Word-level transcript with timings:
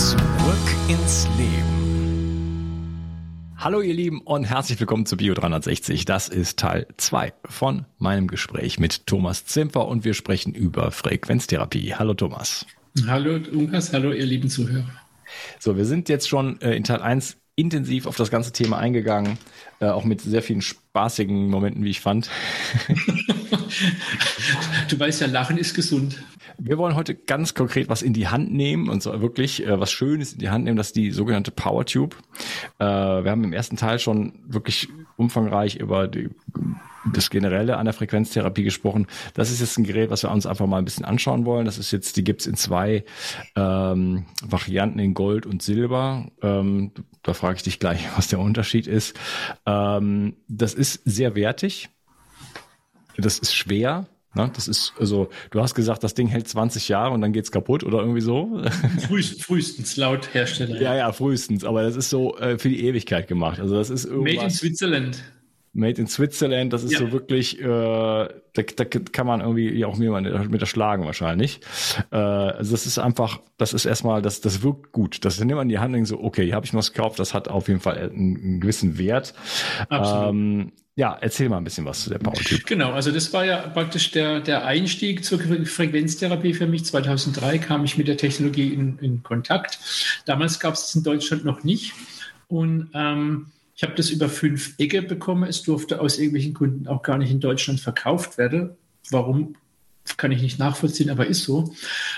Zurück 0.00 0.18
ins 0.88 1.28
Leben. 1.36 2.96
Hallo 3.58 3.82
ihr 3.82 3.92
Lieben 3.92 4.22
und 4.22 4.44
herzlich 4.44 4.80
willkommen 4.80 5.04
zu 5.04 5.18
Bio 5.18 5.34
360. 5.34 6.06
Das 6.06 6.30
ist 6.30 6.58
Teil 6.58 6.86
2 6.96 7.34
von 7.44 7.84
meinem 7.98 8.26
Gespräch 8.26 8.78
mit 8.78 9.06
Thomas 9.06 9.44
Zimper 9.44 9.86
und 9.86 10.06
wir 10.06 10.14
sprechen 10.14 10.54
über 10.54 10.90
Frequenztherapie. 10.90 11.96
Hallo 11.96 12.14
Thomas. 12.14 12.64
Hallo 13.06 13.38
Unkas, 13.52 13.92
hallo 13.92 14.12
ihr 14.12 14.24
lieben 14.24 14.48
Zuhörer. 14.48 14.88
So, 15.58 15.76
wir 15.76 15.84
sind 15.84 16.08
jetzt 16.08 16.30
schon 16.30 16.58
äh, 16.62 16.74
in 16.74 16.84
Teil 16.84 17.02
1 17.02 17.36
intensiv 17.56 18.06
auf 18.06 18.16
das 18.16 18.30
ganze 18.30 18.52
Thema 18.52 18.78
eingegangen, 18.78 19.36
äh, 19.80 19.88
auch 19.88 20.04
mit 20.04 20.22
sehr 20.22 20.40
vielen 20.40 20.62
spaßigen 20.62 21.50
Momenten, 21.50 21.84
wie 21.84 21.90
ich 21.90 22.00
fand. 22.00 22.30
du 24.88 24.98
weißt 24.98 25.20
ja, 25.20 25.26
Lachen 25.26 25.58
ist 25.58 25.74
gesund. 25.74 26.22
Wir 26.62 26.76
wollen 26.76 26.94
heute 26.94 27.14
ganz 27.14 27.54
konkret 27.54 27.88
was 27.88 28.02
in 28.02 28.12
die 28.12 28.28
Hand 28.28 28.52
nehmen 28.52 28.90
und 28.90 29.02
zwar 29.02 29.22
wirklich 29.22 29.66
äh, 29.66 29.80
was 29.80 29.90
Schönes 29.90 30.34
in 30.34 30.40
die 30.40 30.50
Hand 30.50 30.64
nehmen, 30.64 30.76
das 30.76 30.88
ist 30.88 30.96
die 30.96 31.10
sogenannte 31.10 31.50
Power 31.50 31.86
Tube. 31.86 32.14
Äh, 32.78 32.84
wir 32.84 33.30
haben 33.30 33.44
im 33.44 33.54
ersten 33.54 33.76
Teil 33.76 33.98
schon 33.98 34.40
wirklich 34.46 34.88
umfangreich 35.16 35.76
über 35.76 36.06
die 36.06 36.28
das 37.14 37.30
Generelle 37.30 37.78
an 37.78 37.86
der 37.86 37.94
Frequenztherapie 37.94 38.62
gesprochen. 38.62 39.06
Das 39.32 39.50
ist 39.50 39.60
jetzt 39.60 39.78
ein 39.78 39.84
Gerät, 39.84 40.10
was 40.10 40.22
wir 40.22 40.30
uns 40.30 40.44
einfach 40.44 40.66
mal 40.66 40.76
ein 40.76 40.84
bisschen 40.84 41.06
anschauen 41.06 41.46
wollen. 41.46 41.64
Das 41.64 41.78
ist 41.78 41.92
jetzt, 41.92 42.18
die 42.18 42.24
gibt's 42.24 42.46
in 42.46 42.56
zwei 42.56 43.04
ähm, 43.56 44.26
Varianten 44.42 44.98
in 44.98 45.14
Gold 45.14 45.46
und 45.46 45.62
Silber. 45.62 46.26
Ähm, 46.42 46.92
da 47.22 47.32
frage 47.32 47.56
ich 47.56 47.62
dich 47.62 47.78
gleich, 47.78 48.06
was 48.16 48.28
der 48.28 48.38
Unterschied 48.38 48.86
ist. 48.86 49.18
Ähm, 49.64 50.36
das 50.46 50.74
ist 50.74 51.00
sehr 51.06 51.34
wertig. 51.34 51.88
Das 53.16 53.38
ist 53.38 53.54
schwer. 53.54 54.06
Ne? 54.34 54.50
Das 54.54 54.68
ist, 54.68 54.92
also, 54.98 55.28
du 55.50 55.60
hast 55.60 55.74
gesagt, 55.74 56.04
das 56.04 56.14
Ding 56.14 56.28
hält 56.28 56.46
20 56.46 56.88
Jahre 56.88 57.12
und 57.12 57.20
dann 57.20 57.32
geht's 57.32 57.50
kaputt 57.50 57.82
oder 57.82 57.98
irgendwie 57.98 58.20
so. 58.20 58.62
Frühest, 59.08 59.42
frühestens, 59.42 59.96
laut 59.96 60.32
Hersteller. 60.34 60.80
Ja, 60.80 60.94
ja, 60.94 61.12
frühestens. 61.12 61.64
Aber 61.64 61.82
das 61.82 61.96
ist 61.96 62.10
so 62.10 62.38
äh, 62.38 62.56
für 62.58 62.68
die 62.68 62.84
Ewigkeit 62.86 63.26
gemacht. 63.26 63.58
Also 63.58 63.74
das 63.74 63.90
ist 63.90 64.04
irgendwas. 64.04 64.34
Made 64.34 64.44
in 64.44 64.50
Switzerland. 64.50 65.24
Made 65.72 66.00
in 66.00 66.08
Switzerland, 66.08 66.72
das 66.72 66.82
ist 66.82 66.92
ja. 66.92 66.98
so 66.98 67.12
wirklich, 67.12 67.60
äh, 67.60 67.64
da, 67.64 68.28
da 68.54 68.84
kann 68.84 69.26
man 69.26 69.40
irgendwie 69.40 69.84
auch 69.84 69.96
mir 69.98 70.10
mit 70.20 70.60
erschlagen 70.60 71.04
wahrscheinlich. 71.04 71.60
Äh, 72.10 72.16
also 72.16 72.72
das 72.72 72.86
ist 72.86 72.98
einfach, 72.98 73.40
das 73.56 73.72
ist 73.72 73.84
erstmal, 73.84 74.20
das, 74.20 74.40
das 74.40 74.64
wirkt 74.64 74.90
gut. 74.90 75.24
Das 75.24 75.38
nimmt 75.38 75.52
man 75.52 75.62
in 75.62 75.68
die 75.68 75.78
Hand 75.78 75.94
und 75.94 76.04
so, 76.06 76.20
okay, 76.20 76.44
hier 76.44 76.56
habe 76.56 76.66
ich 76.66 76.74
was 76.74 76.92
gekauft, 76.92 77.20
das 77.20 77.34
hat 77.34 77.46
auf 77.46 77.68
jeden 77.68 77.80
Fall 77.80 77.98
einen, 77.98 78.36
einen 78.36 78.60
gewissen 78.60 78.98
Wert. 78.98 79.32
Absolut. 79.88 80.28
Ähm, 80.30 80.72
ja, 81.00 81.16
erzähl 81.18 81.48
mal 81.48 81.56
ein 81.56 81.64
bisschen 81.64 81.86
was 81.86 82.02
zu 82.02 82.10
der 82.10 82.18
Powertyp. 82.18 82.66
Genau, 82.66 82.92
also 82.92 83.10
das 83.10 83.32
war 83.32 83.46
ja 83.46 83.56
praktisch 83.68 84.10
der, 84.10 84.40
der 84.40 84.66
Einstieg 84.66 85.24
zur 85.24 85.40
Frequenztherapie 85.40 86.52
für 86.52 86.66
mich. 86.66 86.84
2003 86.84 87.56
kam 87.56 87.86
ich 87.86 87.96
mit 87.96 88.06
der 88.06 88.18
Technologie 88.18 88.74
in, 88.74 88.98
in 88.98 89.22
Kontakt. 89.22 89.78
Damals 90.26 90.60
gab 90.60 90.74
es 90.74 90.90
es 90.90 90.94
in 90.94 91.02
Deutschland 91.02 91.46
noch 91.46 91.64
nicht. 91.64 91.94
Und 92.48 92.90
ähm, 92.92 93.46
ich 93.74 93.82
habe 93.82 93.94
das 93.94 94.10
über 94.10 94.28
fünf 94.28 94.74
Ecke 94.76 95.00
bekommen. 95.00 95.44
Es 95.44 95.62
durfte 95.62 96.02
aus 96.02 96.18
irgendwelchen 96.18 96.52
Gründen 96.52 96.86
auch 96.86 97.02
gar 97.02 97.16
nicht 97.16 97.30
in 97.30 97.40
Deutschland 97.40 97.80
verkauft 97.80 98.36
werden. 98.36 98.76
Warum 99.08 99.54
kann 100.16 100.32
ich 100.32 100.42
nicht 100.42 100.58
nachvollziehen, 100.58 101.10
aber 101.10 101.26
ist 101.26 101.44
so. 101.44 101.74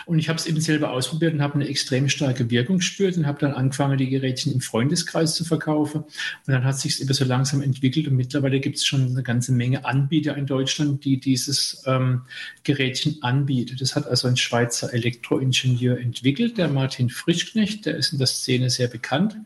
Und 0.07 0.19
ich 0.19 0.29
habe 0.29 0.39
es 0.39 0.47
eben 0.47 0.61
selber 0.61 0.93
ausprobiert 0.93 1.35
und 1.35 1.43
habe 1.43 1.55
eine 1.55 1.69
extrem 1.69 2.09
starke 2.09 2.51
Wirkung 2.51 2.79
gespürt 2.79 3.17
und 3.17 3.27
habe 3.27 3.39
dann 3.39 3.53
angefangen, 3.53 3.99
die 3.99 4.09
Gerätchen 4.09 4.53
im 4.53 4.61
Freundeskreis 4.61 5.35
zu 5.35 5.45
verkaufen. 5.45 6.03
Und 6.03 6.13
dann 6.47 6.65
hat 6.65 6.79
sich 6.79 7.01
eben 7.01 7.13
so 7.13 7.25
langsam 7.25 7.63
entwickelt 7.63 8.09
und 8.09 8.17
mittlerweile 8.17 8.61
gibt 8.61 8.77
es 8.77 8.85
schon 8.85 9.11
eine 9.11 9.23
ganze 9.23 9.53
Menge 9.53 9.85
Anbieter 9.85 10.37
in 10.37 10.47
Deutschland, 10.47 11.05
die 11.05 11.21
dieses 11.21 11.83
ähm, 11.87 12.23
Gerätchen 12.65 13.23
anbieten. 13.23 13.77
Das 13.79 13.95
hat 13.97 14.07
also 14.07 14.29
ein 14.29 14.37
Schweizer 14.37 14.93
Elektroingenieur 14.93 15.99
entwickelt, 15.99 16.59
der 16.59 16.69
Martin 16.69 17.11
Frischknecht, 17.11 17.87
der 17.87 17.97
ist 17.97 18.13
in 18.13 18.19
der 18.19 18.27
Szene 18.27 18.71
sehr 18.71 18.89
bekannt. 18.89 19.37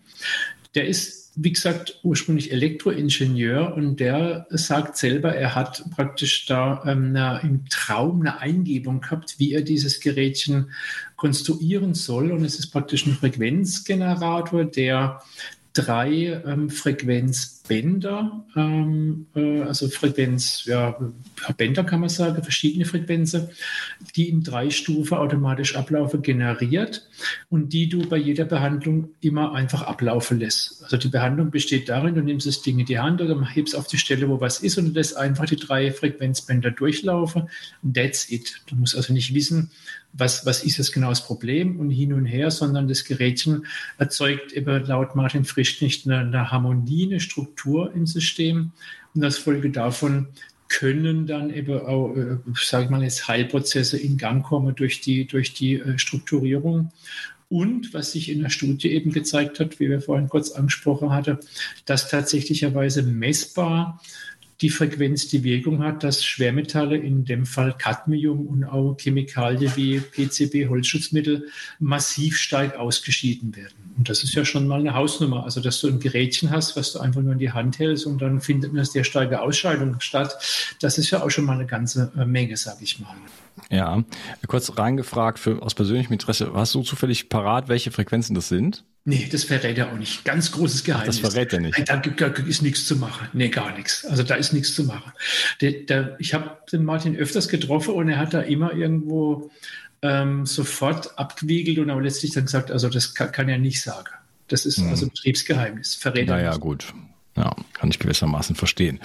Der 0.75 0.87
ist 0.87 1.26
wie 1.39 1.53
gesagt, 1.53 2.01
ursprünglich 2.03 2.51
Elektroingenieur 2.51 3.75
und 3.77 4.01
der 4.01 4.47
sagt 4.49 4.97
selber, 4.97 5.35
er 5.35 5.55
hat 5.55 5.85
praktisch 5.95 6.47
da 6.47 6.83
ähm, 6.87 7.15
eine, 7.15 7.41
im 7.43 7.69
Traum 7.69 8.23
eine 8.23 8.41
Eingebung 8.41 9.03
gehabt, 9.03 9.35
wie 9.39 9.53
er 9.53 9.61
dieses 9.61 10.01
Gerätchen 10.01 10.71
konstruieren 11.17 11.93
soll. 11.93 12.33
Und 12.33 12.43
es 12.43 12.59
ist 12.59 12.69
praktisch 12.69 13.07
ein 13.07 13.13
Frequenzgenerator, 13.13 14.65
der 14.65 15.23
drei 15.75 16.43
ähm, 16.47 16.71
Frequenz 16.71 17.56
Bänder, 17.69 18.45
ähm, 18.57 19.27
äh, 19.35 19.63
also 19.63 19.89
Frequenz, 19.89 20.65
ja, 20.65 20.99
Bänder 21.57 21.85
kann 21.85 22.01
man 22.01 22.09
sagen, 22.09 22.43
verschiedene 22.43 22.85
Frequenzen, 22.85 23.49
die 24.15 24.29
in 24.29 24.43
drei 24.43 24.71
Stufen 24.71 25.17
automatisch 25.17 25.77
ablaufen, 25.77 26.23
generiert 26.23 27.09
und 27.49 27.73
die 27.73 27.89
du 27.89 28.09
bei 28.09 28.17
jeder 28.17 28.45
Behandlung 28.45 29.11
immer 29.21 29.55
einfach 29.55 29.83
ablaufen 29.83 30.39
lässt. 30.39 30.83
Also 30.85 30.97
die 30.97 31.09
Behandlung 31.09 31.51
besteht 31.51 31.89
darin, 31.89 32.15
du 32.15 32.23
nimmst 32.23 32.47
das 32.47 32.63
Ding 32.63 32.79
in 32.79 32.87
die 32.87 32.99
Hand 32.99 33.21
oder 33.21 33.45
hebst 33.47 33.77
auf 33.77 33.87
die 33.87 33.99
Stelle, 33.99 34.29
wo 34.29 34.41
was 34.41 34.61
ist 34.61 34.79
und 34.79 34.95
lässt 34.95 35.17
einfach 35.17 35.47
die 35.47 35.57
drei 35.57 35.91
Frequenzbänder 35.93 36.71
durchlaufen. 36.71 37.49
That's 37.95 38.31
it. 38.31 38.63
Du 38.67 38.77
musst 38.77 38.97
also 38.97 39.13
nicht 39.13 39.35
wissen, 39.35 39.71
was, 40.19 40.47
was 40.47 40.65
ist 40.65 40.79
jetzt 40.79 40.93
genau 40.93 41.11
das 41.11 41.25
Problem 41.25 41.79
und 41.79 41.91
hin 41.91 42.13
und 42.13 42.27
her, 42.27 42.51
sondern 42.51 42.89
das 42.89 43.05
Gerätchen 43.05 43.67
erzeugt 43.99 44.53
eben 44.53 44.85
laut 44.87 45.15
Martin 45.15 45.45
Frisch 45.45 45.81
nicht 45.83 46.07
eine, 46.07 46.21
eine 46.21 46.51
Harmonie, 46.51 47.07
eine 47.07 47.21
Struktur 47.21 47.56
im 47.65 48.07
System. 48.07 48.73
Und 49.15 49.25
als 49.25 49.39
Folge 49.39 49.71
davon 49.71 50.29
können 50.69 51.27
dann 51.27 51.53
eben 51.53 51.81
auch, 51.81 52.15
äh, 52.17 52.39
sage 52.55 52.85
ich 52.85 52.91
mal, 52.91 53.03
jetzt 53.03 53.29
Heilprozesse 53.29 53.99
in 53.99 54.17
Gang 54.17 54.45
kommen 54.45 54.75
durch 54.75 55.01
die, 55.01 55.27
durch 55.27 55.55
die 55.55 55.75
äh, 55.75 55.99
Strukturierung. 55.99 56.93
Und 57.49 57.95
was 57.95 58.13
sich 58.13 58.29
in 58.29 58.43
der 58.43 58.51
Studie 58.51 58.91
eben 58.91 59.13
gezeigt 59.13 59.61
hat, 59.61 59.79
wie 59.79 59.89
wir 59.89 60.01
vorhin 60.01 60.29
kurz 60.29 60.51
angesprochen 60.51 61.13
hatten, 61.13 61.39
dass 61.85 62.11
tatsächlicherweise 62.11 63.05
messbar 63.05 64.01
die 64.61 64.71
Frequenz 64.71 65.29
die 65.29 65.45
Wirkung 65.45 65.83
hat, 65.83 66.03
dass 66.03 66.25
Schwermetalle, 66.25 66.97
in 66.97 67.25
dem 67.25 67.47
Fall 67.47 67.77
Cadmium 67.77 68.47
und 68.47 68.65
auch 68.65 68.97
Chemikalien 68.99 69.71
wie 69.77 70.01
PCB, 70.01 70.69
Holzschutzmittel, 70.69 71.49
massiv 71.79 72.39
stark 72.39 72.77
ausgeschieden 72.77 73.55
werden. 73.55 73.86
Und 73.97 74.09
das 74.09 74.23
ist 74.23 74.35
ja 74.35 74.45
schon 74.45 74.67
mal 74.67 74.81
eine 74.81 74.95
Hausnummer. 74.95 75.45
Also, 75.45 75.61
dass 75.61 75.81
du 75.81 75.89
ein 75.89 76.01
Gerätchen 76.01 76.51
hast, 76.51 76.77
was 76.77 76.93
du 76.93 77.01
einfach 77.01 77.23
nur 77.23 77.33
in 77.33 77.39
die 77.39 77.53
Hand 77.53 77.79
hältst 77.79 78.07
und 78.07 78.21
dann 78.21 78.41
findet 78.41 78.71
eine 78.71 78.85
sehr 78.85 79.05
starke 79.05 79.41
Ausscheidung 79.41 80.01
statt, 80.01 80.37
das 80.81 80.99
ist 80.99 81.11
ja 81.11 81.23
auch 81.23 81.31
schon 81.31 81.45
mal 81.45 81.55
eine 81.55 81.67
ganze 81.67 82.13
äh, 82.17 82.25
Menge, 82.25 82.57
sage 82.57 82.79
ich 82.83 83.01
mal. 83.01 83.15
Ja, 83.71 84.05
kurz 84.47 84.77
reingefragt 84.77 85.39
für, 85.39 85.63
aus 85.63 85.75
persönlichem 85.75 86.13
Interesse, 86.13 86.53
hast 86.55 86.75
du 86.75 86.83
zufällig 86.83 87.29
parat, 87.29 87.69
welche 87.69 87.91
Frequenzen 87.91 88.35
das 88.35 88.49
sind? 88.49 88.85
Nee, 89.09 89.29
das 89.31 89.45
verrät 89.45 89.79
er 89.79 89.93
auch 89.93 89.97
nicht. 89.97 90.25
Ganz 90.25 90.51
großes 90.51 90.83
Geheimnis. 90.83 91.21
Das 91.21 91.33
verrät 91.33 91.53
er 91.53 91.61
nicht. 91.61 91.89
Da, 91.89 91.97
da, 91.97 92.27
ist 92.27 92.63
nichts 92.63 92.87
zu 92.87 92.97
machen. 92.97 93.29
Nee, 93.33 93.49
gar 93.51 93.73
nichts. 93.77 94.05
Also 94.05 94.25
da 94.25 94.35
ist 94.35 94.53
nichts 94.53 94.75
zu 94.75 94.83
machen. 94.83 95.13
Der, 95.61 95.73
der, 95.73 96.17
ich 96.19 96.35
habe 96.35 96.59
den 96.73 96.85
Martin 96.85 97.17
öfters 97.17 97.47
getroffen 97.47 97.95
und 97.95 98.09
er 98.09 98.19
hat 98.19 98.35
da 98.35 98.41
immer 98.41 98.73
irgendwo 98.73 99.53
ähm, 100.07 100.47
sofort 100.47 101.19
abgewiegelt 101.19 101.79
und 101.79 101.91
aber 101.91 102.03
letztlich 102.03 102.33
dann 102.33 102.45
gesagt, 102.45 102.71
also 102.71 102.89
das 102.89 103.15
kann, 103.15 103.33
kann 103.33 103.49
er 103.49 103.59
nicht 103.59 103.83
sagen. 103.83 104.11
Das 104.49 104.65
ist 104.65 104.79
hm. 104.79 104.89
also 104.89 105.07
Betriebsgeheimnis. 105.07 105.95
Verrät 105.95 106.29
er 106.29 106.37
naja, 106.37 106.51
nicht. 106.51 106.61
gut. 106.61 106.95
Ja, 107.37 107.55
kann 107.75 107.91
ich 107.91 107.99
gewissermaßen 107.99 108.57
verstehen. 108.57 108.99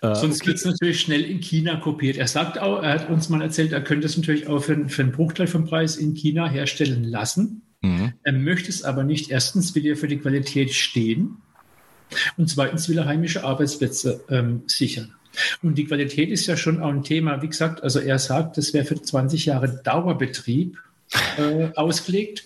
Äh, 0.00 0.14
Sonst 0.14 0.42
okay. 0.42 0.48
wird 0.48 0.58
es 0.58 0.64
natürlich 0.64 1.00
schnell 1.00 1.24
in 1.24 1.40
China 1.40 1.76
kopiert. 1.76 2.16
Er 2.16 2.28
sagt 2.28 2.58
auch, 2.58 2.82
er 2.82 2.92
hat 2.92 3.10
uns 3.10 3.28
mal 3.28 3.42
erzählt, 3.42 3.72
er 3.72 3.82
könnte 3.82 4.06
es 4.06 4.16
natürlich 4.16 4.46
auch 4.46 4.60
für, 4.60 4.88
für 4.88 5.02
einen 5.02 5.10
Bruchteil 5.10 5.48
vom 5.48 5.64
Preis 5.64 5.96
in 5.96 6.14
China 6.14 6.48
herstellen 6.48 7.02
lassen. 7.02 7.62
Mhm. 7.80 8.12
Er 8.22 8.32
möchte 8.32 8.68
es 8.68 8.84
aber 8.84 9.02
nicht. 9.02 9.30
Erstens 9.30 9.74
will 9.74 9.86
er 9.86 9.96
für 9.96 10.06
die 10.06 10.18
Qualität 10.18 10.72
stehen 10.72 11.38
und 12.36 12.48
zweitens 12.48 12.88
will 12.88 12.98
er 12.98 13.06
heimische 13.06 13.42
Arbeitsplätze 13.42 14.24
ähm, 14.28 14.62
sichern. 14.66 15.14
Und 15.62 15.76
die 15.76 15.84
Qualität 15.84 16.30
ist 16.30 16.46
ja 16.46 16.56
schon 16.56 16.80
auch 16.82 16.88
ein 16.88 17.02
Thema. 17.02 17.42
Wie 17.42 17.48
gesagt, 17.48 17.82
also 17.82 18.00
er 18.00 18.18
sagt, 18.18 18.56
das 18.56 18.72
wäre 18.72 18.84
für 18.84 19.00
20 19.00 19.46
Jahre 19.46 19.80
Dauerbetrieb 19.82 20.78
äh, 21.38 21.68
ausgelegt. 21.74 22.44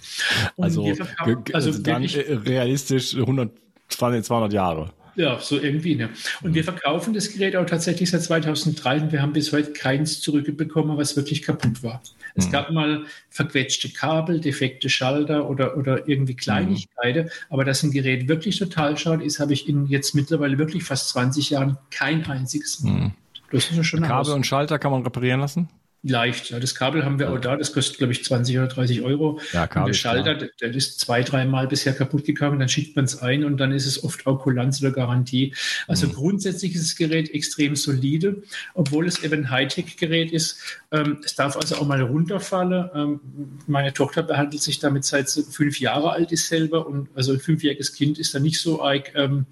Und 0.56 0.64
also, 0.64 0.84
also, 1.18 1.42
also 1.52 1.82
dann 1.82 2.04
realistisch 2.04 3.14
100, 3.16 3.50
200 3.88 4.52
Jahre. 4.52 4.92
Ja, 5.18 5.40
so 5.40 5.58
irgendwie. 5.58 5.96
Ne? 5.96 6.10
Und 6.42 6.54
wir 6.54 6.62
verkaufen 6.62 7.12
das 7.12 7.32
Gerät 7.32 7.56
auch 7.56 7.66
tatsächlich 7.66 8.08
seit 8.08 8.22
2003 8.22 9.00
und 9.00 9.12
wir 9.12 9.20
haben 9.20 9.32
bis 9.32 9.52
heute 9.52 9.72
keins 9.72 10.20
zurückbekommen, 10.20 10.96
was 10.96 11.16
wirklich 11.16 11.42
kaputt 11.42 11.82
war. 11.82 12.00
Es 12.36 12.46
mhm. 12.46 12.52
gab 12.52 12.70
mal 12.70 13.04
verquetschte 13.28 13.88
Kabel, 13.88 14.40
defekte 14.40 14.88
Schalter 14.88 15.50
oder, 15.50 15.76
oder 15.76 16.08
irgendwie 16.08 16.36
Kleinigkeiten, 16.36 17.24
mhm. 17.24 17.30
aber 17.50 17.64
dass 17.64 17.82
ein 17.82 17.90
Gerät 17.90 18.28
wirklich 18.28 18.60
total 18.60 18.96
schaut 18.96 19.20
ist, 19.20 19.40
habe 19.40 19.52
ich 19.52 19.68
in 19.68 19.86
jetzt 19.86 20.14
mittlerweile 20.14 20.56
wirklich 20.56 20.84
fast 20.84 21.08
20 21.08 21.50
Jahren 21.50 21.78
kein 21.90 22.24
einziges 22.24 22.78
Mal. 22.84 22.92
Mhm. 22.92 23.12
Das 23.50 23.72
ist 23.72 23.86
schon 23.86 24.02
Kabel 24.02 24.34
und 24.34 24.46
Schalter 24.46 24.78
kann 24.78 24.92
man 24.92 25.02
reparieren 25.02 25.40
lassen? 25.40 25.68
Leicht. 26.04 26.50
Ja, 26.50 26.60
das 26.60 26.76
Kabel 26.76 27.04
haben 27.04 27.18
wir 27.18 27.28
auch 27.30 27.40
da. 27.40 27.56
Das 27.56 27.72
kostet, 27.72 27.98
glaube 27.98 28.12
ich, 28.12 28.24
20 28.24 28.56
oder 28.56 28.68
30 28.68 29.02
Euro. 29.02 29.40
Ja, 29.52 29.66
Kabel, 29.66 29.82
und 29.82 29.88
der 29.88 29.94
Schalter, 29.94 30.34
der, 30.36 30.50
der 30.60 30.72
ist 30.72 31.00
zwei, 31.00 31.22
dreimal 31.22 31.66
bisher 31.66 31.92
kaputt 31.92 32.24
gegangen. 32.24 32.60
Dann 32.60 32.68
schickt 32.68 32.94
man 32.94 33.04
es 33.04 33.20
ein 33.20 33.44
und 33.44 33.56
dann 33.56 33.72
ist 33.72 33.84
es 33.84 34.04
oft 34.04 34.24
auch 34.28 34.38
Kulanz 34.38 34.80
oder 34.80 34.92
Garantie. 34.92 35.54
Also 35.88 36.06
mhm. 36.06 36.12
grundsätzlich 36.12 36.76
ist 36.76 36.84
das 36.84 36.96
Gerät 36.96 37.34
extrem 37.34 37.74
solide, 37.74 38.42
obwohl 38.74 39.08
es 39.08 39.24
eben 39.24 39.40
ein 39.40 39.50
Hightech-Gerät 39.50 40.30
ist. 40.30 40.60
Ähm, 40.92 41.18
es 41.24 41.34
darf 41.34 41.56
also 41.56 41.74
auch 41.76 41.86
mal 41.86 42.00
runterfallen. 42.00 42.90
Ähm, 42.94 43.20
meine 43.66 43.92
Tochter 43.92 44.22
behandelt 44.22 44.62
sich 44.62 44.78
damit 44.78 45.04
seit 45.04 45.28
fünf 45.28 45.80
Jahre 45.80 46.12
alt 46.12 46.30
ist 46.30 46.46
selber 46.46 46.86
und 46.86 47.08
also 47.16 47.32
ein 47.32 47.40
fünfjähriges 47.40 47.92
Kind 47.92 48.20
ist 48.20 48.34
da 48.34 48.38
nicht 48.38 48.60
so 48.60 48.82
arg 48.82 49.12
ähm, 49.16 49.46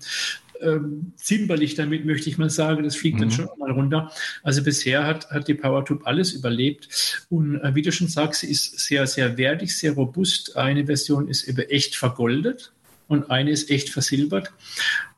ähm, 0.61 1.13
zimperlich 1.17 1.75
damit, 1.75 2.05
möchte 2.05 2.29
ich 2.29 2.39
mal 2.39 2.51
sagen. 2.51 2.85
Das 2.85 2.97
fliegt 2.97 3.17
mhm. 3.17 3.21
dann 3.21 3.31
schon 3.31 3.49
mal 3.59 3.71
runter. 3.71 4.11
Also 4.43 4.63
bisher 4.63 5.07
hat, 5.07 5.31
hat 5.31 5.49
die 5.49 5.55
PowerTube 5.55 6.07
alles 6.07 6.33
überlebt. 6.33 7.25
Und 7.31 7.61
äh, 7.61 7.75
wie 7.75 7.83
du 7.83 7.93
schon 7.93 8.09
sagst, 8.09 8.41
sie 8.41 8.51
ist 8.51 8.79
sehr, 8.79 9.07
sehr 9.07 9.37
wertig, 9.37 9.77
sehr 9.77 9.93
robust. 9.93 10.57
Eine 10.57 10.87
Version 10.87 11.29
ist 11.29 11.45
eben 11.45 11.69
echt 11.69 11.97
vergoldet 11.97 12.73
und 13.09 13.31
eine 13.31 13.51
ist 13.51 13.71
echt 13.71 13.91
versilbert. 13.91 14.53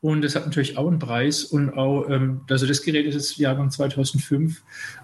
Und 0.01 0.21
das 0.21 0.35
hat 0.35 0.45
natürlich 0.45 0.77
auch 0.77 0.87
einen 0.87 0.99
Preis. 0.99 1.43
Und 1.43 1.71
auch, 1.71 2.07
ähm, 2.07 2.41
also 2.49 2.67
das 2.67 2.83
Gerät 2.83 3.05
ist 3.05 3.15
jetzt 3.15 3.37
Jahrgang 3.37 3.71
2005. 3.71 4.61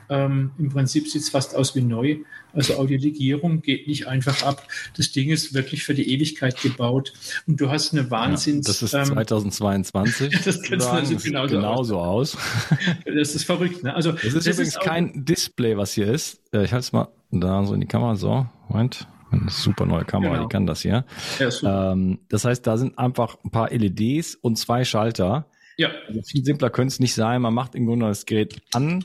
Ähm, 0.09 0.51
Im 0.59 0.69
Prinzip 0.69 1.07
sieht 1.07 1.23
es 1.23 1.29
fast 1.29 1.55
aus 1.55 1.75
wie 1.75 1.81
neu. 1.81 2.17
Also 2.53 2.75
auch 2.75 2.85
die 2.85 2.97
Legierung 2.97 3.61
geht 3.61 3.87
nicht 3.87 4.07
einfach 4.07 4.43
ab. 4.43 4.67
Das 4.95 5.11
Ding 5.11 5.29
ist 5.29 5.53
wirklich 5.55 5.83
für 5.83 5.95
die 5.95 6.13
Ewigkeit 6.13 6.61
gebaut. 6.61 7.11
Und 7.47 7.59
du 7.59 7.69
hast 7.69 7.93
eine 7.93 8.09
Wahnsinns... 8.11 8.67
Ja, 8.67 8.73
das 8.73 8.81
ist 8.83 8.91
2022. 8.91 10.33
Ähm, 10.33 10.39
das 10.45 10.57
also 10.59 11.15
genauso, 11.17 11.55
genauso 11.55 11.99
aus. 11.99 12.35
aus. 12.35 12.43
das 13.05 13.35
ist 13.35 13.45
verrückt. 13.45 13.83
Ne? 13.83 13.95
Also, 13.95 14.11
das 14.11 14.23
ist 14.25 14.35
das 14.35 14.47
übrigens 14.47 14.75
ist 14.75 14.79
kein 14.81 15.25
Display, 15.25 15.75
was 15.75 15.93
hier 15.93 16.07
ist. 16.07 16.39
Äh, 16.53 16.65
ich 16.65 16.71
halte 16.71 16.85
es 16.85 16.91
mal 16.91 17.07
da 17.31 17.65
so 17.65 17.73
in 17.73 17.81
die 17.81 17.87
Kamera. 17.87 18.15
So, 18.15 18.47
Moment. 18.69 19.07
Eine 19.31 19.49
super 19.49 19.85
neue 19.85 20.05
Kamera, 20.05 20.33
genau. 20.33 20.43
die 20.47 20.51
kann 20.51 20.65
das 20.65 20.81
hier. 20.81 21.05
Ja, 21.39 21.91
ähm, 21.91 22.19
das 22.29 22.45
heißt, 22.45 22.65
da 22.65 22.77
sind 22.77 22.97
einfach 22.97 23.37
ein 23.43 23.51
paar 23.51 23.71
LEDs 23.71 24.35
und 24.35 24.57
zwei 24.57 24.83
Schalter. 24.83 25.49
Ja. 25.77 25.89
Also 26.07 26.21
viel 26.21 26.43
simpler 26.43 26.69
könnte 26.69 26.93
es 26.93 26.99
nicht 26.99 27.15
sein. 27.15 27.41
Man 27.41 27.53
macht 27.53 27.75
im 27.75 27.85
Grunde 27.85 28.05
das 28.07 28.25
Gerät 28.25 28.61
an, 28.73 29.03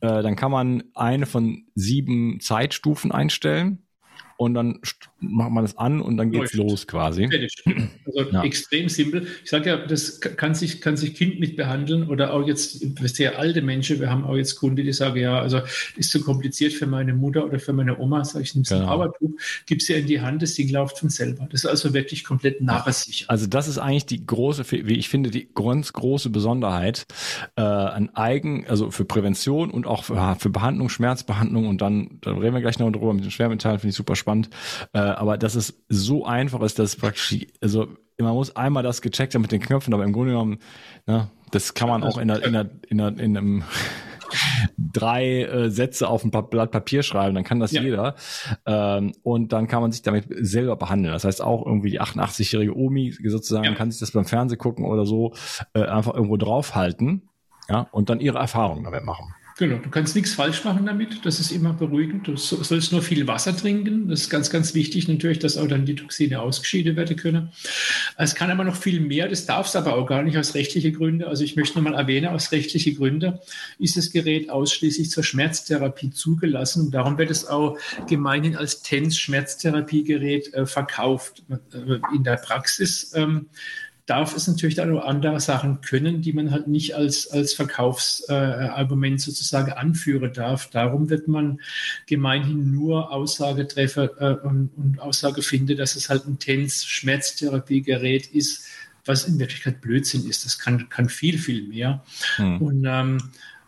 äh, 0.00 0.22
dann 0.22 0.36
kann 0.36 0.50
man 0.50 0.84
eine 0.94 1.26
von 1.26 1.66
sieben 1.74 2.40
Zeitstufen 2.40 3.12
einstellen 3.12 3.86
und 4.36 4.54
dann 4.54 4.80
macht 5.20 5.50
man 5.50 5.64
das 5.64 5.76
an 5.76 6.00
und 6.00 6.16
dann 6.16 6.30
geht's 6.30 6.54
Läuft. 6.54 6.70
los 6.70 6.86
quasi. 6.86 7.28
Also 8.06 8.30
ja. 8.32 8.42
extrem 8.42 8.88
simpel. 8.88 9.26
Ich 9.44 9.50
sage 9.50 9.70
ja, 9.70 9.76
das 9.76 10.20
kann 10.20 10.54
sich, 10.54 10.80
kann 10.80 10.96
sich 10.96 11.14
Kind 11.14 11.38
mit 11.38 11.56
behandeln 11.56 12.08
oder 12.08 12.32
auch 12.32 12.46
jetzt 12.46 12.80
sehr 13.08 13.38
alte 13.38 13.62
Menschen. 13.62 14.00
Wir 14.00 14.10
haben 14.10 14.24
auch 14.24 14.36
jetzt 14.36 14.56
Kunden, 14.56 14.76
die 14.76 14.92
sagen, 14.92 15.20
ja, 15.20 15.38
also 15.38 15.60
ist 15.96 16.10
zu 16.10 16.22
kompliziert 16.22 16.72
für 16.72 16.86
meine 16.86 17.14
Mutter 17.14 17.44
oder 17.44 17.58
für 17.58 17.72
meine 17.72 17.98
Oma, 17.98 18.24
sage 18.24 18.44
ich, 18.44 18.54
nimm 18.54 18.64
genau. 18.64 18.80
ein 18.80 18.86
Powertube, 18.86 19.34
gib 19.66 19.82
sie 19.82 19.94
in 19.94 20.06
die 20.06 20.20
Hand, 20.20 20.42
das 20.42 20.54
Ding 20.54 20.70
läuft 20.70 20.98
von 20.98 21.10
selber. 21.10 21.46
Das 21.50 21.64
ist 21.64 21.66
also 21.66 21.94
wirklich 21.94 22.24
komplett 22.24 22.60
nachsicher. 22.62 23.26
Also 23.28 23.46
das 23.46 23.68
ist 23.68 23.78
eigentlich 23.78 24.06
die 24.06 24.26
große, 24.26 24.64
wie 24.70 24.94
ich 24.94 25.08
finde, 25.08 25.30
die 25.30 25.48
ganz 25.54 25.92
große 25.92 26.30
Besonderheit 26.30 27.06
äh, 27.56 27.62
an 27.62 28.10
Eigen, 28.14 28.66
also 28.66 28.90
für 28.90 29.04
Prävention 29.04 29.70
und 29.70 29.86
auch 29.86 30.04
für, 30.04 30.36
für 30.38 30.50
Behandlung, 30.50 30.88
Schmerzbehandlung 30.88 31.68
und 31.68 31.80
dann, 31.80 32.18
da 32.22 32.32
reden 32.32 32.54
wir 32.54 32.60
gleich 32.60 32.78
noch 32.78 32.90
drüber 32.90 33.12
mit 33.12 33.24
den 33.24 33.30
Schwermetallen, 33.30 33.78
finde 33.78 33.90
ich 33.90 33.96
super 33.96 34.16
spannend 34.16 34.30
spannend. 34.30 34.50
Äh, 34.92 34.98
aber 35.18 35.38
dass 35.38 35.54
es 35.54 35.82
so 35.88 36.24
einfach 36.24 36.60
ist, 36.62 36.78
dass 36.78 36.96
praktisch, 36.96 37.46
also 37.60 37.88
man 38.18 38.34
muss 38.34 38.54
einmal 38.56 38.82
das 38.82 39.02
gecheckt 39.02 39.34
haben 39.34 39.42
mit 39.42 39.52
den 39.52 39.60
Knöpfen, 39.60 39.94
aber 39.94 40.04
im 40.04 40.12
Grunde 40.12 40.32
genommen, 40.32 40.58
ne, 41.06 41.30
das 41.50 41.74
kann 41.74 41.88
man 41.88 42.02
auch 42.02 42.18
in, 42.18 42.28
der, 42.28 42.44
in, 42.44 42.52
der, 42.52 42.70
in, 42.88 42.98
der, 42.98 43.08
in 43.18 43.36
einem 43.36 43.64
drei 44.78 45.42
äh, 45.42 45.70
Sätze 45.70 46.08
auf 46.08 46.24
ein 46.24 46.30
Blatt 46.30 46.70
Papier 46.70 47.02
schreiben, 47.02 47.34
dann 47.34 47.44
kann 47.44 47.60
das 47.60 47.72
ja. 47.72 47.82
jeder. 47.82 48.14
Ähm, 48.66 49.12
und 49.22 49.52
dann 49.52 49.66
kann 49.66 49.82
man 49.82 49.92
sich 49.92 50.02
damit 50.02 50.26
selber 50.28 50.76
behandeln. 50.76 51.12
Das 51.12 51.24
heißt 51.24 51.42
auch 51.42 51.66
irgendwie 51.66 51.90
die 51.90 52.00
88-jährige 52.00 52.76
Omi 52.76 53.14
sozusagen 53.24 53.64
ja. 53.64 53.74
kann 53.74 53.90
sich 53.90 54.00
das 54.00 54.12
beim 54.12 54.24
Fernsehen 54.24 54.58
gucken 54.58 54.84
oder 54.84 55.06
so 55.06 55.32
äh, 55.74 55.84
einfach 55.84 56.14
irgendwo 56.14 56.36
draufhalten 56.36 57.28
ja, 57.68 57.88
und 57.92 58.10
dann 58.10 58.20
ihre 58.20 58.38
Erfahrungen 58.38 58.84
damit 58.84 59.04
machen. 59.04 59.34
Genau, 59.60 59.76
du 59.76 59.90
kannst 59.90 60.16
nichts 60.16 60.32
falsch 60.32 60.64
machen 60.64 60.86
damit. 60.86 61.26
Das 61.26 61.38
ist 61.38 61.50
immer 61.50 61.74
beruhigend. 61.74 62.26
Du 62.26 62.34
sollst 62.34 62.92
nur 62.92 63.02
viel 63.02 63.26
Wasser 63.26 63.54
trinken. 63.54 64.08
Das 64.08 64.22
ist 64.22 64.30
ganz, 64.30 64.48
ganz 64.48 64.72
wichtig 64.72 65.06
natürlich, 65.06 65.38
dass 65.38 65.58
auch 65.58 65.68
dann 65.68 65.84
die 65.84 65.96
Toxine 65.96 66.40
ausgeschieden 66.40 66.96
werden 66.96 67.14
können. 67.14 67.50
Es 68.16 68.34
kann 68.34 68.50
aber 68.50 68.64
noch 68.64 68.74
viel 68.74 69.00
mehr. 69.00 69.28
Das 69.28 69.44
darf 69.44 69.66
es 69.66 69.76
aber 69.76 69.96
auch 69.96 70.06
gar 70.06 70.22
nicht 70.22 70.38
aus 70.38 70.54
rechtlichen 70.54 70.94
Gründen. 70.94 71.24
Also 71.24 71.44
ich 71.44 71.56
möchte 71.56 71.76
nochmal 71.76 71.92
erwähnen, 71.92 72.28
aus 72.28 72.52
rechtlichen 72.52 72.96
Gründen 72.96 73.38
ist 73.78 73.98
das 73.98 74.10
Gerät 74.10 74.48
ausschließlich 74.48 75.10
zur 75.10 75.24
Schmerztherapie 75.24 76.10
zugelassen. 76.10 76.86
Und 76.86 76.94
darum 76.94 77.18
wird 77.18 77.30
es 77.30 77.46
auch 77.46 77.76
gemeinhin 78.08 78.56
als 78.56 78.80
TENS-Schmerztherapiegerät 78.80 80.54
äh, 80.54 80.64
verkauft. 80.64 81.42
Äh, 81.50 81.98
in 82.16 82.24
der 82.24 82.36
Praxis 82.36 83.12
ähm, 83.14 83.50
darf 84.10 84.36
es 84.36 84.48
natürlich 84.48 84.74
dann 84.74 84.96
auch 84.96 85.04
andere 85.04 85.38
Sachen 85.38 85.82
können, 85.82 86.20
die 86.20 86.32
man 86.32 86.50
halt 86.50 86.66
nicht 86.66 86.96
als, 86.96 87.30
als 87.30 87.52
Verkaufsargument 87.54 89.20
äh, 89.20 89.22
sozusagen 89.22 89.70
anführen 89.70 90.32
darf. 90.32 90.68
Darum 90.68 91.10
wird 91.10 91.28
man 91.28 91.60
gemeinhin 92.06 92.72
nur 92.72 93.12
Aussage 93.12 93.68
treffen 93.68 94.08
äh, 94.18 94.32
und, 94.42 94.70
und 94.76 95.00
Aussage 95.00 95.42
finden, 95.42 95.76
dass 95.76 95.94
es 95.94 96.08
halt 96.08 96.26
ein 96.26 96.40
TENS-Schmerztherapiegerät 96.40 98.26
ist, 98.26 98.66
was 99.04 99.28
in 99.28 99.38
Wirklichkeit 99.38 99.80
Blödsinn 99.80 100.28
ist. 100.28 100.44
Das 100.44 100.58
kann, 100.58 100.88
kann 100.88 101.08
viel, 101.08 101.38
viel 101.38 101.68
mehr. 101.68 102.02
Hm. 102.34 102.60
Und 102.60 102.84
ähm, 102.88 103.18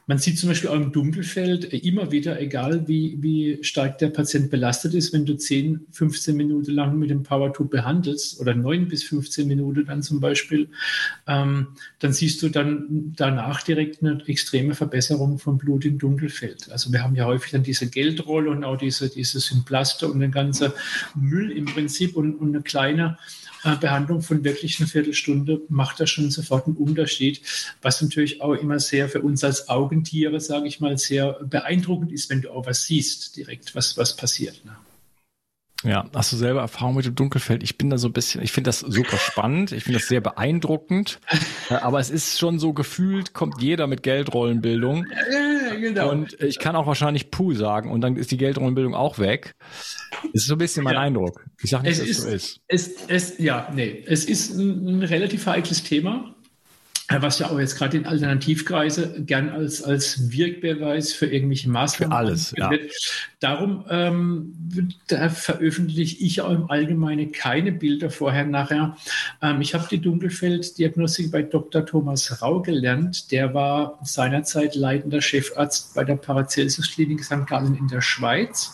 man 0.07 0.19
sieht 0.19 0.39
zum 0.39 0.49
Beispiel 0.49 0.69
auch 0.71 0.77
im 0.77 0.93
Dunkelfeld 0.93 1.73
immer 1.73 2.11
wieder, 2.11 2.41
egal 2.41 2.89
wie, 2.89 3.19
wie 3.21 3.63
stark 3.63 3.99
der 3.99 4.09
Patient 4.09 4.51
belastet 4.51 4.95
ist, 4.95 5.13
wenn 5.13 5.25
du 5.25 5.35
10, 5.35 5.87
15 5.93 6.37
Minuten 6.37 6.73
lang 6.73 6.99
mit 6.99 7.11
dem 7.11 7.23
Power-Tube 7.23 7.71
behandelst 7.71 8.41
oder 8.41 8.55
9 8.55 8.89
bis 8.89 9.05
15 9.05 9.47
Minuten 9.47 9.87
dann 9.87 10.03
zum 10.03 10.21
Beispiel, 10.21 10.71
ähm, 11.27 11.69
dann 12.01 12.13
siehst 12.13 12.43
du 12.43 12.49
dann 12.49 13.13
danach 13.17 13.63
direkt 13.63 14.03
eine 14.03 14.23
extreme 14.27 14.75
Verbesserung 14.75 15.39
vom 15.39 15.59
Blut 15.59 15.85
im 15.85 15.99
Dunkelfeld. 15.99 16.71
Also 16.73 16.93
wir 16.93 17.03
haben 17.03 17.15
ja 17.15 17.27
häufig 17.27 17.53
dann 17.53 17.63
diese 17.63 17.89
Geldrolle 17.89 18.51
und 18.51 18.65
auch 18.65 18.77
diese, 18.77 19.09
diese 19.09 19.39
Symplaste 19.39 20.09
und 20.09 20.21
den 20.21 20.33
ganzen 20.33 20.73
Müll 21.15 21.53
im 21.53 21.67
Prinzip 21.67 22.17
und, 22.17 22.35
und 22.35 22.49
eine 22.49 22.63
kleine 22.63 23.19
äh, 23.21 23.42
Behandlung 23.81 24.23
von 24.23 24.45
wirklich 24.45 24.81
einer 24.81 24.89
Viertelstunde 24.89 25.61
macht 25.69 26.01
da 26.01 26.07
schon 26.07 26.31
sofort 26.31 26.67
einen 26.67 26.77
Unterschied, 26.77 27.43
was 27.81 28.03
natürlich 28.03 28.41
auch 28.41 28.55
immer 28.55 28.81
sehr 28.81 29.09
für 29.09 29.23
uns 29.23 29.45
als 29.45 29.69
Augentiere, 29.69 30.41
sage 30.41 30.67
ich 30.67 30.81
mal, 30.81 30.99
sehr 30.99 31.35
beeindruckend 31.45 32.13
ist, 32.13 32.31
wenn 32.31 32.43
du 32.43 32.51
auch 32.51 32.67
was 32.67 32.85
siehst 32.85 33.37
direkt, 33.37 33.75
was, 33.75 33.97
was 33.97 34.17
passiert. 34.17 34.65
Ne? 34.65 34.77
Ja, 35.85 36.05
hast 36.15 36.33
du 36.33 36.37
selber 36.37 36.61
Erfahrung 36.61 36.97
mit 36.97 37.07
dem 37.07 37.15
Dunkelfeld? 37.17 37.63
Ich 37.63 37.77
bin 37.77 37.91
da 37.91 37.99
so 37.99 38.09
ein 38.09 38.13
bisschen, 38.13 38.43
ich 38.43 38.53
finde 38.53 38.69
das 38.69 38.81
super 38.81 39.17
spannend, 39.17 39.73
ich 39.73 39.85
finde 39.85 39.99
das 39.99 40.09
sehr 40.09 40.21
beeindruckend, 40.21 41.19
äh, 41.71 41.75
aber 41.75 41.99
es 41.99 42.09
ist 42.09 42.39
schon 42.39 42.61
so 42.61 42.73
gefühlt, 42.73 43.33
kommt 43.35 43.61
jeder 43.61 43.89
mit 43.89 44.03
Geldrollenbildung. 44.05 45.07
Genau. 45.83 46.11
Und 46.11 46.41
ich 46.41 46.61
kann 46.61 46.77
auch 46.77 46.87
wahrscheinlich 46.87 47.33
Puh 47.33 47.55
sagen 47.55 47.91
und 47.91 48.03
dann 48.03 48.17
ist 48.17 48.31
die 48.31 48.37
Geldrollenbildung 48.37 48.95
auch 48.95 49.19
weg. 49.19 49.57
Das 50.33 50.43
ist 50.43 50.47
so 50.47 50.55
ein 50.55 50.59
bisschen 50.59 50.85
mein 50.85 50.95
ja. 50.95 51.01
Eindruck. 51.01 51.45
Ich 51.61 51.71
sage 51.71 51.89
nicht, 51.89 51.99
es 51.99 51.99
dass 51.99 52.09
es 52.09 52.23
so 52.23 52.29
ist. 52.29 52.61
Es, 52.69 53.09
es, 53.09 53.39
ja, 53.39 53.69
nee, 53.75 54.05
es 54.07 54.25
ist 54.25 54.57
ein, 54.57 54.87
ein 54.87 55.03
relativ 55.03 55.45
heikles 55.47 55.83
Thema 55.83 56.32
was 57.21 57.39
ja 57.39 57.51
auch 57.51 57.59
jetzt 57.59 57.77
gerade 57.77 57.97
in 57.97 58.07
Alternativkreise 58.07 59.23
gern 59.25 59.51
als, 59.51 59.83
als 59.83 60.31
Wirkbeweis 60.31 61.13
für 61.13 61.27
irgendwelche 61.27 61.69
Maßnahmen 61.69 62.13
für 62.13 62.17
alles, 62.17 62.55
ja. 62.57 62.71
Darum 63.41 63.85
ähm, 63.91 64.55
da 65.09 65.29
veröffentliche 65.29 66.25
ich 66.25 66.41
auch 66.41 66.53
im 66.53 66.71
Allgemeinen 66.71 67.33
keine 67.33 67.73
Bilder 67.73 68.09
vorher, 68.09 68.45
nachher. 68.45 68.97
Ähm, 69.43 69.61
ich 69.61 69.75
habe 69.75 69.87
die 69.91 69.99
Dunkelfelddiagnostik 69.99 71.33
bei 71.33 71.43
Dr. 71.43 71.85
Thomas 71.85 72.41
Rau 72.41 72.63
gelernt. 72.63 73.33
Der 73.33 73.53
war 73.53 73.99
seinerzeit 74.05 74.77
leitender 74.77 75.21
Chefarzt 75.21 75.95
bei 75.95 76.05
der 76.05 76.17
Paracelsus 76.17 76.93
Klinik 76.93 77.25
St. 77.25 77.47
Gallen 77.47 77.77
in 77.77 77.89
der 77.89 78.01
Schweiz. 78.01 78.71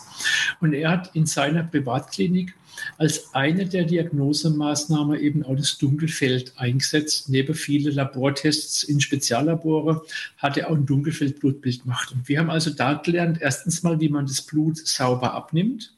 Und 0.61 0.73
er 0.73 0.91
hat 0.91 1.15
in 1.15 1.25
seiner 1.25 1.63
Privatklinik 1.63 2.53
als 2.97 3.33
eine 3.33 3.65
der 3.65 3.85
Diagnosemaßnahmen 3.85 5.19
eben 5.19 5.43
auch 5.43 5.55
das 5.55 5.77
Dunkelfeld 5.77 6.53
eingesetzt. 6.57 7.29
Neben 7.29 7.53
vielen 7.53 7.93
Labortests 7.93 8.83
in 8.83 9.01
Speziallabore 9.01 10.03
hat 10.37 10.57
er 10.57 10.69
auch 10.69 10.75
ein 10.75 10.85
Dunkelfeldblutbild 10.85 11.83
gemacht. 11.83 12.11
Und 12.11 12.27
wir 12.27 12.39
haben 12.39 12.49
also 12.49 12.71
da 12.71 12.93
gelernt, 12.93 13.39
erstens 13.41 13.83
mal, 13.83 13.99
wie 13.99 14.09
man 14.09 14.25
das 14.25 14.41
Blut 14.41 14.77
sauber 14.77 15.33
abnimmt. 15.33 15.93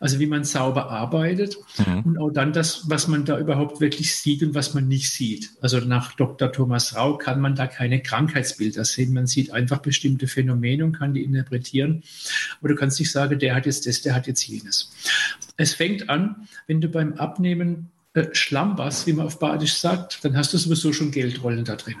Also 0.00 0.18
wie 0.18 0.26
man 0.26 0.44
sauber 0.44 0.90
arbeitet 0.90 1.56
mhm. 1.78 2.00
und 2.00 2.18
auch 2.18 2.30
dann 2.30 2.52
das, 2.52 2.88
was 2.90 3.08
man 3.08 3.24
da 3.24 3.38
überhaupt 3.38 3.80
wirklich 3.80 4.16
sieht 4.16 4.42
und 4.42 4.54
was 4.54 4.74
man 4.74 4.88
nicht 4.88 5.10
sieht. 5.10 5.50
Also 5.60 5.78
nach 5.80 6.12
Dr. 6.12 6.52
Thomas 6.52 6.96
Rau 6.96 7.16
kann 7.16 7.40
man 7.40 7.54
da 7.54 7.66
keine 7.66 8.00
Krankheitsbilder 8.00 8.84
sehen. 8.84 9.12
Man 9.12 9.26
sieht 9.26 9.52
einfach 9.52 9.78
bestimmte 9.78 10.26
Phänomene 10.26 10.84
und 10.84 10.92
kann 10.92 11.14
die 11.14 11.22
interpretieren. 11.22 12.02
Aber 12.60 12.68
du 12.68 12.74
kannst 12.74 12.98
nicht 12.98 13.10
sagen, 13.10 13.38
der 13.38 13.54
hat 13.54 13.66
jetzt 13.66 13.86
das, 13.86 14.02
der 14.02 14.14
hat 14.14 14.26
jetzt 14.26 14.46
jenes. 14.46 14.92
Es 15.56 15.74
fängt 15.74 16.08
an, 16.08 16.48
wenn 16.66 16.80
du 16.80 16.88
beim 16.88 17.14
Abnehmen 17.14 17.90
äh, 18.14 18.26
schlamperst, 18.32 19.06
wie 19.06 19.14
man 19.14 19.26
auf 19.26 19.38
Badisch 19.38 19.74
sagt, 19.74 20.24
dann 20.24 20.36
hast 20.36 20.52
du 20.52 20.58
sowieso 20.58 20.92
schon 20.92 21.10
Geldrollen 21.10 21.64
da 21.64 21.76
drin. 21.76 21.96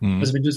Mhm. 0.00 0.20
Also 0.20 0.34
wenn 0.34 0.42
du 0.42 0.50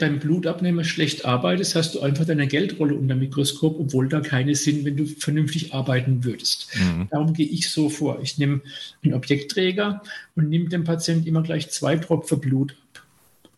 beim 0.00 0.18
Blutabnehmen 0.18 0.84
schlecht 0.84 1.24
arbeitest, 1.24 1.74
hast 1.74 1.94
du 1.94 2.00
einfach 2.00 2.24
deine 2.24 2.46
Geldrolle 2.46 2.94
unter 2.94 3.14
dem 3.14 3.20
Mikroskop, 3.20 3.78
obwohl 3.78 4.08
da 4.08 4.20
keine 4.20 4.54
sind, 4.54 4.84
wenn 4.84 4.96
du 4.96 5.06
vernünftig 5.06 5.74
arbeiten 5.74 6.24
würdest. 6.24 6.68
Mhm. 6.74 7.08
Darum 7.10 7.34
gehe 7.34 7.48
ich 7.48 7.70
so 7.70 7.88
vor. 7.88 8.20
Ich 8.22 8.38
nehme 8.38 8.60
einen 9.02 9.14
Objektträger 9.14 10.02
und 10.36 10.48
nehme 10.48 10.68
dem 10.68 10.84
Patienten 10.84 11.26
immer 11.26 11.42
gleich 11.42 11.70
zwei 11.70 11.96
Tropfen 11.96 12.40
Blut 12.40 12.72
ab 12.72 13.02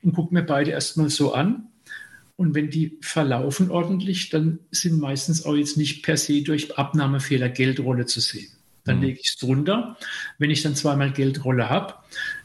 und 0.02 0.14
gucke 0.14 0.32
mir 0.32 0.42
beide 0.42 0.70
erstmal 0.70 1.10
so 1.10 1.34
an. 1.34 1.68
Und 2.36 2.54
wenn 2.54 2.70
die 2.70 2.98
verlaufen 3.00 3.70
ordentlich, 3.70 4.28
dann 4.28 4.58
sind 4.70 5.00
meistens 5.00 5.44
auch 5.44 5.54
jetzt 5.54 5.78
nicht 5.78 6.02
per 6.02 6.16
se 6.16 6.42
durch 6.42 6.78
Abnahmefehler 6.78 7.48
Geldrolle 7.48 8.04
zu 8.04 8.20
sehen. 8.20 8.48
Dann 8.84 8.98
mhm. 8.98 9.04
lege 9.04 9.20
ich 9.20 9.28
es 9.28 9.36
drunter. 9.36 9.96
Wenn 10.38 10.50
ich 10.50 10.62
dann 10.62 10.76
zweimal 10.76 11.12
Geldrolle 11.12 11.68
habe, 11.70 11.94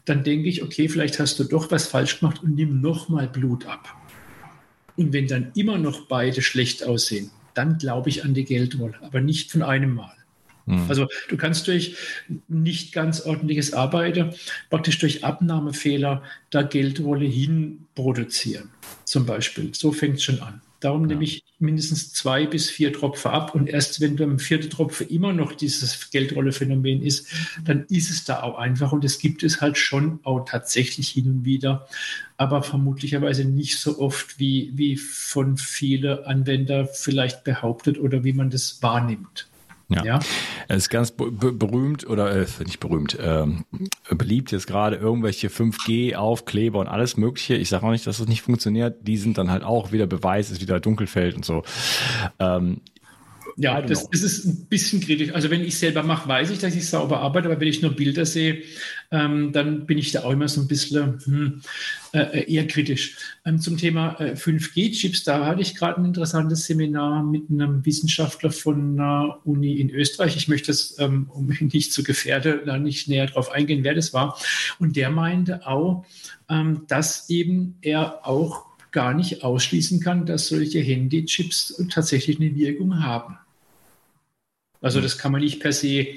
dann 0.06 0.24
denke 0.24 0.50
ich, 0.50 0.64
okay, 0.64 0.90
vielleicht 0.90 1.20
hast 1.20 1.40
du 1.40 1.44
doch 1.44 1.72
was 1.72 1.88
falsch 1.88 2.20
gemacht 2.20 2.42
und 2.44 2.56
nimm 2.56 2.82
nochmal 2.82 3.28
Blut 3.28 3.66
ab. 3.66 3.96
Und 4.98 5.14
wenn 5.14 5.28
dann 5.28 5.52
immer 5.56 5.78
noch 5.78 6.08
beide 6.08 6.42
schlecht 6.42 6.84
aussehen, 6.84 7.32
dann 7.54 7.78
glaube 7.78 8.10
ich 8.10 8.24
an 8.24 8.34
die 8.34 8.46
Geldrolle, 8.46 8.96
aber 9.02 9.22
nicht 9.22 9.52
von 9.52 9.62
einem 9.62 9.96
Mal. 9.96 10.16
Mhm. 10.66 10.86
Also 10.88 11.08
du 11.30 11.38
kannst 11.38 11.68
durch 11.68 11.96
nicht 12.48 12.94
ganz 12.94 13.22
ordentliches 13.22 13.74
Arbeiten 13.74 14.34
praktisch 14.70 15.00
durch 15.00 15.24
Abnahmefehler 15.24 16.24
da 16.50 16.62
Geldrolle 16.62 17.26
hin 17.26 17.86
produzieren. 17.96 18.70
Zum 19.06 19.26
Beispiel. 19.26 19.74
So 19.74 19.92
fängt 19.92 20.16
es 20.16 20.24
schon 20.24 20.40
an. 20.42 20.62
Darum 20.82 21.04
ja. 21.04 21.08
nehme 21.10 21.24
ich 21.24 21.46
mindestens 21.60 22.12
zwei 22.12 22.46
bis 22.46 22.70
vier 22.70 22.92
Tropfen 22.92 23.32
ab. 23.32 23.56
Und 23.56 23.68
erst 23.68 24.02
wenn 24.02 24.18
beim 24.18 24.40
vierten 24.40 24.70
Tropfen 24.70 25.08
immer 25.08 25.32
noch 25.32 25.54
dieses 25.54 26.10
Geldrolle-Phänomen 26.10 27.02
ist, 27.04 27.28
dann 27.64 27.86
ist 27.86 28.10
es 28.10 28.26
da 28.26 28.42
auch 28.42 28.58
einfach. 28.58 28.92
Und 28.92 29.06
es 29.06 29.20
gibt 29.20 29.44
es 29.44 29.62
halt 29.62 29.78
schon 29.78 30.20
auch 30.24 30.44
tatsächlich 30.44 31.10
hin 31.10 31.28
und 31.28 31.46
wieder, 31.46 31.88
aber 32.38 32.64
vermutlicherweise 32.64 33.46
nicht 33.46 33.80
so 33.80 34.00
oft, 34.00 34.40
wie, 34.40 34.72
wie 34.74 34.98
von 34.98 35.58
vielen 35.58 36.26
Anwendern 36.26 36.90
vielleicht 36.92 37.44
behauptet 37.44 38.00
oder 38.00 38.24
wie 38.24 38.34
man 38.34 38.50
das 38.50 38.82
wahrnimmt. 38.82 39.51
Ja. 39.92 40.04
ja. 40.04 40.20
Es 40.68 40.84
ist 40.84 40.90
ganz 40.90 41.12
berühmt 41.12 42.08
oder 42.08 42.36
äh, 42.36 42.46
nicht 42.66 42.80
berühmt, 42.80 43.18
äh, 43.20 43.46
beliebt 44.10 44.52
jetzt 44.52 44.68
gerade 44.68 44.96
irgendwelche 44.96 45.50
5G-Aufkleber 45.50 46.80
und 46.80 46.88
alles 46.88 47.18
Mögliche. 47.18 47.56
Ich 47.56 47.70
sage 47.70 47.86
auch 47.86 47.92
nicht, 47.92 48.08
dass 48.08 48.20
das 48.20 48.28
nicht 48.28 48.42
funktioniert. 48.42 49.08
Die 49.08 49.18
sind 49.18 49.38
dann 49.38 49.52
halt 49.52 49.64
auch 49.64 49.92
wieder 49.92 50.08
Beweis, 50.08 50.52
ist 50.52 50.62
wieder 50.62 50.80
Dunkelfeld 50.80 51.36
und 51.36 51.46
so. 51.46 51.64
Ähm, 52.40 52.82
ja, 53.58 53.82
das, 53.82 54.10
das, 54.10 54.22
ist 54.22 54.46
ein 54.46 54.66
bisschen 54.68 55.02
kritisch. 55.02 55.34
Also 55.34 55.50
wenn 55.50 55.62
ich 55.62 55.78
selber 55.78 56.04
mache, 56.04 56.28
weiß 56.28 56.50
ich, 56.52 56.60
dass 56.60 56.76
ich 56.76 56.88
sauber 56.88 57.20
arbeite, 57.20 57.50
aber 57.50 57.60
wenn 57.60 57.68
ich 57.68 57.82
nur 57.82 57.92
Bilder 57.92 58.26
sehe, 58.26 58.64
ähm, 59.12 59.52
dann 59.52 59.86
bin 59.86 59.98
ich 59.98 60.12
da 60.12 60.24
auch 60.24 60.32
immer 60.32 60.48
so 60.48 60.62
ein 60.62 60.68
bisschen 60.68 61.20
hm, 61.24 61.62
äh, 62.14 62.52
eher 62.52 62.68
kritisch. 62.68 63.18
Ähm, 63.46 63.60
zum 63.60 63.78
Thema 63.78 64.20
äh, 64.20 64.34
5G-Chips, 64.34 65.24
da 65.24 65.46
hatte 65.46 65.62
ich 65.62 65.76
gerade 65.76 66.02
ein 66.02 66.06
interessantes 66.06 66.66
Seminar 66.66 67.24
mit 67.24 67.50
einem 67.50 67.86
Wissenschaftler 67.86 68.52
von 68.52 69.00
einer 69.00 69.40
Uni 69.46 69.80
in 69.80 69.90
Österreich. 69.90 70.36
Ich 70.36 70.48
möchte 70.48 70.72
es, 70.72 70.98
ähm, 71.00 71.30
um 71.34 71.48
mich 71.48 71.62
nicht 71.62 71.94
zu 71.94 72.04
gefährden, 72.04 72.62
da 72.66 72.78
nicht 72.78 73.08
näher 73.08 73.28
drauf 73.28 73.52
eingehen, 73.52 73.84
wer 73.84 73.96
das 73.96 74.14
war. 74.14 74.38
Und 74.80 74.96
der 74.96 75.10
meinte 75.10 75.68
auch, 75.68 76.06
ähm, 76.50 76.84
dass 76.88 77.30
eben 77.30 77.76
er 77.82 78.26
auch 78.28 78.72
gar 78.92 79.14
nicht 79.14 79.44
ausschließen 79.44 80.00
kann, 80.02 80.26
dass 80.26 80.48
solche 80.48 80.80
Handychips 80.80 81.82
tatsächlich 81.90 82.40
eine 82.40 82.56
Wirkung 82.56 83.04
haben. 83.04 83.38
Also 84.82 85.00
das 85.00 85.18
kann 85.18 85.32
man 85.32 85.42
nicht 85.42 85.60
per 85.60 85.72
se 85.72 86.08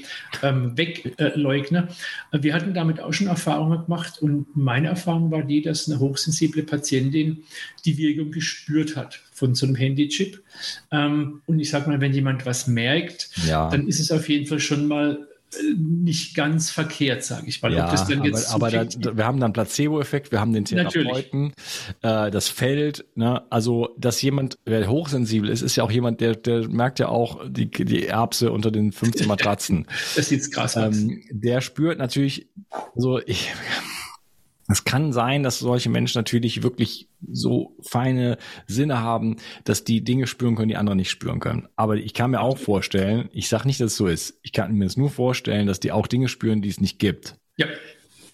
ähm, 0.43 0.77
wegleugnen. 0.77 1.89
Äh, 2.33 2.43
wir 2.43 2.55
hatten 2.55 2.73
damit 2.73 3.01
auch 3.01 3.13
schon 3.13 3.27
Erfahrungen 3.27 3.85
gemacht 3.85 4.21
und 4.23 4.47
meine 4.57 4.89
Erfahrung 4.89 5.31
war 5.31 5.43
die, 5.43 5.61
dass 5.61 5.89
eine 5.89 6.01
hochsensible 6.01 6.63
Patientin 6.63 7.45
die 7.85 7.99
Wirkung 7.99 8.31
gespürt 8.31 8.97
hat 8.97 9.21
von 9.33 9.55
so 9.55 9.67
einem 9.67 9.75
Handychip. 9.75 10.43
Ähm, 10.91 11.43
und 11.47 11.61
ich 11.61 11.71
sage 11.71 11.91
mal, 11.91 12.01
wenn 12.01 12.15
jemand 12.15 12.47
was 12.47 12.67
merkt, 12.67 13.31
ja. 13.47 13.69
dann 13.69 13.87
ist 13.87 14.01
es 14.01 14.11
auf 14.11 14.29
jeden 14.29 14.47
Fall 14.47 14.61
schon 14.61 14.89
mal 14.89 15.29
nicht 15.77 16.35
ganz 16.35 16.71
verkehrt, 16.71 17.25
sage 17.25 17.49
ich 17.49 17.63
mal. 17.63 17.73
Ja, 17.73 17.87
aber, 17.87 18.39
aber 18.51 18.71
da, 18.71 19.17
wir 19.17 19.25
haben 19.27 19.41
dann 19.41 19.53
Placebo-Effekt, 19.53 20.33
wir 20.33 20.41
haben 20.41 20.53
den 20.53 20.65
Therapeuten, 20.65 21.53
äh, 22.03 22.31
das 22.31 22.49
Feld. 22.49 23.05
Ne? 23.15 23.43
Also, 23.51 23.95
dass 23.99 24.21
jemand, 24.23 24.59
der 24.67 24.89
hochsensibel 24.89 25.49
ist, 25.49 25.63
ist 25.63 25.77
ja 25.77 25.85
auch 25.85 25.91
jemand, 25.91 26.21
der, 26.21 26.35
der 26.35 26.69
merkt 26.69 26.99
ja 26.99 27.09
auch 27.09 27.41
die, 27.49 27.71
die 27.71 28.07
Erbse 28.07 28.53
unter 28.53 28.71
den 28.71 28.93
15 28.93 29.27
Matratzen. 29.27 29.87
das 30.17 30.29
sieht 30.29 30.51
krass 30.53 30.77
aus. 30.77 30.97
Ähm, 30.97 31.23
der 31.31 31.61
spürt 31.61 31.99
natürlich 31.99 32.49
so, 32.95 33.21
ich 33.21 33.53
Es 34.69 34.85
kann 34.85 35.13
sein, 35.13 35.43
dass 35.43 35.59
solche 35.59 35.91
Menschen 35.91 36.19
natürlich 36.19 36.63
wirklich 36.63 37.09
so 37.31 37.77
feine 37.83 38.39
Sinne 38.67 39.01
haben, 39.01 39.37
dass 39.65 39.85
die 39.85 40.03
Dinge 40.03 40.27
spüren 40.27 40.57
können, 40.57 40.69
die 40.69 40.77
andere 40.77 40.97
nicht 40.97 41.11
spüren 41.11 41.41
können. 41.41 41.69
Aber 41.77 41.97
ich 41.97 42.15
kann 42.15 42.31
mir 42.31 42.41
auch 42.41 42.59
vorstellen, 42.59 43.29
ich 43.33 43.49
sage 43.49 43.67
nicht, 43.67 43.81
dass 43.81 43.93
es 43.93 43.97
so 43.97 44.07
ist, 44.07 44.39
ich 44.43 44.53
kann 44.53 44.75
mir 44.75 44.87
es 44.87 44.97
nur 44.97 45.11
vorstellen, 45.11 45.67
dass 45.67 45.81
die 45.81 45.93
auch 45.93 46.07
Dinge 46.07 46.29
spüren, 46.29 46.63
die 46.63 46.69
es 46.69 46.81
nicht 46.81 46.99
gibt. 46.99 47.37
Ja. 47.57 47.67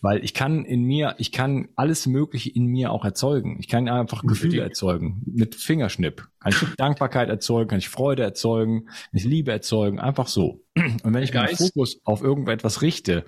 Weil 0.00 0.24
ich 0.24 0.32
kann 0.32 0.64
in 0.64 0.84
mir, 0.84 1.14
ich 1.18 1.30
kann 1.30 1.68
alles 1.76 2.06
Mögliche 2.06 2.50
in 2.50 2.66
mir 2.66 2.90
auch 2.90 3.04
erzeugen. 3.04 3.58
Ich 3.60 3.68
kann 3.68 3.88
einfach 3.88 4.22
Gefühle 4.22 4.62
erzeugen. 4.62 5.22
Mit 5.26 5.54
Fingerschnipp. 5.54 6.26
Kann 6.40 6.52
ich 6.52 6.58
Dankbarkeit 6.76 7.28
erzeugen, 7.28 7.68
kann 7.68 7.78
ich 7.78 7.90
Freude 7.90 8.22
erzeugen, 8.22 8.86
kann 8.86 8.94
ich 9.12 9.24
Liebe 9.24 9.52
erzeugen. 9.52 10.00
Einfach 10.00 10.26
so. 10.26 10.64
Und 10.74 11.12
wenn 11.12 11.22
ich 11.22 11.34
meinen 11.34 11.54
Fokus 11.56 12.00
auf 12.04 12.22
irgendetwas 12.22 12.80
richte, 12.80 13.26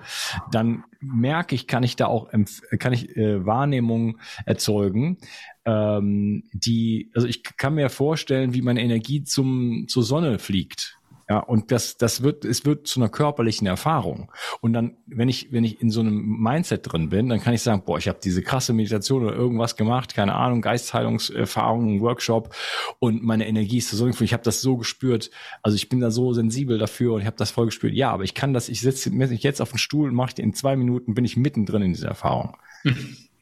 dann 0.50 0.84
merke 1.00 1.54
ich, 1.54 1.66
kann 1.66 1.82
ich 1.82 1.96
da 1.96 2.06
auch, 2.06 2.30
kann 2.78 2.92
ich 2.92 3.16
äh, 3.16 3.44
Wahrnehmungen 3.44 4.20
erzeugen, 4.46 5.18
ähm, 5.64 6.44
die, 6.52 7.10
also 7.14 7.26
ich 7.26 7.42
kann 7.42 7.74
mir 7.74 7.90
vorstellen, 7.90 8.54
wie 8.54 8.62
meine 8.62 8.82
Energie 8.82 9.24
zum, 9.24 9.86
zur 9.88 10.02
Sonne 10.02 10.38
fliegt. 10.38 10.98
Ja, 11.32 11.38
und 11.38 11.72
das, 11.72 11.96
das 11.96 12.22
wird, 12.22 12.44
es 12.44 12.66
wird 12.66 12.86
zu 12.86 13.00
einer 13.00 13.08
körperlichen 13.08 13.66
Erfahrung. 13.66 14.30
Und 14.60 14.74
dann, 14.74 14.98
wenn 15.06 15.30
ich, 15.30 15.50
wenn 15.50 15.64
ich 15.64 15.80
in 15.80 15.90
so 15.90 16.00
einem 16.00 16.20
Mindset 16.42 16.92
drin 16.92 17.08
bin, 17.08 17.30
dann 17.30 17.40
kann 17.40 17.54
ich 17.54 17.62
sagen, 17.62 17.84
boah, 17.86 17.96
ich 17.96 18.06
habe 18.06 18.18
diese 18.22 18.42
krasse 18.42 18.74
Meditation 18.74 19.24
oder 19.24 19.34
irgendwas 19.34 19.76
gemacht, 19.76 20.14
keine 20.14 20.34
Ahnung, 20.34 20.60
Geistheilungserfahrung, 20.60 22.02
Workshop 22.02 22.54
und 22.98 23.22
meine 23.22 23.48
Energie 23.48 23.78
ist 23.78 23.90
so, 23.92 24.06
ich 24.08 24.32
habe 24.34 24.42
das 24.42 24.60
so 24.60 24.76
gespürt, 24.76 25.30
also 25.62 25.74
ich 25.74 25.88
bin 25.88 26.00
da 26.00 26.10
so 26.10 26.34
sensibel 26.34 26.76
dafür 26.76 27.14
und 27.14 27.22
ich 27.22 27.26
habe 27.26 27.38
das 27.38 27.50
voll 27.50 27.64
gespürt. 27.64 27.94
Ja, 27.94 28.10
aber 28.10 28.24
ich 28.24 28.34
kann 28.34 28.52
das, 28.52 28.68
ich 28.68 28.82
setze 28.82 29.08
mich 29.10 29.42
jetzt 29.42 29.62
auf 29.62 29.70
den 29.70 29.78
Stuhl 29.78 30.10
und 30.10 30.14
mache 30.14 30.34
in 30.36 30.52
zwei 30.52 30.76
Minuten 30.76 31.14
bin 31.14 31.24
ich 31.24 31.38
mittendrin 31.38 31.80
in 31.80 31.94
dieser 31.94 32.08
Erfahrung. 32.08 32.58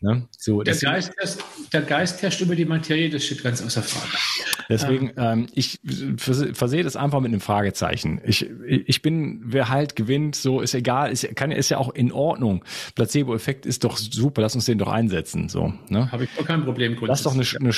Ne? 0.03 0.27
So, 0.31 0.63
der, 0.63 0.77
Geist, 0.77 1.13
der 1.75 1.83
Geist 1.83 2.23
herrscht 2.23 2.41
über 2.41 2.57
die 2.57 2.65
Materie, 2.65 3.11
das 3.11 3.25
steht 3.25 3.43
ganz 3.43 3.63
außer 3.63 3.83
Frage. 3.83 4.17
Deswegen, 4.71 5.13
ähm, 5.17 5.47
ich 5.53 5.81
versehe 6.17 6.83
das 6.83 6.97
einfach 6.97 7.21
mit 7.21 7.33
einem 7.33 7.41
Fragezeichen. 7.41 8.21
Ich, 8.25 8.49
ich 8.67 9.03
bin, 9.03 9.43
wer 9.45 9.69
halt 9.69 9.97
gewinnt, 9.97 10.37
so 10.37 10.61
ist 10.61 10.75
egal, 10.75 11.11
ist, 11.11 11.29
kann, 11.37 11.51
ist 11.51 11.69
ja 11.69 11.77
auch 11.77 11.93
in 11.93 12.13
Ordnung. 12.13 12.65
Placebo-Effekt 12.95 13.67
ist 13.67 13.85
doch 13.85 13.99
super, 13.99 14.41
lass 14.41 14.55
uns 14.55 14.65
den 14.65 14.79
doch 14.79 14.89
einsetzen. 14.89 15.51
So, 15.51 15.75
ne? 15.89 16.11
Habe 16.11 16.25
ich 16.25 16.31
doch 16.35 16.47
kein 16.47 16.65
Problem. 16.65 16.97
Lass 17.03 17.25
doch 17.25 17.35
eine, 17.35 17.45
eine, 17.59 17.73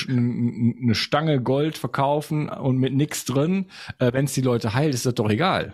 eine 0.80 0.94
Stange 0.94 1.40
Gold 1.40 1.76
verkaufen 1.76 2.48
und 2.48 2.76
mit 2.76 2.94
nichts 2.94 3.24
drin. 3.24 3.66
Äh, 3.98 4.12
Wenn 4.12 4.26
es 4.26 4.34
die 4.34 4.42
Leute 4.42 4.74
heilt, 4.74 4.94
ist 4.94 5.06
das 5.06 5.14
doch 5.14 5.30
egal. 5.30 5.72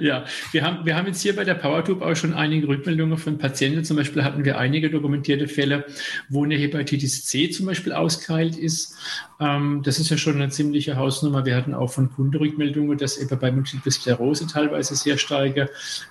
Ja, 0.00 0.24
wir 0.50 0.64
haben, 0.64 0.84
wir 0.84 0.96
haben 0.96 1.06
jetzt 1.06 1.22
hier 1.22 1.36
bei 1.36 1.44
der 1.44 1.54
PowerTube 1.54 2.02
auch 2.02 2.16
schon 2.16 2.34
einige 2.34 2.66
Rückmeldungen 2.66 3.18
von 3.18 3.38
Patienten. 3.38 3.84
Zum 3.84 3.96
Beispiel 3.96 4.24
hatten 4.24 4.44
wir 4.44 4.58
einige 4.58 4.90
dokumentierte 4.90 5.46
Fälle, 5.46 5.84
wo 6.28 6.44
eine 6.44 6.56
Hepatitis 6.56 7.24
C 7.24 7.50
zum 7.50 7.66
Beispiel 7.66 7.92
ausgeheilt 7.92 8.56
ist. 8.56 8.96
Ähm, 9.38 9.82
das 9.84 10.00
ist 10.00 10.10
ja 10.10 10.16
schon 10.16 10.36
eine 10.36 10.48
ziemliche 10.48 10.96
Hausnummer. 10.96 11.44
Wir 11.44 11.54
hatten 11.54 11.74
auch 11.74 11.92
von 11.92 12.10
Kunden 12.10 12.36
Rückmeldungen, 12.36 12.98
dass 12.98 13.18
eben 13.18 13.38
bei 13.38 13.52
Multiple 13.52 13.92
Sklerose 13.92 14.48
teilweise 14.48 14.96
sehr 14.96 15.18
starke 15.18 15.70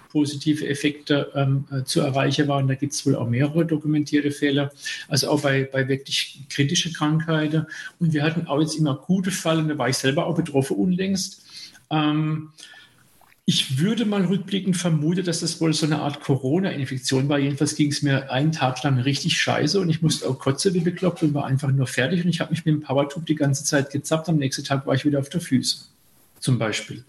positive 0.10 0.68
Effekte 0.68 1.32
ähm, 1.36 1.66
äh, 1.72 1.84
zu 1.84 2.00
erreichen 2.00 2.48
waren. 2.48 2.68
Da 2.68 2.76
gibt 2.76 2.94
es 2.94 3.06
wohl 3.06 3.16
auch 3.16 3.28
mehrere 3.28 3.66
dokumentierte 3.66 4.32
Fälle, 4.32 4.72
also 5.10 5.30
auch 5.30 5.42
bei, 5.42 5.70
bei 5.72 5.88
wirklich 5.88 6.46
kritischen 6.50 6.94
Krankheiten. 6.94 7.66
Und 8.00 8.14
wir 8.14 8.24
hatten 8.24 8.48
auch 8.48 8.62
jetzt 8.62 8.76
immer 8.76 8.96
gute 8.96 9.32
Fälle, 9.32 9.64
da 9.64 9.78
war 9.78 9.90
ich 9.90 9.98
selber 9.98 10.26
auch 10.26 10.36
betroffen 10.36 10.78
unlängst. 10.78 11.44
Ähm, 11.92 12.52
ich 13.50 13.80
würde 13.80 14.06
mal 14.06 14.26
rückblickend 14.26 14.78
vermuten, 14.78 15.26
dass 15.26 15.40
das 15.40 15.60
wohl 15.60 15.74
so 15.74 15.88
eine 15.88 16.02
Art 16.04 16.20
Corona-Infektion 16.20 17.30
war. 17.30 17.40
Jedenfalls 17.40 17.74
ging 17.74 17.90
es 17.90 18.04
mir 18.04 18.30
einen 18.30 18.52
Tag 18.52 18.84
lang 18.84 19.00
richtig 19.00 19.42
scheiße 19.42 19.82
und 19.82 19.90
ich 19.90 20.04
musste 20.04 20.30
auch 20.30 20.38
kotzen 20.38 20.76
wie 20.76 20.82
bekloppt 20.82 21.24
und 21.24 21.34
war 21.34 21.48
einfach 21.48 21.72
nur 21.72 21.88
fertig. 21.88 22.24
Und 22.24 22.30
ich 22.30 22.42
habe 22.42 22.52
mich 22.52 22.64
mit 22.64 22.76
dem 22.76 22.82
Powertube 22.82 23.26
die 23.26 23.34
ganze 23.34 23.64
Zeit 23.64 23.90
gezappt. 23.90 24.30
Am 24.30 24.38
nächsten 24.38 24.64
Tag 24.66 24.86
war 24.86 24.94
ich 24.94 25.04
wieder 25.04 25.18
auf 25.18 25.30
der 25.30 25.42
Füße, 25.42 25.78
zum 26.40 26.60
Beispiel. 26.60 27.04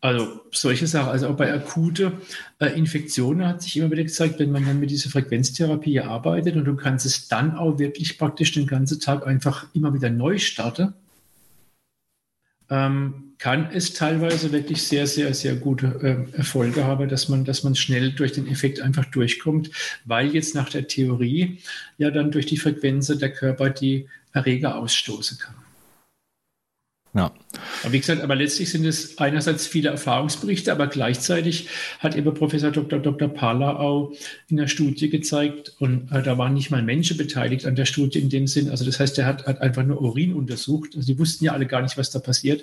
Also 0.00 0.40
solche 0.50 0.88
Sachen, 0.88 1.10
also 1.10 1.28
auch 1.28 1.36
bei 1.36 1.54
akute 1.54 2.10
äh, 2.58 2.76
Infektionen 2.76 3.46
hat 3.46 3.62
sich 3.62 3.76
immer 3.76 3.92
wieder 3.92 4.02
gezeigt, 4.02 4.40
wenn 4.40 4.50
man 4.50 4.66
dann 4.66 4.80
mit 4.80 4.90
dieser 4.90 5.10
Frequenztherapie 5.10 6.00
arbeitet 6.00 6.56
und 6.56 6.64
du 6.64 6.74
kannst 6.74 7.06
es 7.06 7.28
dann 7.28 7.54
auch 7.56 7.78
wirklich 7.78 8.18
praktisch 8.18 8.50
den 8.50 8.66
ganzen 8.66 8.98
Tag 8.98 9.24
einfach 9.28 9.66
immer 9.74 9.94
wieder 9.94 10.10
neu 10.10 10.38
starten, 10.38 10.94
ähm, 12.70 13.28
kann 13.38 13.68
es 13.72 13.94
teilweise 13.94 14.50
wirklich 14.50 14.82
sehr, 14.82 15.06
sehr, 15.06 15.32
sehr 15.32 15.54
gute 15.54 16.26
äh, 16.32 16.36
Erfolge 16.36 16.84
haben, 16.84 17.08
dass 17.08 17.28
man, 17.28 17.44
dass 17.44 17.62
man 17.62 17.76
schnell 17.76 18.12
durch 18.12 18.32
den 18.32 18.48
Effekt 18.48 18.80
einfach 18.80 19.04
durchkommt, 19.04 19.70
weil 20.04 20.34
jetzt 20.34 20.54
nach 20.54 20.68
der 20.68 20.88
Theorie 20.88 21.58
ja 21.98 22.10
dann 22.10 22.32
durch 22.32 22.46
die 22.46 22.56
Frequenzen 22.56 23.18
der 23.18 23.32
Körper 23.32 23.70
die 23.70 24.08
Erreger 24.32 24.76
ausstoßen 24.76 25.38
kann. 25.38 25.54
Ja. 27.18 27.32
Aber 27.82 27.92
wie 27.92 27.98
gesagt, 27.98 28.22
aber 28.22 28.36
letztlich 28.36 28.70
sind 28.70 28.84
es 28.84 29.18
einerseits 29.18 29.66
viele 29.66 29.88
Erfahrungsberichte, 29.88 30.70
aber 30.70 30.86
gleichzeitig 30.86 31.68
hat 31.98 32.14
eben 32.14 32.32
Professor 32.32 32.70
Dr. 32.70 33.00
Dr. 33.00 33.28
Pala 33.28 33.76
auch 33.76 34.12
in 34.48 34.56
der 34.56 34.68
Studie 34.68 35.10
gezeigt, 35.10 35.74
und 35.80 36.12
äh, 36.12 36.22
da 36.22 36.38
waren 36.38 36.54
nicht 36.54 36.70
mal 36.70 36.82
Menschen 36.82 37.16
beteiligt 37.16 37.66
an 37.66 37.74
der 37.74 37.86
Studie 37.86 38.20
in 38.20 38.28
dem 38.28 38.46
Sinn, 38.46 38.70
also 38.70 38.84
das 38.84 39.00
heißt, 39.00 39.18
er 39.18 39.26
hat, 39.26 39.46
hat 39.46 39.60
einfach 39.60 39.82
nur 39.82 40.00
Urin 40.00 40.32
untersucht, 40.32 40.90
also 40.94 41.12
die 41.12 41.18
wussten 41.18 41.44
ja 41.44 41.52
alle 41.52 41.66
gar 41.66 41.82
nicht, 41.82 41.98
was 41.98 42.10
da 42.10 42.20
passiert, 42.20 42.62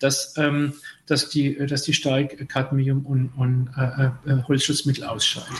dass 0.00 0.34
ähm, 0.36 0.72
dass 1.06 1.28
die, 1.28 1.54
dass 1.66 1.82
die 1.82 1.92
Steig 1.92 2.48
Cadmium 2.48 3.04
und, 3.04 3.30
und 3.36 3.68
äh, 3.76 4.30
äh, 4.30 4.42
Holzschutzmittel 4.48 5.04
ausschalten. 5.04 5.54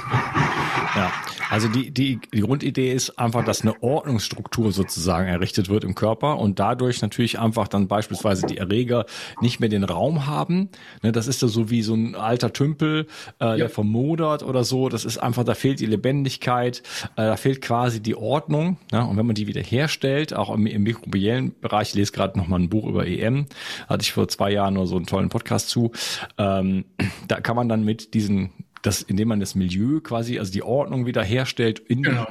Ja, 0.96 1.12
also 1.50 1.68
die, 1.68 1.90
die, 1.90 2.18
die 2.32 2.40
Grundidee 2.40 2.92
ist 2.92 3.18
einfach, 3.18 3.44
dass 3.44 3.62
eine 3.62 3.82
Ordnungsstruktur 3.82 4.72
sozusagen 4.72 5.28
errichtet 5.28 5.68
wird 5.68 5.84
im 5.84 5.94
Körper 5.94 6.38
und 6.38 6.58
dadurch 6.58 7.02
natürlich 7.02 7.38
einfach 7.38 7.68
dann 7.68 7.88
beispielsweise 7.88 8.46
die 8.46 8.56
Erreger 8.56 9.04
nicht 9.40 9.60
mehr 9.60 9.68
den 9.68 9.84
Raum 9.84 10.26
haben. 10.26 10.70
Ne, 11.02 11.12
das 11.12 11.26
ist 11.26 11.42
ja 11.42 11.48
so 11.48 11.68
wie 11.68 11.82
so 11.82 11.94
ein 11.94 12.14
alter 12.14 12.52
Tümpel, 12.52 13.06
äh, 13.40 13.44
ja. 13.44 13.56
der 13.56 13.70
vermodert 13.70 14.42
oder 14.42 14.64
so. 14.64 14.88
Das 14.88 15.04
ist 15.04 15.18
einfach, 15.18 15.44
da 15.44 15.54
fehlt 15.54 15.80
die 15.80 15.86
Lebendigkeit, 15.86 16.82
äh, 17.16 17.22
da 17.22 17.36
fehlt 17.36 17.60
quasi 17.60 18.00
die 18.00 18.16
Ordnung. 18.16 18.78
Ne? 18.92 19.06
Und 19.06 19.16
wenn 19.18 19.26
man 19.26 19.34
die 19.34 19.46
wieder 19.46 19.62
herstellt, 19.62 20.34
auch 20.34 20.54
im, 20.54 20.66
im 20.66 20.82
mikrobiellen 20.82 21.54
Bereich, 21.60 21.90
ich 21.90 21.94
lese 21.94 22.12
gerade 22.12 22.38
noch 22.38 22.46
mal 22.46 22.58
ein 22.58 22.70
Buch 22.70 22.86
über 22.86 23.06
EM, 23.06 23.46
hatte 23.88 24.02
ich 24.02 24.12
vor 24.12 24.28
zwei 24.28 24.50
Jahren 24.50 24.74
nur 24.74 24.86
so 24.86 24.96
einen 24.96 25.06
tollen 25.06 25.28
Podcast 25.34 25.68
zu. 25.68 25.90
Ähm, 26.38 26.84
da 27.26 27.40
kann 27.40 27.56
man 27.56 27.68
dann 27.68 27.84
mit 27.84 28.14
diesen, 28.14 28.52
das, 28.82 29.02
indem 29.02 29.28
man 29.28 29.40
das 29.40 29.56
Milieu 29.56 29.98
quasi, 30.00 30.38
also 30.38 30.52
die 30.52 30.62
Ordnung 30.62 31.06
wieder 31.06 31.24
herstellt 31.24 31.80
in 31.80 32.04
genau. 32.04 32.26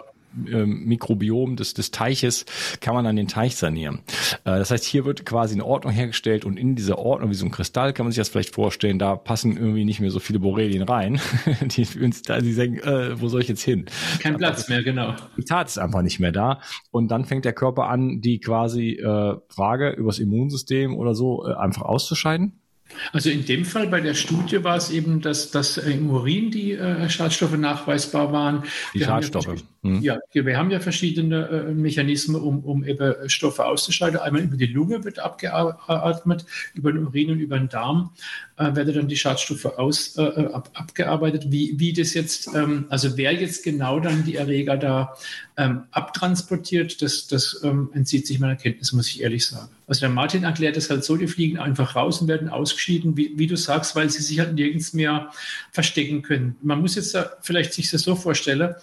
Ähm, 0.47 0.85
Mikrobiom 0.85 1.57
des, 1.57 1.75
des 1.75 1.91
Teiches 1.91 2.45
kann 2.81 2.95
man 2.95 3.05
dann 3.05 3.15
den 3.15 3.27
Teich 3.27 3.55
sanieren. 3.55 3.99
Äh, 4.45 4.57
das 4.57 4.71
heißt, 4.71 4.83
hier 4.83 5.05
wird 5.05 5.27
quasi 5.27 5.53
eine 5.53 5.63
Ordnung 5.65 5.93
hergestellt 5.93 6.43
und 6.43 6.57
in 6.57 6.75
dieser 6.75 6.97
Ordnung, 6.97 7.29
wie 7.29 7.35
so 7.35 7.45
ein 7.45 7.51
Kristall, 7.51 7.93
kann 7.93 8.05
man 8.05 8.11
sich 8.11 8.17
das 8.17 8.29
vielleicht 8.29 8.55
vorstellen, 8.55 8.97
da 8.97 9.15
passen 9.15 9.55
irgendwie 9.55 9.85
nicht 9.85 9.99
mehr 9.99 10.09
so 10.09 10.19
viele 10.19 10.39
Borrelien 10.39 10.81
rein, 10.81 11.19
die 11.61 11.85
die 11.85 12.53
sagen, 12.53 12.79
äh, 12.79 13.21
wo 13.21 13.27
soll 13.27 13.41
ich 13.41 13.47
jetzt 13.47 13.61
hin? 13.61 13.85
Kein 14.21 14.37
Platz 14.37 14.69
mehr, 14.69 14.81
genau. 14.81 15.13
Die 15.37 15.43
Tat 15.43 15.67
ist 15.67 15.77
einfach 15.77 16.01
nicht 16.01 16.19
mehr 16.19 16.31
da. 16.31 16.61
Und 16.89 17.09
dann 17.11 17.25
fängt 17.25 17.45
der 17.45 17.53
Körper 17.53 17.89
an, 17.89 18.21
die 18.21 18.39
quasi 18.39 18.93
äh, 18.93 19.35
Frage 19.49 19.91
übers 19.91 20.17
Immunsystem 20.17 20.95
oder 20.95 21.13
so 21.13 21.45
äh, 21.45 21.53
einfach 21.53 21.83
auszuscheiden. 21.83 22.62
Also 23.11 23.29
in 23.29 23.45
dem 23.45 23.65
Fall 23.65 23.87
bei 23.87 24.01
der 24.01 24.13
Studie 24.13 24.63
war 24.63 24.77
es 24.77 24.89
eben, 24.89 25.21
dass, 25.21 25.51
dass 25.51 25.77
im 25.77 26.09
Urin 26.09 26.51
die 26.51 26.73
äh, 26.73 27.09
Schadstoffe 27.09 27.57
nachweisbar 27.57 28.31
waren. 28.31 28.63
Die 28.93 28.99
wir 28.99 29.07
Schadstoffe. 29.07 29.63
Ja, 29.83 30.15
hm. 30.15 30.21
ja, 30.31 30.45
wir 30.45 30.57
haben 30.57 30.71
ja 30.71 30.79
verschiedene 30.79 31.47
äh, 31.49 31.73
Mechanismen, 31.73 32.41
um, 32.41 32.63
um 32.63 32.85
eben 32.85 33.29
Stoffe 33.29 33.65
auszuscheiden. 33.65 34.17
Einmal 34.17 34.43
über 34.43 34.55
die 34.55 34.67
Lunge 34.67 35.03
wird 35.03 35.19
abgeatmet, 35.19 36.45
über 36.73 36.93
den 36.93 37.05
Urin 37.05 37.31
und 37.31 37.39
über 37.39 37.57
den 37.59 37.67
Darm 37.67 38.11
äh, 38.55 38.75
werden 38.75 38.93
dann 38.95 39.07
die 39.07 39.17
Schadstoffe 39.17 39.65
aus, 39.65 40.15
äh, 40.17 40.23
äh, 40.23 40.53
ab, 40.53 40.69
abgearbeitet. 40.73 41.51
Wie, 41.51 41.77
wie 41.79 41.91
das 41.91 42.13
jetzt, 42.13 42.49
ähm, 42.55 42.85
also 42.89 43.17
wer 43.17 43.33
jetzt 43.33 43.63
genau 43.63 43.99
dann 43.99 44.23
die 44.23 44.35
Erreger 44.35 44.77
da 44.77 45.15
ähm, 45.57 45.83
abtransportiert, 45.91 47.01
das, 47.01 47.27
das 47.27 47.61
ähm, 47.63 47.89
entzieht 47.93 48.25
sich 48.25 48.39
meiner 48.39 48.55
Kenntnis, 48.55 48.93
muss 48.93 49.09
ich 49.09 49.21
ehrlich 49.21 49.45
sagen. 49.45 49.69
Also 49.85 50.01
der 50.01 50.09
Martin 50.09 50.43
erklärt 50.43 50.77
es 50.77 50.89
halt 50.89 51.03
so, 51.03 51.17
die 51.17 51.27
fliegen 51.27 51.59
einfach 51.59 51.95
raus 51.95 52.21
und 52.21 52.27
werden 52.27 52.49
ausgeschieden, 52.49 53.17
wie, 53.17 53.33
wie 53.35 53.47
du 53.47 53.57
sagst, 53.57 53.95
weil 53.95 54.09
sie 54.09 54.21
sich 54.23 54.39
halt 54.39 54.53
nirgends 54.53 54.93
mehr 54.93 55.29
verstecken 55.71 56.21
können. 56.21 56.55
Man 56.61 56.79
muss 56.79 56.95
jetzt 56.95 57.13
da 57.13 57.33
vielleicht 57.41 57.73
sich 57.73 57.91
das 57.91 58.03
so 58.03 58.15
vorstellen, 58.15 58.75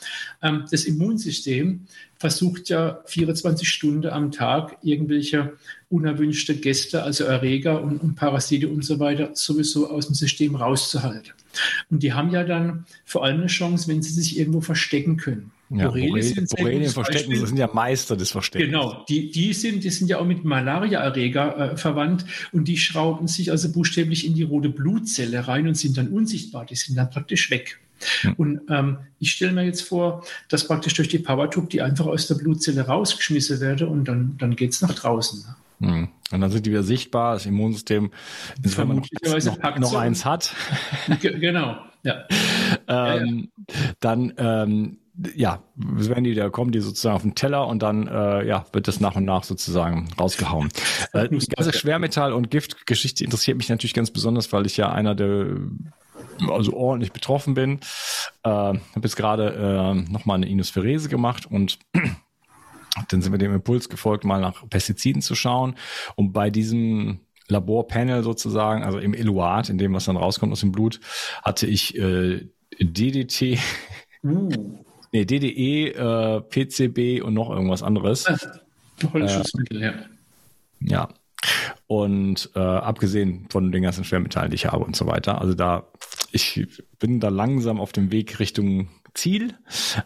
ähm, 0.42 0.64
das 0.70 0.84
Immunsystem 0.90 1.86
versucht 2.18 2.68
ja 2.68 3.00
24 3.06 3.68
Stunden 3.68 4.08
am 4.08 4.30
Tag 4.30 4.76
irgendwelche 4.82 5.54
unerwünschte 5.88 6.54
Gäste, 6.54 7.02
also 7.02 7.24
Erreger 7.24 7.82
und, 7.82 7.98
und, 7.98 8.14
Parasite 8.14 8.68
und 8.68 8.84
so 8.84 9.00
weiter, 9.00 9.30
sowieso 9.34 9.90
aus 9.90 10.06
dem 10.06 10.14
System 10.14 10.54
rauszuhalten. 10.54 11.32
Und 11.90 12.02
die 12.02 12.12
haben 12.12 12.30
ja 12.30 12.44
dann 12.44 12.84
vor 13.04 13.24
allem 13.24 13.38
eine 13.38 13.46
Chance, 13.46 13.88
wenn 13.88 14.02
sie 14.02 14.12
sich 14.12 14.38
irgendwo 14.38 14.60
verstecken 14.60 15.16
können. 15.16 15.50
Ja, 15.70 15.86
Borrelien, 15.86 16.46
Borrelien 16.56 16.90
verstecken, 16.90 17.40
das 17.40 17.48
sind 17.48 17.58
ja 17.58 17.70
Meister 17.72 18.16
des 18.16 18.32
Versteckens. 18.32 18.70
Genau, 18.70 19.04
die, 19.08 19.30
die, 19.30 19.52
sind, 19.52 19.84
die 19.84 19.90
sind 19.90 20.08
ja 20.08 20.18
auch 20.18 20.26
mit 20.26 20.44
Malariaerreger 20.44 21.72
äh, 21.72 21.76
verwandt 21.76 22.24
und 22.52 22.66
die 22.66 22.76
schrauben 22.76 23.28
sich 23.28 23.52
also 23.52 23.70
buchstäblich 23.70 24.26
in 24.26 24.34
die 24.34 24.42
rote 24.42 24.68
Blutzelle 24.68 25.46
rein 25.46 25.68
und 25.68 25.76
sind 25.76 25.96
dann 25.96 26.08
unsichtbar, 26.08 26.66
die 26.66 26.74
sind 26.74 26.96
dann 26.96 27.08
praktisch 27.08 27.52
weg. 27.52 27.78
Mhm. 28.22 28.32
Und 28.34 28.60
ähm, 28.68 28.98
ich 29.18 29.32
stelle 29.32 29.52
mir 29.52 29.64
jetzt 29.64 29.82
vor, 29.82 30.24
dass 30.48 30.66
praktisch 30.66 30.94
durch 30.94 31.08
die 31.08 31.18
Powertube 31.18 31.68
die 31.68 31.82
einfach 31.82 32.06
aus 32.06 32.26
der 32.26 32.36
Blutzelle 32.36 32.86
rausgeschmissen 32.86 33.60
werde 33.60 33.86
und 33.86 34.04
dann, 34.06 34.36
dann 34.38 34.56
geht 34.56 34.72
es 34.72 34.82
nach 34.82 34.94
draußen. 34.94 35.44
Mhm. 35.80 36.08
Und 36.32 36.40
dann 36.40 36.50
sind 36.50 36.66
die 36.66 36.70
wieder 36.70 36.82
sichtbar, 36.82 37.34
das 37.34 37.46
Immunsystem, 37.46 38.10
wenn 38.62 38.88
man 38.88 38.96
noch, 38.98 39.78
noch 39.78 39.94
eins 39.94 40.24
hat. 40.24 40.54
genau, 41.20 41.76
ja. 42.02 42.24
ähm. 42.88 43.50
Dann 43.98 44.32
ähm, 44.36 44.98
ja, 45.34 45.62
werden 45.74 46.24
die, 46.24 46.34
da 46.34 46.48
kommen 46.48 46.72
die 46.72 46.80
sozusagen 46.80 47.16
auf 47.16 47.22
den 47.22 47.34
Teller 47.34 47.66
und 47.66 47.82
dann 47.82 48.06
äh, 48.06 48.46
ja, 48.46 48.64
wird 48.72 48.88
das 48.88 49.00
nach 49.00 49.16
und 49.16 49.24
nach 49.24 49.44
sozusagen 49.44 50.08
rausgehauen. 50.18 50.70
Äh, 51.12 51.28
die 51.28 51.46
ganze 51.46 51.72
Schwermetall- 51.72 52.32
und 52.32 52.50
Giftgeschichte 52.50 53.24
interessiert 53.24 53.56
mich 53.56 53.68
natürlich 53.68 53.94
ganz 53.94 54.10
besonders, 54.10 54.52
weil 54.52 54.66
ich 54.66 54.76
ja 54.76 54.90
einer 54.92 55.14
der 55.14 55.56
also 56.48 56.74
ordentlich 56.74 57.12
betroffen 57.12 57.54
bin. 57.54 57.80
Äh, 58.42 58.48
habe 58.48 58.80
jetzt 59.02 59.16
gerade 59.16 59.54
äh, 59.54 60.10
nochmal 60.10 60.36
eine 60.36 60.48
Inospherese 60.48 61.08
gemacht 61.08 61.46
und 61.50 61.78
dann 63.08 63.22
sind 63.22 63.32
wir 63.32 63.38
dem 63.38 63.54
Impuls 63.54 63.88
gefolgt, 63.88 64.24
mal 64.24 64.40
nach 64.40 64.68
Pestiziden 64.68 65.22
zu 65.22 65.34
schauen. 65.34 65.74
Und 66.16 66.32
bei 66.32 66.50
diesem 66.50 67.20
Laborpanel 67.48 68.22
sozusagen, 68.22 68.82
also 68.84 68.98
im 68.98 69.14
Eluat, 69.14 69.68
in 69.68 69.78
dem 69.78 69.92
was 69.92 70.04
dann 70.04 70.16
rauskommt 70.16 70.52
aus 70.52 70.60
dem 70.60 70.72
Blut, 70.72 71.00
hatte 71.42 71.66
ich 71.66 71.96
äh, 71.98 72.46
DDT. 72.80 73.58
Uh. 74.22 74.48
Nee, 75.12 75.24
DDE, 75.24 75.88
äh, 75.88 76.40
PCB 76.40 77.20
und 77.24 77.34
noch 77.34 77.50
irgendwas 77.50 77.82
anderes. 77.82 78.26
Holzschutzmittel, 79.12 79.82
äh, 79.82 79.86
ja. 79.86 79.94
Ja. 80.80 81.08
Und 81.86 82.50
äh, 82.54 82.60
abgesehen 82.60 83.46
von 83.50 83.72
den 83.72 83.82
ganzen 83.82 84.04
Schwermetallen, 84.04 84.50
die 84.50 84.56
ich 84.56 84.66
habe 84.66 84.84
und 84.84 84.94
so 84.94 85.06
weiter. 85.06 85.40
Also 85.40 85.54
da, 85.54 85.88
ich 86.30 86.66
bin 86.98 87.20
da 87.20 87.28
langsam 87.28 87.80
auf 87.80 87.92
dem 87.92 88.12
Weg 88.12 88.38
Richtung 88.38 88.88
Ziel, 89.14 89.54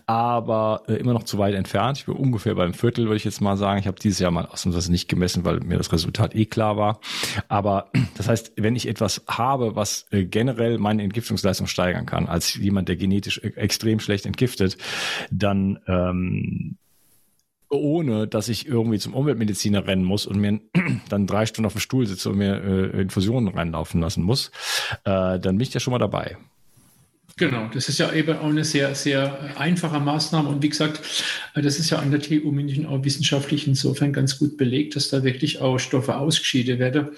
aber 0.06 0.82
äh, 0.88 0.94
immer 0.94 1.12
noch 1.12 1.24
zu 1.24 1.38
weit 1.38 1.54
entfernt. 1.54 1.98
Ich 1.98 2.06
bin 2.06 2.14
ungefähr 2.14 2.54
beim 2.54 2.74
Viertel, 2.74 3.04
würde 3.04 3.16
ich 3.16 3.24
jetzt 3.24 3.40
mal 3.40 3.56
sagen. 3.56 3.78
Ich 3.78 3.86
habe 3.86 3.98
dieses 4.00 4.18
Jahr 4.18 4.30
mal 4.30 4.46
ausnahmsweise 4.46 4.90
nicht 4.90 5.08
gemessen, 5.08 5.44
weil 5.44 5.60
mir 5.60 5.78
das 5.78 5.92
Resultat 5.92 6.34
eh 6.34 6.46
klar 6.46 6.76
war. 6.76 7.00
Aber 7.48 7.90
das 8.16 8.28
heißt, 8.28 8.52
wenn 8.56 8.76
ich 8.76 8.88
etwas 8.88 9.22
habe, 9.28 9.76
was 9.76 10.06
äh, 10.10 10.24
generell 10.24 10.78
meine 10.78 11.02
Entgiftungsleistung 11.02 11.66
steigern 11.66 12.06
kann, 12.06 12.26
als 12.26 12.54
jemand, 12.54 12.88
der 12.88 12.96
genetisch 12.96 13.40
e 13.42 13.48
extrem 13.56 14.00
schlecht 14.00 14.26
entgiftet, 14.26 14.78
dann 15.30 15.78
ähm, 15.86 16.76
ohne 17.78 18.26
dass 18.26 18.48
ich 18.48 18.66
irgendwie 18.66 18.98
zum 18.98 19.14
Umweltmediziner 19.14 19.86
rennen 19.86 20.04
muss 20.04 20.26
und 20.26 20.38
mir 20.38 20.60
dann 21.08 21.26
drei 21.26 21.46
Stunden 21.46 21.66
auf 21.66 21.74
dem 21.74 21.80
Stuhl 21.80 22.06
sitze 22.06 22.30
und 22.30 22.38
mir 22.38 22.62
äh, 22.62 23.00
Infusionen 23.00 23.54
reinlaufen 23.54 24.00
lassen 24.00 24.22
muss, 24.22 24.50
äh, 25.04 25.38
dann 25.38 25.40
bin 25.40 25.60
ich 25.60 25.74
ja 25.74 25.80
schon 25.80 25.92
mal 25.92 25.98
dabei. 25.98 26.36
Genau, 27.36 27.68
das 27.74 27.88
ist 27.88 27.98
ja 27.98 28.12
eben 28.12 28.38
auch 28.38 28.48
eine 28.48 28.64
sehr, 28.64 28.94
sehr 28.94 29.58
einfache 29.58 29.98
Maßnahme. 29.98 30.48
Und 30.48 30.62
wie 30.62 30.68
gesagt, 30.68 31.00
das 31.54 31.80
ist 31.80 31.90
ja 31.90 31.98
an 31.98 32.12
der 32.12 32.20
TU 32.20 32.52
München 32.52 32.86
auch 32.86 33.02
wissenschaftlich 33.02 33.66
insofern 33.66 34.12
ganz 34.12 34.38
gut 34.38 34.56
belegt, 34.56 34.94
dass 34.94 35.08
da 35.08 35.24
wirklich 35.24 35.60
auch 35.60 35.78
Stoffe 35.78 36.16
ausgeschieden 36.16 36.78
werden. 36.78 37.08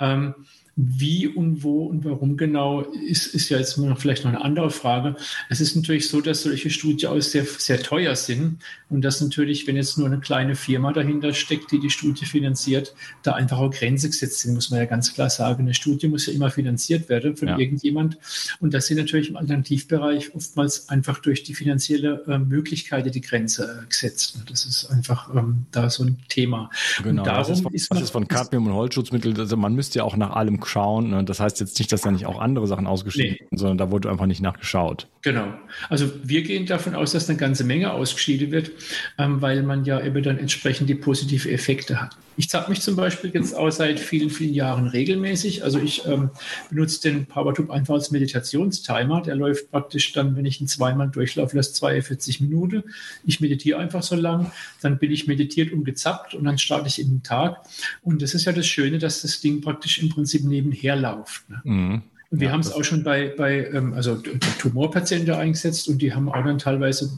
Ähm, 0.00 0.34
wie 0.76 1.28
und 1.28 1.62
wo 1.62 1.84
und 1.84 2.04
warum 2.04 2.36
genau 2.36 2.80
ist, 2.80 3.26
ist 3.26 3.48
ja 3.48 3.58
jetzt 3.58 3.80
vielleicht 3.96 4.24
noch 4.24 4.32
eine 4.32 4.44
andere 4.44 4.70
Frage. 4.70 5.14
Es 5.48 5.60
ist 5.60 5.76
natürlich 5.76 6.08
so, 6.08 6.20
dass 6.20 6.42
solche 6.42 6.68
Studien 6.70 7.10
auch 7.10 7.20
sehr, 7.20 7.44
sehr 7.44 7.80
teuer 7.80 8.16
sind 8.16 8.58
und 8.88 9.02
dass 9.02 9.20
natürlich, 9.20 9.66
wenn 9.68 9.76
jetzt 9.76 9.96
nur 9.98 10.08
eine 10.08 10.18
kleine 10.18 10.56
Firma 10.56 10.92
dahinter 10.92 11.32
steckt, 11.32 11.70
die 11.70 11.78
die 11.78 11.90
Studie 11.90 12.26
finanziert, 12.26 12.94
da 13.22 13.34
einfach 13.34 13.58
auch 13.58 13.70
Grenze 13.70 14.08
gesetzt 14.08 14.40
sind, 14.40 14.54
muss 14.54 14.70
man 14.70 14.80
ja 14.80 14.86
ganz 14.86 15.14
klar 15.14 15.30
sagen. 15.30 15.62
Eine 15.62 15.74
Studie 15.74 16.08
muss 16.08 16.26
ja 16.26 16.32
immer 16.32 16.50
finanziert 16.50 17.08
werden 17.08 17.36
von 17.36 17.48
ja. 17.48 17.58
irgendjemand 17.58 18.18
und 18.58 18.74
das 18.74 18.88
sind 18.88 18.96
natürlich 18.96 19.30
im 19.30 19.36
Alternativbereich 19.36 20.34
oftmals 20.34 20.88
einfach 20.88 21.20
durch 21.20 21.44
die 21.44 21.54
finanzielle 21.54 22.24
äh, 22.26 22.38
Möglichkeit 22.38 23.14
die 23.14 23.20
Grenze 23.20 23.82
äh, 23.82 23.86
gesetzt. 23.86 24.40
Das 24.48 24.64
ist 24.64 24.86
einfach 24.86 25.32
ähm, 25.34 25.66
da 25.70 25.88
so 25.88 26.04
ein 26.04 26.18
Thema. 26.28 26.70
Genau, 27.02 27.22
und 27.22 27.26
darum 27.26 27.48
das 27.48 27.58
ist 27.58 27.62
von, 27.62 27.72
ist 27.74 27.90
man, 27.90 27.98
das 27.98 28.08
ist 28.08 28.12
von 28.12 28.26
Cadmium 28.26 28.66
und 28.66 28.72
Holzschutzmittel, 28.72 29.38
also 29.38 29.56
man 29.56 29.74
müsste 29.74 30.00
ja 30.00 30.04
auch 30.04 30.16
nach 30.16 30.30
allem 30.30 30.58
schauen. 30.66 31.10
Ne? 31.10 31.24
Das 31.24 31.40
heißt 31.40 31.60
jetzt 31.60 31.78
nicht, 31.78 31.92
dass 31.92 32.02
da 32.02 32.10
nicht 32.10 32.26
auch 32.26 32.40
andere 32.40 32.66
Sachen 32.66 32.86
ausgeschieden 32.86 33.36
nee. 33.40 33.46
sind, 33.50 33.58
sondern 33.58 33.78
da 33.78 33.90
wurde 33.90 34.10
einfach 34.10 34.26
nicht 34.26 34.40
nachgeschaut. 34.40 35.08
Genau. 35.22 35.46
Also 35.88 36.10
wir 36.22 36.42
gehen 36.42 36.66
davon 36.66 36.94
aus, 36.94 37.12
dass 37.12 37.28
eine 37.28 37.38
ganze 37.38 37.64
Menge 37.64 37.92
ausgeschieden 37.92 38.50
wird, 38.50 38.70
ähm, 39.18 39.40
weil 39.40 39.62
man 39.62 39.84
ja 39.84 40.00
eben 40.00 40.22
dann 40.22 40.38
entsprechend 40.38 40.88
die 40.88 40.94
positive 40.94 41.50
Effekte 41.50 42.00
hat. 42.00 42.16
Ich 42.36 42.48
zappe 42.48 42.70
mich 42.70 42.80
zum 42.80 42.96
Beispiel 42.96 43.30
jetzt 43.32 43.54
auch 43.54 43.70
seit 43.70 44.00
vielen, 44.00 44.30
vielen 44.30 44.54
Jahren 44.54 44.88
regelmäßig. 44.88 45.62
Also 45.62 45.78
ich 45.78 46.04
ähm, 46.06 46.30
benutze 46.68 47.02
den 47.02 47.26
PowerTube 47.26 47.70
einfach 47.70 47.94
als 47.94 48.10
Meditationstimer. 48.10 49.22
Der 49.22 49.36
läuft 49.36 49.70
praktisch 49.70 50.12
dann, 50.12 50.36
wenn 50.36 50.44
ich 50.44 50.60
ihn 50.60 50.66
zweimal 50.66 51.08
durchlaufe, 51.08 51.56
das 51.56 51.74
42 51.74 52.40
Minuten. 52.40 52.82
Ich 53.24 53.40
meditiere 53.40 53.78
einfach 53.78 54.02
so 54.02 54.16
lang, 54.16 54.50
dann 54.80 54.98
bin 54.98 55.12
ich 55.12 55.26
meditiert 55.26 55.72
und 55.72 55.84
gezappt 55.84 56.34
und 56.34 56.44
dann 56.44 56.58
starte 56.58 56.88
ich 56.88 57.00
in 57.00 57.08
den 57.08 57.22
Tag. 57.22 57.64
Und 58.02 58.22
das 58.22 58.34
ist 58.34 58.44
ja 58.44 58.52
das 58.52 58.66
Schöne, 58.66 58.98
dass 58.98 59.22
das 59.22 59.40
Ding 59.40 59.60
praktisch 59.60 60.02
im 60.02 60.08
Prinzip 60.08 60.44
nebenher 60.44 60.96
läuft. 60.96 61.48
Ne? 61.48 61.60
Mhm. 61.64 62.02
Wir 62.40 62.48
ja, 62.48 62.52
haben 62.52 62.60
es 62.60 62.72
auch 62.72 62.82
schon 62.84 63.04
bei, 63.04 63.32
bei 63.36 63.66
ähm, 63.72 63.94
also 63.94 64.16
Tumorpatienten 64.58 65.34
eingesetzt 65.34 65.88
und 65.88 66.02
die 66.02 66.12
haben 66.12 66.28
auch 66.28 66.44
dann 66.44 66.58
teilweise 66.58 67.10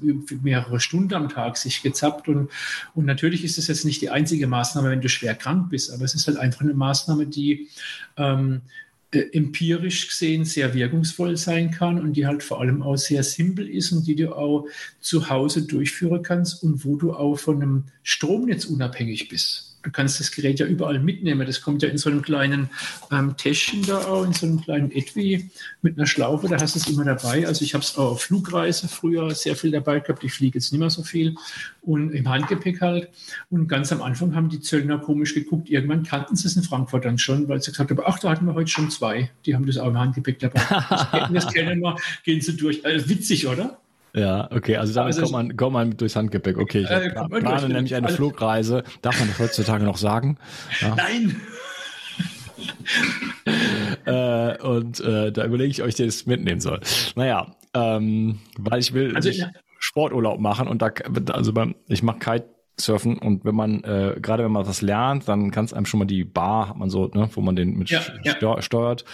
mehrere 0.43 0.79
Stunden 0.81 1.15
am 1.15 1.29
Tag 1.29 1.57
sich 1.57 1.83
gezappt. 1.83 2.29
Und, 2.29 2.51
und 2.95 3.05
natürlich 3.07 3.45
ist 3.45 3.59
es 3.59 3.69
jetzt 3.69 3.85
nicht 3.85 4.03
die 4.03 4.11
einzige 4.11 4.47
Maßnahme, 4.47 4.91
wenn 4.91 5.01
du 5.01 5.09
schwer 5.09 5.35
krank 5.35 5.71
bist, 5.71 5.93
aber 5.93 6.05
es 6.05 6.15
ist 6.15 6.27
halt 6.27 6.37
einfach 6.37 6.61
eine 6.61 6.75
Maßnahme, 6.75 7.27
die 7.27 7.69
ähm, 8.17 8.63
äh, 9.13 9.21
empirisch 9.33 10.09
gesehen 10.09 10.45
sehr 10.45 10.75
wirkungsvoll 10.75 11.37
sein 11.37 11.71
kann 11.71 12.01
und 12.01 12.15
die 12.15 12.27
halt 12.27 12.43
vor 12.43 12.61
allem 12.61 12.83
auch 12.83 12.97
sehr 12.97 13.23
simpel 13.23 13.69
ist 13.69 13.93
und 13.93 14.07
die 14.07 14.17
du 14.17 14.35
auch 14.35 14.67
zu 15.01 15.31
Hause 15.31 15.63
durchführen 15.63 16.23
kannst 16.23 16.63
und 16.63 16.85
wo 16.85 16.97
du 16.97 17.15
auch 17.15 17.37
von 17.37 17.63
einem 17.63 17.85
Stromnetz 18.03 18.65
unabhängig 18.65 19.29
bist 19.29 19.76
du 19.87 19.93
kannst 19.93 20.19
das 20.19 20.33
Gerät 20.33 20.59
ja 20.59 20.67
überall 20.67 20.99
mitnehmen. 20.99 21.47
Das 21.47 21.61
kommt 21.61 21.83
ja 21.83 21.89
in 21.89 21.97
so 21.97 22.11
einem 22.11 22.21
kleinen 22.21 22.69
ähm, 23.13 23.37
Täschchen 23.37 23.83
da 23.87 23.99
auch, 23.99 24.25
in 24.25 24.33
so 24.33 24.47
einem 24.47 24.61
kleinen 24.61 24.91
Etui 24.91 25.49
mit 25.81 25.97
einer 25.97 26.07
Schlaufe, 26.07 26.49
da 26.49 26.61
hast 26.61 26.75
du 26.75 26.81
es 26.81 26.89
immer 26.89 27.05
dabei. 27.05 27.47
Also 27.47 27.65
ich 27.65 27.73
habe 27.73 27.83
es 27.83 27.97
auch 27.97 28.13
auf 28.13 28.23
Flugreise 28.23 28.89
früher 28.89 29.33
sehr 29.35 29.55
viel 29.55 29.71
dabei 29.71 30.01
gehabt. 30.01 30.25
Ich 30.25 30.33
fliege 30.33 30.59
jetzt 30.59 30.73
nicht 30.73 30.81
mehr 30.81 30.91
so 30.91 31.05
viel 31.05 31.37
und 31.83 32.11
im 32.11 32.29
Handgepäck 32.29 32.81
halt. 32.81 33.09
Und 33.49 33.69
ganz 33.69 33.93
am 33.93 34.03
Anfang 34.03 34.35
haben 34.35 34.49
die 34.49 34.61
Zöllner 34.61 34.99
komisch 34.99 35.35
geguckt. 35.35 35.71
Irgendwann 35.71 36.03
kannten 36.03 36.35
sie 36.35 36.49
es 36.49 36.57
in 36.57 36.65
Frankfurt 36.65 37.05
dann 37.05 37.19
schon, 37.19 37.49
weil 37.49 37.63
sie 37.63 37.71
gesagt 37.71 37.91
haben, 37.91 38.01
ach, 38.05 38.19
da 38.19 38.31
hatten 38.31 38.47
wir 38.47 38.55
heute 38.55 38.71
schon 38.71 38.91
zwei. 38.91 39.31
Die 39.47 39.55
haben 39.55 39.67
das 39.67 39.79
auch 39.79 39.89
im 39.89 39.99
Handgepäck 39.99 40.41
dabei. 40.41 40.61
das 41.33 41.47
kennen 41.53 41.81
wir, 41.81 41.97
gehen 42.25 42.41
sie 42.41 42.57
durch. 42.57 42.85
Also 42.85 43.09
witzig, 43.09 43.47
oder? 43.47 43.79
Ja, 44.17 44.49
okay, 44.51 44.77
also 44.79 44.95
damit 44.95 45.15
also 45.15 45.23
kommt, 45.23 45.33
man, 45.33 45.57
kommt 45.59 45.73
man 45.75 45.97
durchs 45.99 46.17
Handgepäck. 46.17 46.57
Okay, 46.57 46.81
ich 46.81 46.91
äh, 46.91 47.11
plane 47.11 47.69
nämlich 47.69 47.95
eine 47.95 48.09
Flugreise. 48.09 48.83
Darf 49.03 49.19
man 49.21 49.29
das 49.29 49.39
heutzutage 49.39 49.85
noch 49.85 49.99
sagen? 49.99 50.39
Ja. 50.81 50.95
Nein! 50.95 51.41
äh, 54.07 54.63
und 54.63 55.01
äh, 55.01 55.31
da 55.31 55.45
überlege 55.45 55.71
ich, 55.71 55.83
ob 55.83 55.89
ich 55.89 55.97
das 55.97 56.25
mitnehmen 56.25 56.63
soll. 56.63 56.81
Naja, 57.15 57.55
ähm, 57.75 58.39
weil 58.57 58.81
ich 58.81 58.95
will 58.95 59.15
also. 59.15 59.31
Sporturlaub 59.79 60.41
machen 60.41 60.67
und 60.67 60.81
da, 60.81 60.91
also 61.33 61.53
beim, 61.53 61.75
ich 61.87 62.03
mache 62.03 62.19
Kite 62.19 62.56
surfen 62.79 63.19
und 63.19 63.45
wenn 63.45 63.55
man 63.55 63.83
äh, 63.85 64.17
gerade 64.21 64.45
wenn 64.45 64.53
man 64.53 64.67
was 64.67 64.83
lernt, 64.83 65.29
dann 65.29 65.51
kann 65.51 65.65
es 65.65 65.73
einem 65.73 65.87
schon 65.87 65.99
mal 65.99 66.05
die 66.05 66.25
Bar 66.25 66.69
hat 66.69 66.77
man 66.77 66.91
so, 66.91 67.07
ne, 67.15 67.29
wo 67.33 67.41
man 67.41 67.57
den 67.57 67.77
mit 67.77 67.91
ja, 67.91 68.01
ja. 68.23 68.63
steuert, 68.63 69.05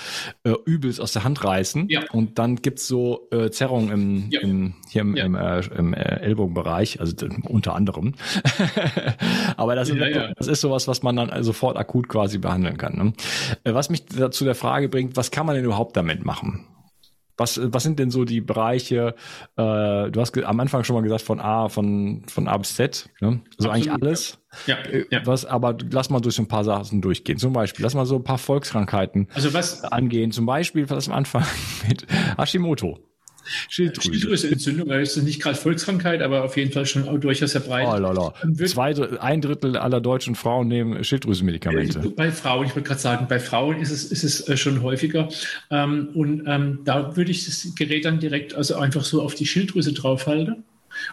äh, 0.44 0.52
übelst 0.64 1.00
aus 1.00 1.12
der 1.12 1.24
Hand 1.24 1.44
reißen 1.44 1.88
ja. 1.88 2.02
und 2.12 2.38
dann 2.38 2.56
gibt's 2.56 2.88
so 2.88 3.28
äh, 3.30 3.50
Zerrungen 3.50 3.90
im, 3.90 4.30
im 4.40 4.74
hier 4.88 5.02
im, 5.02 5.14
im, 5.14 5.34
äh, 5.34 5.60
im 5.76 5.94
äh, 5.94 6.20
Ellbogenbereich, 6.20 7.00
also 7.00 7.14
unter 7.48 7.74
anderem. 7.74 8.14
Aber 9.56 9.74
das, 9.74 9.88
ist, 9.88 9.98
das 10.36 10.46
ist 10.48 10.60
sowas, 10.60 10.88
was 10.88 11.02
man 11.02 11.16
dann 11.16 11.42
sofort 11.42 11.76
akut 11.76 12.08
quasi 12.08 12.38
behandeln 12.38 12.76
kann. 12.76 12.96
Ne? 12.96 13.12
Äh, 13.64 13.74
was 13.74 13.90
mich 13.90 14.06
dazu 14.06 14.44
der 14.44 14.54
Frage 14.54 14.88
bringt, 14.88 15.16
was 15.16 15.30
kann 15.30 15.46
man 15.46 15.54
denn 15.54 15.64
überhaupt 15.64 15.96
damit 15.96 16.24
machen? 16.24 16.66
Was, 17.42 17.60
was 17.60 17.82
sind 17.82 17.98
denn 17.98 18.12
so 18.12 18.24
die 18.24 18.40
Bereiche? 18.40 19.16
Äh, 19.56 20.10
du 20.10 20.20
hast 20.20 20.38
am 20.38 20.60
Anfang 20.60 20.84
schon 20.84 20.94
mal 20.94 21.02
gesagt 21.02 21.22
von 21.22 21.40
A, 21.40 21.68
von, 21.68 22.22
von 22.28 22.46
A 22.46 22.56
bis 22.56 22.76
Z, 22.76 23.10
ne? 23.20 23.40
Also 23.58 23.68
Absolut, 23.68 23.74
eigentlich 23.74 23.92
alles. 23.92 24.38
Ja. 24.68 24.76
Äh, 24.76 25.06
ja. 25.10 25.26
Was, 25.26 25.44
aber 25.44 25.76
lass 25.90 26.08
mal 26.08 26.20
durch 26.20 26.36
so 26.36 26.42
ein 26.42 26.46
paar 26.48 26.62
Sachen 26.62 27.00
durchgehen. 27.00 27.38
Zum 27.38 27.52
Beispiel, 27.52 27.82
lass 27.82 27.94
mal 27.94 28.06
so 28.06 28.14
ein 28.14 28.22
paar 28.22 28.38
Volkskrankheiten 28.38 29.26
also 29.34 29.52
was, 29.52 29.82
angehen. 29.82 30.30
Zum 30.30 30.46
Beispiel, 30.46 30.88
was 30.88 31.08
am 31.08 31.14
Anfang 31.14 31.44
mit 31.88 32.06
Hashimoto. 32.38 33.00
Schilddrüse. 33.68 34.12
Schilddrüseentzündung, 34.12 34.88
das 34.88 35.16
ist 35.16 35.22
nicht 35.24 35.40
gerade 35.42 35.56
Volkskrankheit, 35.56 36.22
aber 36.22 36.44
auf 36.44 36.56
jeden 36.56 36.72
Fall 36.72 36.86
schon 36.86 37.20
durchaus 37.20 37.52
sehr 37.52 37.60
breit. 37.60 37.86
Oh, 37.88 37.96
lala. 37.96 38.34
Zwei, 38.66 38.94
ein 39.20 39.40
Drittel 39.40 39.76
aller 39.76 40.00
deutschen 40.00 40.34
Frauen 40.34 40.68
nehmen 40.68 41.02
Schilddrüsenmedikamente. 41.02 42.00
Äh, 42.00 42.08
bei 42.08 42.30
Frauen, 42.30 42.66
ich 42.66 42.74
wollte 42.74 42.88
gerade 42.88 43.00
sagen, 43.00 43.26
bei 43.28 43.38
Frauen 43.38 43.80
ist 43.80 43.90
es, 43.90 44.04
ist 44.04 44.24
es 44.24 44.48
äh, 44.48 44.56
schon 44.56 44.82
häufiger. 44.82 45.28
Ähm, 45.70 46.08
und 46.14 46.44
ähm, 46.46 46.80
da 46.84 47.16
würde 47.16 47.30
ich 47.30 47.44
das 47.44 47.74
Gerät 47.74 48.04
dann 48.04 48.20
direkt 48.20 48.54
also 48.54 48.76
einfach 48.76 49.04
so 49.04 49.22
auf 49.22 49.34
die 49.34 49.46
Schilddrüse 49.46 49.92
draufhalten. 49.92 50.64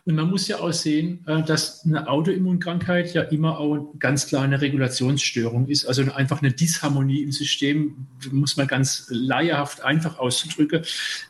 Und 0.05 0.15
man 0.15 0.29
muss 0.29 0.47
ja 0.47 0.59
auch 0.59 0.71
sehen, 0.71 1.23
äh, 1.27 1.43
dass 1.43 1.85
eine 1.85 2.07
Autoimmunkrankheit 2.07 3.13
ja 3.13 3.23
immer 3.23 3.59
auch 3.59 3.93
ganz 3.99 4.27
klar 4.27 4.43
eine 4.43 4.61
Regulationsstörung 4.61 5.67
ist, 5.67 5.85
also 5.85 6.03
einfach 6.11 6.41
eine 6.41 6.51
Disharmonie 6.51 7.23
im 7.23 7.31
System, 7.31 8.07
muss 8.31 8.57
man 8.57 8.67
ganz 8.67 9.07
leierhaft 9.09 9.83
einfach 9.83 10.19
auszudrücken. 10.19 10.83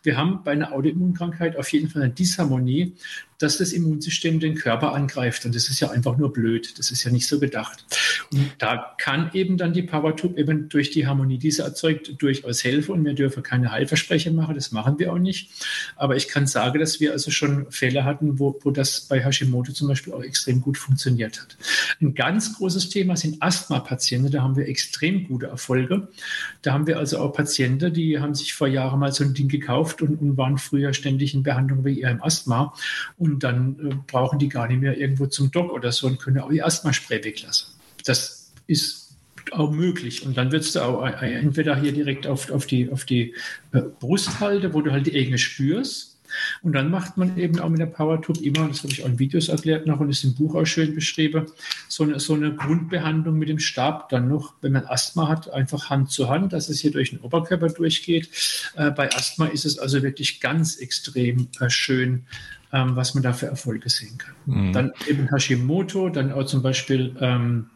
Wir 0.04 0.18
haben 0.18 0.44
bei 0.44 0.52
einer 0.52 0.72
Autoimmunkrankheit 0.74 1.58
auf 1.58 1.72
jeden 1.72 1.90
Fall 1.90 2.04
eine 2.04 2.12
Disharmonie 2.14 2.96
dass 3.40 3.58
das 3.58 3.72
Immunsystem 3.72 4.40
den 4.40 4.56
Körper 4.56 4.94
angreift. 4.94 5.46
Und 5.46 5.56
das 5.56 5.70
ist 5.70 5.80
ja 5.80 5.90
einfach 5.90 6.18
nur 6.18 6.32
blöd. 6.32 6.78
Das 6.78 6.92
ist 6.92 7.04
ja 7.04 7.12
nicht 7.12 7.28
so 7.28 7.40
gedacht. 7.40 7.86
Und 8.32 8.52
da 8.60 8.94
kann 8.98 9.32
eben 9.34 9.58
dann 9.58 9.74
die 9.74 9.82
PowerTube 9.82 10.38
eben 10.38 10.70
durch 10.70 10.92
die 10.92 11.08
Harmonie, 11.08 11.38
die 11.38 11.50
sie 11.50 11.64
erzeugt, 11.64 12.22
durchaus 12.22 12.64
helfen. 12.64 12.92
Und 12.92 13.06
wir 13.06 13.14
dürfen 13.14 13.42
keine 13.42 13.72
Heilversprechen 13.72 14.36
machen. 14.36 14.56
Das 14.56 14.72
machen 14.72 15.00
wir 15.00 15.14
auch 15.14 15.18
nicht. 15.18 15.52
Aber 15.96 16.18
ich 16.18 16.28
kann 16.28 16.48
sagen, 16.48 16.80
dass 16.80 17.00
wir 17.00 17.14
also 17.14 17.32
schon 17.32 17.72
Fälle 17.72 18.04
hatten, 18.04 18.40
wo, 18.40 18.60
wo 18.62 18.72
das 18.72 19.02
bei 19.02 19.24
Hashimoto 19.24 19.72
zum 19.72 19.88
Beispiel 19.88 20.14
auch 20.14 20.24
extrem 20.24 20.62
gut 20.62 20.78
funktioniert 20.78 21.42
hat. 21.42 21.58
Ein 22.02 22.14
ganz 22.16 22.58
großes 22.58 22.90
Thema 22.90 23.16
sind 23.16 23.42
Asthma-Patienten. 23.42 24.32
Da 24.32 24.42
haben 24.42 24.58
wir 24.58 24.68
extrem 24.68 25.28
gute 25.28 25.48
Erfolge. 25.48 26.10
Da 26.62 26.74
haben 26.74 26.88
wir 26.88 26.98
also 26.98 27.20
auch 27.20 27.32
Patienten, 27.32 27.94
die 27.94 28.20
haben 28.20 28.36
sich 28.36 28.54
vor 28.54 28.68
Jahren 28.68 29.00
mal 29.00 29.14
so 29.14 29.24
ein 29.24 29.34
Ding 29.34 29.48
gekauft 29.48 30.02
und, 30.02 30.20
und 30.20 30.38
waren 30.38 30.58
früher 30.58 30.94
ständig 30.94 31.34
in 31.34 31.44
Behandlung 31.44 31.86
wegen 31.86 32.02
ihrem 32.02 32.22
Asthma. 32.22 32.74
Und 33.18 33.29
und 33.34 33.44
dann 33.44 33.92
äh, 33.92 33.96
brauchen 34.08 34.40
die 34.40 34.50
gar 34.50 34.68
nicht 34.68 34.82
mehr 34.82 34.98
irgendwo 34.98 35.26
zum 35.28 35.52
Doc 35.52 35.72
oder 35.72 35.92
so 35.92 36.08
und 36.08 36.20
können 36.20 36.40
auch 36.40 36.52
ihr 36.52 36.66
Asthmaspray 36.66 37.24
weglassen. 37.24 37.74
Das 38.06 38.52
ist 38.68 39.16
auch 39.52 39.72
möglich. 39.72 40.26
Und 40.26 40.38
dann 40.38 40.52
würdest 40.52 40.76
du 40.76 40.82
auch 40.82 41.06
äh, 41.06 41.34
entweder 41.34 41.76
hier 41.76 41.92
direkt 41.92 42.28
auf, 42.28 42.52
auf 42.52 42.66
die, 42.66 42.92
auf 42.92 43.06
die 43.06 43.34
äh, 43.72 43.82
Brust 44.00 44.40
halten, 44.40 44.74
wo 44.74 44.82
du 44.82 44.92
halt 44.92 45.08
die 45.08 45.16
Enge 45.16 45.38
spürst. 45.38 46.19
Und 46.62 46.74
dann 46.74 46.90
macht 46.92 47.18
man 47.18 47.38
eben 47.38 47.60
auch 47.60 47.70
mit 47.70 47.80
der 47.80 47.86
PowerTube 47.86 48.42
immer, 48.42 48.68
das 48.68 48.84
habe 48.84 48.94
ich 48.94 49.04
auch 49.04 49.08
in 49.08 49.20
Videos 49.20 49.50
erklärt 49.50 49.88
noch 49.88 50.00
und 50.00 50.10
ist 50.10 50.24
im 50.24 50.36
Buch 50.36 50.56
auch 50.56 50.66
schön 50.66 50.96
beschrieben, 50.96 51.48
so 51.88 52.04
eine, 52.04 52.20
so 52.20 52.34
eine 52.34 52.54
Grundbehandlung 52.56 53.38
mit 53.38 53.50
dem 53.50 53.60
Stab. 53.60 54.10
Dann 54.10 54.28
noch, 54.28 54.54
wenn 54.62 54.74
man 54.74 54.86
Asthma 54.86 55.28
hat, 55.28 55.52
einfach 55.52 55.90
Hand 55.90 56.12
zu 56.12 56.30
Hand, 56.30 56.54
dass 56.54 56.70
es 56.70 56.80
hier 56.80 56.92
durch 56.92 57.12
den 57.12 57.20
Oberkörper 57.20 57.70
durchgeht. 57.70 58.30
Äh, 58.76 58.92
bei 58.92 59.10
Asthma 59.14 59.48
ist 59.48 59.66
es 59.66 59.80
also 59.80 60.02
wirklich 60.04 60.40
ganz 60.40 60.78
extrem 60.78 61.48
äh, 61.60 61.70
schön 61.70 62.26
ähm, 62.72 62.96
was 62.96 63.14
man 63.16 63.24
da 63.24 63.34
für 63.34 63.48
Erfolge 63.48 63.90
sehen 63.90 64.18
kann. 64.18 64.36
Mhm. 64.46 64.74
Dann 64.74 64.92
eben 65.08 65.30
Hashimoto, 65.32 66.10
dann 66.10 66.32
auch 66.32 66.46
zum 66.46 66.62
Beispiel 66.62 67.16
ähm, 67.20 67.70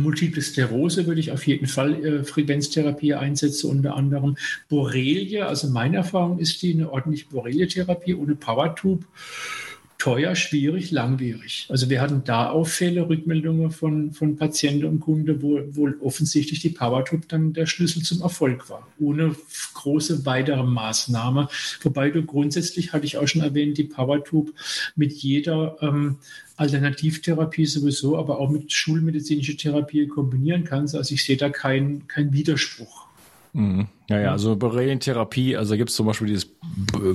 Multiple 0.00 0.42
Sklerose 0.42 1.06
würde 1.06 1.20
ich 1.20 1.32
auf 1.32 1.46
jeden 1.46 1.66
Fall 1.66 2.04
äh, 2.04 2.24
Frequenztherapie 2.24 3.14
einsetzen, 3.14 3.70
unter 3.70 3.94
anderem 3.96 4.36
Borrelie. 4.68 5.46
Also 5.46 5.68
meine 5.68 5.98
Erfahrung 5.98 6.38
ist 6.38 6.62
die 6.62 6.74
eine 6.74 6.90
ordentliche 6.90 7.26
Borrelie-Therapie 7.28 8.14
ohne 8.14 8.34
Powertube 8.34 9.04
teuer, 10.04 10.34
schwierig, 10.34 10.90
langwierig. 10.90 11.66
Also 11.70 11.88
wir 11.88 12.02
hatten 12.02 12.24
da 12.24 12.50
auch 12.50 12.66
Fälle, 12.66 13.08
Rückmeldungen 13.08 13.70
von, 13.70 14.12
von 14.12 14.36
Patienten 14.36 14.84
und 14.84 15.00
Kunden, 15.00 15.40
wo 15.40 15.62
wohl 15.74 15.96
offensichtlich 16.02 16.60
die 16.60 16.68
PowerTube 16.68 17.26
dann 17.26 17.54
der 17.54 17.64
Schlüssel 17.64 18.02
zum 18.02 18.20
Erfolg 18.20 18.68
war, 18.68 18.86
ohne 19.00 19.34
große 19.72 20.26
weitere 20.26 20.62
Maßnahme. 20.62 21.48
Wobei 21.80 22.10
du 22.10 22.22
grundsätzlich, 22.22 22.92
hatte 22.92 23.06
ich 23.06 23.16
auch 23.16 23.26
schon 23.26 23.40
erwähnt, 23.40 23.78
die 23.78 23.84
PowerTube 23.84 24.52
mit 24.94 25.14
jeder 25.14 25.78
ähm, 25.80 26.16
Alternativtherapie 26.56 27.64
sowieso, 27.64 28.18
aber 28.18 28.40
auch 28.40 28.50
mit 28.50 28.70
schulmedizinischer 28.74 29.56
Therapie 29.56 30.06
kombinieren 30.06 30.64
kannst. 30.64 30.94
Also 30.94 31.14
ich 31.14 31.24
sehe 31.24 31.38
da 31.38 31.48
keinen 31.48 32.06
kein 32.08 32.30
Widerspruch. 32.34 33.03
Mhm. 33.54 33.86
Ja, 34.10 34.20
ja, 34.20 34.32
also 34.32 34.56
Borrelien-Therapie, 34.56 35.56
also 35.56 35.76
gibt 35.76 35.88
es 35.88 35.96
zum 35.96 36.06
Beispiel 36.06 36.26
dieses 36.26 36.46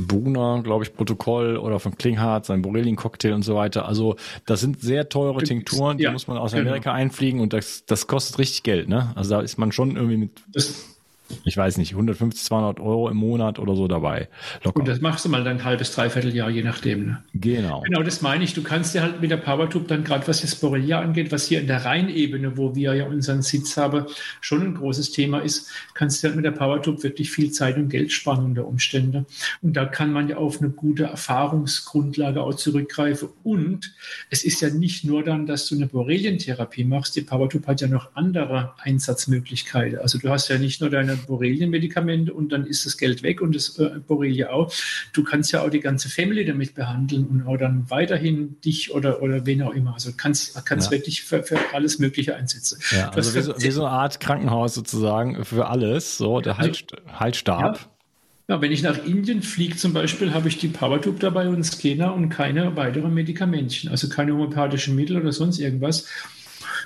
Bugner, 0.08 0.62
glaube 0.64 0.84
ich, 0.84 0.96
Protokoll 0.96 1.58
oder 1.58 1.80
von 1.80 1.96
Klinghardt, 1.96 2.46
sein 2.46 2.64
Borrelien-Cocktail 2.64 3.34
und 3.34 3.44
so 3.44 3.56
weiter. 3.56 3.88
Also 3.88 4.16
das 4.48 4.62
sind 4.62 4.80
sehr 4.82 5.08
teure 5.10 5.44
Tinkturen, 5.44 5.98
die 5.98 6.06
ja, 6.06 6.12
muss 6.12 6.28
man 6.28 6.38
aus 6.38 6.52
genau. 6.54 6.62
Amerika 6.62 6.92
genau. 6.92 7.04
einfliegen 7.04 7.42
und 7.42 7.54
das, 7.54 7.86
das 7.86 8.08
kostet 8.08 8.40
richtig 8.40 8.64
Geld, 8.64 8.90
ne? 8.90 9.12
Also 9.16 9.36
da 9.36 9.42
ist 9.42 9.58
man 9.60 9.72
schon 9.72 9.98
irgendwie 9.98 10.18
mit. 10.18 10.32
Das 10.48 10.99
ich 11.44 11.56
weiß 11.56 11.78
nicht, 11.78 11.92
150, 11.92 12.44
200 12.44 12.80
Euro 12.80 13.10
im 13.10 13.18
Monat 13.18 13.60
oder 13.60 13.76
so 13.76 13.88
dabei. 13.88 14.30
Locker. 14.64 14.80
Und 14.80 14.88
das 14.88 15.02
machst 15.02 15.26
du 15.26 15.30
mal 15.30 15.44
dann 15.44 15.58
ein 15.58 15.64
halbes, 15.64 15.94
dreiviertel 15.94 16.36
Jahr, 16.36 16.50
je 16.50 16.64
nachdem. 16.64 17.06
Ne? 17.06 17.24
Genau. 17.34 17.82
Genau, 17.82 18.04
das 18.04 18.22
meine 18.22 18.44
ich. 18.44 18.54
Du 18.54 18.64
kannst 18.64 18.96
ja 18.96 19.04
halt 19.04 19.22
mit 19.22 19.32
der 19.32 19.38
PowerTube 19.38 19.88
dann 19.88 20.04
gerade, 20.04 20.28
was 20.28 20.42
das 20.42 20.56
Borrelia 20.56 21.00
angeht, 21.00 21.32
was 21.32 21.48
hier 21.48 21.62
in 21.62 21.68
der 21.68 21.86
Rheinebene, 21.86 22.58
wo 22.58 22.76
wir 22.76 22.94
ja 22.96 23.06
unseren 23.06 23.42
Sitz 23.42 23.78
haben, 23.78 24.06
schon 24.42 24.62
ein 24.64 24.76
großes 24.76 25.12
Thema 25.12 25.40
ist, 25.40 25.70
kannst 25.94 26.24
du 26.24 26.28
halt 26.28 26.36
mit 26.36 26.46
der 26.46 26.52
PowerTube 26.52 27.04
wirklich 27.04 27.32
viel 27.32 27.52
Zeit 27.52 27.78
und 27.78 27.90
Geld 27.90 28.12
sparen 28.12 28.46
unter 28.46 28.66
Umständen. 28.66 29.26
Und 29.62 29.74
da 29.74 29.86
kann 29.86 30.12
man 30.12 30.30
ja 30.30 30.38
auf 30.38 30.60
eine 30.60 30.70
gute 30.70 31.04
Erfahrungsgrundlage 31.04 32.42
auch 32.42 32.56
zurückgreifen. 32.56 33.30
Und 33.44 33.94
es 34.30 34.44
ist 34.44 34.62
ja 34.62 34.70
nicht 34.70 35.04
nur 35.04 35.24
dann, 35.24 35.46
dass 35.46 35.68
du 35.68 35.76
eine 35.76 35.88
Borrelientherapie 35.88 36.84
machst. 36.84 37.16
Die 37.16 37.22
PowerTube 37.22 37.68
hat 37.68 37.82
ja 37.82 37.88
noch 37.88 38.16
andere 38.16 38.74
Einsatzmöglichkeiten. 38.80 40.00
Also 40.00 40.18
du 40.18 40.30
hast 40.30 40.48
ja 40.48 40.58
nicht 40.58 40.82
nur 40.82 40.90
deine 40.90 41.19
Borrelien-Medikamente 41.28 42.34
und 42.34 42.52
dann 42.52 42.66
ist 42.66 42.86
das 42.86 42.98
Geld 42.98 43.24
weg 43.24 43.42
und 43.42 43.56
das 43.56 43.78
äh, 43.78 44.00
Borrelia 44.06 44.50
auch. 44.50 44.74
Du 45.14 45.24
kannst 45.24 45.52
ja 45.52 45.62
auch 45.64 45.70
die 45.70 45.80
ganze 45.80 46.10
Family 46.10 46.46
damit 46.46 46.76
behandeln 46.76 47.26
und 47.28 47.48
auch 47.48 47.58
dann 47.58 47.90
weiterhin 47.90 48.60
dich 48.62 48.94
oder, 48.94 49.22
oder 49.22 49.46
wen 49.46 49.62
auch 49.62 49.74
immer. 49.74 49.94
Also 49.94 50.12
kannst, 50.16 50.64
kannst 50.66 50.88
ja. 50.88 50.98
wirklich 50.98 51.24
für, 51.24 51.44
für, 51.44 51.58
alles 51.74 52.00
Mögliche 52.00 52.36
einsetzen. 52.36 52.80
Ja, 52.92 53.10
also 53.10 53.36
wie 53.36 53.42
so, 53.42 53.54
wie 53.58 53.72
so, 53.72 53.86
eine 53.86 53.92
Art 53.92 54.20
Krankenhaus 54.20 54.74
sozusagen 54.74 55.44
für 55.46 55.68
alles, 55.68 56.18
so 56.18 56.42
der 56.42 56.58
halt, 56.58 56.86
Haltstab. 57.08 57.78
Ja. 57.78 57.90
Ja, 58.50 58.60
wenn 58.62 58.72
ich 58.72 58.82
nach 58.82 59.06
Indien 59.06 59.44
fliege 59.44 59.76
zum 59.76 59.94
Beispiel, 59.94 60.34
habe 60.34 60.48
ich 60.48 60.58
die 60.58 60.70
Powertube 60.70 61.20
dabei 61.20 61.48
und 61.48 61.54
einen 61.54 61.64
Scanner 61.64 62.16
und 62.16 62.30
keine 62.30 62.76
weiteren 62.76 63.14
Medikamentchen, 63.14 63.92
also 63.92 64.10
keine 64.10 64.32
homöopathischen 64.32 64.96
Mittel 64.96 65.18
oder 65.18 65.32
sonst 65.32 65.60
irgendwas 65.60 66.08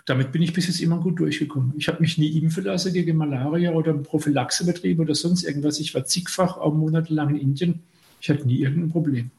damit 0.06 0.32
bin 0.32 0.42
ich 0.42 0.54
bis 0.54 0.68
jetzt 0.68 0.82
immer 0.82 0.98
gut 0.98 1.20
durchgekommen. 1.20 1.74
Ich 1.78 1.88
habe 1.88 2.02
mich 2.02 2.18
nie 2.18 2.38
impfen 2.38 2.66
lassen 2.66 2.92
gegen 2.92 3.16
Malaria 3.16 3.72
oder 3.72 3.94
Prophylaxebetrieb 3.94 5.00
oder 5.00 5.16
sonst 5.16 5.44
irgendwas. 5.44 5.80
Ich 5.80 5.94
war 5.94 6.06
zigfach 6.06 6.58
auch 6.58 6.74
monatelang 6.74 7.30
in 7.30 7.42
Indien. 7.42 7.80
Ich 8.20 8.30
hatte 8.30 8.46
nie 8.46 8.60
irgendein 8.60 8.92
Problem. 8.92 9.32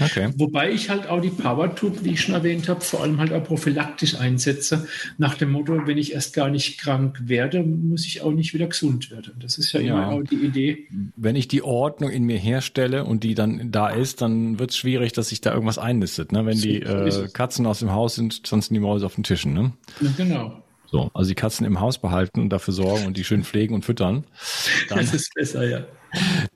Okay. 0.00 0.30
Wobei 0.36 0.70
ich 0.70 0.90
halt 0.90 1.08
auch 1.08 1.20
die 1.20 1.30
PowerTube, 1.30 2.04
wie 2.04 2.12
ich 2.12 2.20
schon 2.20 2.34
erwähnt 2.34 2.68
habe, 2.68 2.80
vor 2.80 3.02
allem 3.02 3.18
halt 3.18 3.32
auch 3.32 3.42
prophylaktisch 3.42 4.16
einsetze, 4.16 4.86
nach 5.18 5.34
dem 5.34 5.50
Motto, 5.50 5.86
wenn 5.86 5.98
ich 5.98 6.12
erst 6.12 6.34
gar 6.34 6.50
nicht 6.50 6.78
krank 6.78 7.20
werde, 7.24 7.62
muss 7.62 8.06
ich 8.06 8.22
auch 8.22 8.32
nicht 8.32 8.54
wieder 8.54 8.66
gesund 8.66 9.10
werden. 9.10 9.34
Das 9.40 9.58
ist 9.58 9.72
ja, 9.72 9.80
ja. 9.80 9.94
immer 9.94 10.08
auch 10.08 10.22
die 10.22 10.36
Idee. 10.36 10.86
Wenn 11.16 11.36
ich 11.36 11.48
die 11.48 11.62
Ordnung 11.62 12.10
in 12.10 12.24
mir 12.24 12.38
herstelle 12.38 13.04
und 13.04 13.24
die 13.24 13.34
dann 13.34 13.72
da 13.72 13.88
ist, 13.88 14.22
dann 14.22 14.58
wird 14.58 14.70
es 14.70 14.76
schwierig, 14.76 15.12
dass 15.12 15.30
sich 15.30 15.40
da 15.40 15.52
irgendwas 15.52 15.78
einlistet. 15.78 16.32
Ne? 16.32 16.46
Wenn 16.46 16.56
so 16.56 16.68
die 16.68 16.82
äh, 16.82 17.28
Katzen 17.32 17.66
aus 17.66 17.80
dem 17.80 17.92
Haus 17.92 18.14
sind, 18.14 18.46
sonst 18.46 18.66
sind 18.66 18.74
die 18.74 18.80
Mäuse 18.80 19.06
auf 19.06 19.14
den 19.14 19.24
Tischen. 19.24 19.52
Ne? 19.52 19.72
Ja, 20.00 20.10
genau. 20.16 20.62
So, 20.90 21.10
also 21.12 21.28
die 21.28 21.34
Katzen 21.34 21.66
im 21.66 21.80
Haus 21.80 21.98
behalten 21.98 22.40
und 22.40 22.50
dafür 22.50 22.72
sorgen 22.72 23.06
und 23.06 23.16
die 23.16 23.24
schön 23.24 23.44
pflegen 23.44 23.74
und 23.74 23.84
füttern. 23.84 24.24
Dann, 24.88 24.98
das 24.98 25.12
ist 25.12 25.34
besser, 25.34 25.68
ja. 25.68 25.84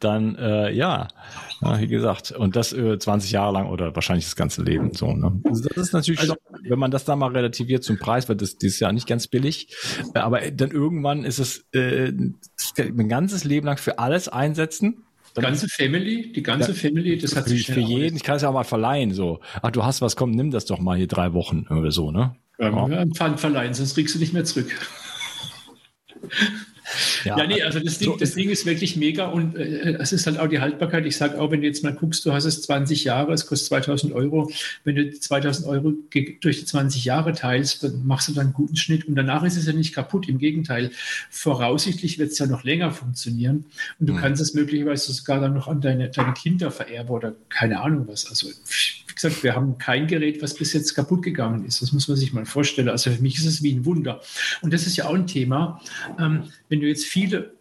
Dann, 0.01 0.37
äh, 0.37 0.73
ja, 0.73 1.09
ja, 1.61 1.81
wie 1.81 1.87
gesagt, 1.87 2.33
und 2.33 2.57
das 2.57 2.73
äh, 2.73 2.99
20 2.99 3.31
Jahre 3.31 3.53
lang 3.53 3.67
oder 3.69 3.95
wahrscheinlich 3.95 4.25
das 4.25 4.37
ganze 4.37 4.63
Leben. 4.63 4.95
So, 4.95 5.13
ne? 5.13 5.41
Also 5.45 5.69
das 5.69 5.77
ist 5.77 5.93
natürlich, 5.93 6.21
also, 6.21 6.35
schon, 6.35 6.71
wenn 6.71 6.79
man 6.79 6.91
das 6.91 7.05
da 7.05 7.17
mal 7.17 7.31
relativiert 7.31 7.85
zum 7.85 7.99
Preis, 7.99 8.29
weil 8.29 8.37
das 8.37 8.59
dieses 8.59 8.81
Jahr 8.81 8.93
nicht 8.93 9.07
ganz 9.07 9.29
billig, 9.29 9.75
äh, 10.15 10.19
aber 10.19 10.41
dann 10.51 10.71
irgendwann 10.71 11.25
ist 11.25 11.39
es 11.39 11.67
äh, 11.73 12.13
ein 12.79 13.09
ganzes 13.09 13.45
Leben 13.45 13.67
lang 13.67 13.79
für 13.79 13.99
alles 13.99 14.29
einsetzen. 14.29 15.05
Die 15.37 15.41
ganze 15.41 15.69
Family, 15.69 16.33
die 16.33 16.43
ganze 16.43 16.73
ja, 16.73 16.77
Family, 16.77 17.17
das 17.17 17.37
hat 17.37 17.49
sich 17.49 17.67
für 17.67 17.81
jeden. 17.81 18.17
Ich 18.17 18.23
kann 18.23 18.37
es 18.37 18.43
ja 18.43 18.51
auch 18.51 18.55
mal 18.55 18.65
verleihen, 18.65 19.13
so. 19.13 19.41
Ach, 19.63 19.71
du 19.71 19.83
hast 19.83 20.03
was, 20.03 20.15
komm, 20.15 20.33
nimm 20.33 20.51
das 20.51 20.67
doch 20.67 20.79
mal 20.79 20.97
hier 20.97 21.07
drei 21.07 21.33
Wochen 21.33 21.67
oder 21.71 21.91
so, 21.91 22.11
ne? 22.11 22.37
Ähm, 22.59 22.77
ja. 22.91 23.07
Pfand 23.07 23.41
verleihen, 23.41 23.73
sonst 23.73 23.95
kriegst 23.95 24.15
du 24.15 24.19
nicht 24.19 24.35
mehr 24.35 24.45
zurück. 24.45 24.71
Ja, 27.25 27.39
ja, 27.39 27.47
nee, 27.47 27.63
also 27.63 27.81
das 27.81 27.99
Ding, 27.99 28.17
das 28.19 28.35
Ding 28.35 28.51
ist 28.51 28.67
wirklich 28.67 28.97
mega 28.97 29.27
und 29.27 29.57
äh, 29.57 29.97
es 30.01 30.13
ist 30.13 30.27
halt 30.27 30.39
auch 30.39 30.49
die 30.49 30.61
Haltbarkeit. 30.61 31.07
Ich 31.07 31.17
sage 31.17 31.41
auch, 31.41 31.51
wenn 31.51 31.61
du 31.61 31.67
jetzt 31.67 31.83
mal 31.83 31.93
guckst, 31.93 32.25
du 32.25 32.33
hast 32.33 32.45
es 32.45 32.63
20 32.63 33.05
Jahre, 33.05 33.33
es 33.33 33.47
kostet 33.47 33.69
2000 33.69 34.13
Euro. 34.13 34.51
Wenn 34.85 34.97
du 34.97 35.11
2000 35.11 35.67
Euro 35.67 35.93
durch 36.11 36.61
die 36.61 36.65
20 36.65 37.05
Jahre 37.05 37.33
teilst, 37.33 37.85
dann 37.85 38.07
machst 38.07 38.29
du 38.29 38.33
dann 38.33 38.47
einen 38.47 38.55
guten 38.55 38.77
Schnitt 38.77 39.07
und 39.07 39.15
danach 39.15 39.45
ist 39.45 39.57
es 39.57 39.67
ja 39.67 39.73
nicht 39.73 39.95
kaputt. 39.95 40.29
Im 40.29 40.39
Gegenteil, 40.39 40.91
voraussichtlich 41.31 42.19
wird 42.19 42.33
es 42.33 42.39
ja 42.39 42.47
noch 42.47 42.65
länger 42.65 42.91
funktionieren 42.91 43.65
und 44.01 44.09
du 44.09 44.15
mhm. 44.15 44.19
kannst 44.19 44.43
es 44.43 44.55
möglicherweise 44.55 45.13
sogar 45.13 45.41
dann 45.41 45.55
noch 45.55 45.69
an 45.69 45.81
deine, 45.81 46.11
deine 46.11 46.33
Kinder 46.35 46.71
vererben 46.71 47.11
oder 47.11 47.35
keine 47.49 47.81
Ahnung 47.81 48.07
was. 48.09 48.29
Also 48.29 48.49
wie 48.49 49.15
gesagt, 49.15 49.43
wir 49.43 49.55
haben 49.55 49.79
kein 49.79 50.07
Gerät, 50.07 50.43
was 50.43 50.55
bis 50.55 50.73
jetzt 50.73 50.95
kaputt 50.95 51.23
gegangen 51.23 51.65
ist. 51.65 51.83
Das 51.83 51.93
muss 51.93 52.09
man 52.09 52.17
sich 52.17 52.33
mal 52.33 52.47
vorstellen. 52.47 52.89
Also 52.89 53.11
für 53.11 53.23
mich 53.23 53.37
ist 53.37 53.47
es 53.47 53.63
wie 53.63 53.73
ein 53.73 53.85
Wunder. 53.85 54.21
Und 54.63 54.73
das 54.73 54.87
ist 54.87 54.97
ja 54.97 55.07
auch 55.07 55.15
ein 55.15 55.27
Thema. 55.27 55.81
Ähm, 56.19 56.45
wenn 56.69 56.81
du 56.81 56.87
jetzt 56.87 57.07
viele 57.13 57.53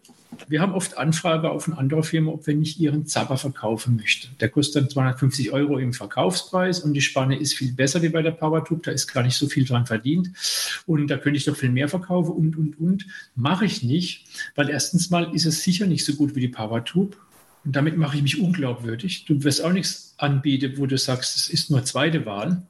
wir 0.48 0.60
haben 0.60 0.72
oft 0.72 0.96
Anfrage 0.98 1.50
auf 1.50 1.68
eine 1.68 1.78
andere 1.78 2.02
Firma, 2.02 2.32
ob 2.32 2.46
wir 2.46 2.54
nicht 2.54 2.80
ihren 2.80 3.06
Zapper 3.06 3.36
verkaufen 3.36 3.96
möchten. 3.96 4.34
Der 4.40 4.48
kostet 4.48 4.82
dann 4.82 4.90
250 4.90 5.52
Euro 5.52 5.78
im 5.78 5.92
Verkaufspreis 5.92 6.80
und 6.80 6.94
die 6.94 7.00
Spanne 7.00 7.36
ist 7.38 7.54
viel 7.54 7.72
besser 7.72 8.02
wie 8.02 8.08
bei 8.08 8.22
der 8.22 8.30
PowerTube. 8.30 8.82
Da 8.82 8.90
ist 8.92 9.08
gar 9.08 9.22
nicht 9.22 9.36
so 9.36 9.46
viel 9.46 9.64
dran 9.64 9.86
verdient 9.86 10.30
und 10.86 11.08
da 11.08 11.18
könnte 11.18 11.36
ich 11.36 11.44
doch 11.44 11.56
viel 11.56 11.70
mehr 11.70 11.88
verkaufen 11.88 12.32
und, 12.32 12.56
und, 12.56 12.80
und. 12.80 13.06
Mache 13.34 13.64
ich 13.64 13.82
nicht, 13.82 14.26
weil 14.54 14.70
erstens 14.70 15.10
mal 15.10 15.34
ist 15.34 15.46
es 15.46 15.62
sicher 15.62 15.86
nicht 15.86 16.04
so 16.04 16.14
gut 16.14 16.34
wie 16.34 16.40
die 16.40 16.48
PowerTube 16.48 17.16
und 17.64 17.76
damit 17.76 17.96
mache 17.96 18.16
ich 18.16 18.22
mich 18.22 18.40
unglaubwürdig. 18.40 19.26
Du 19.26 19.44
wirst 19.44 19.62
auch 19.62 19.72
nichts 19.72 20.14
anbiete, 20.18 20.78
wo 20.78 20.86
du 20.86 20.96
sagst, 20.96 21.36
es 21.36 21.48
ist 21.48 21.70
nur 21.70 21.84
zweite 21.84 22.24
Wahl. 22.26 22.62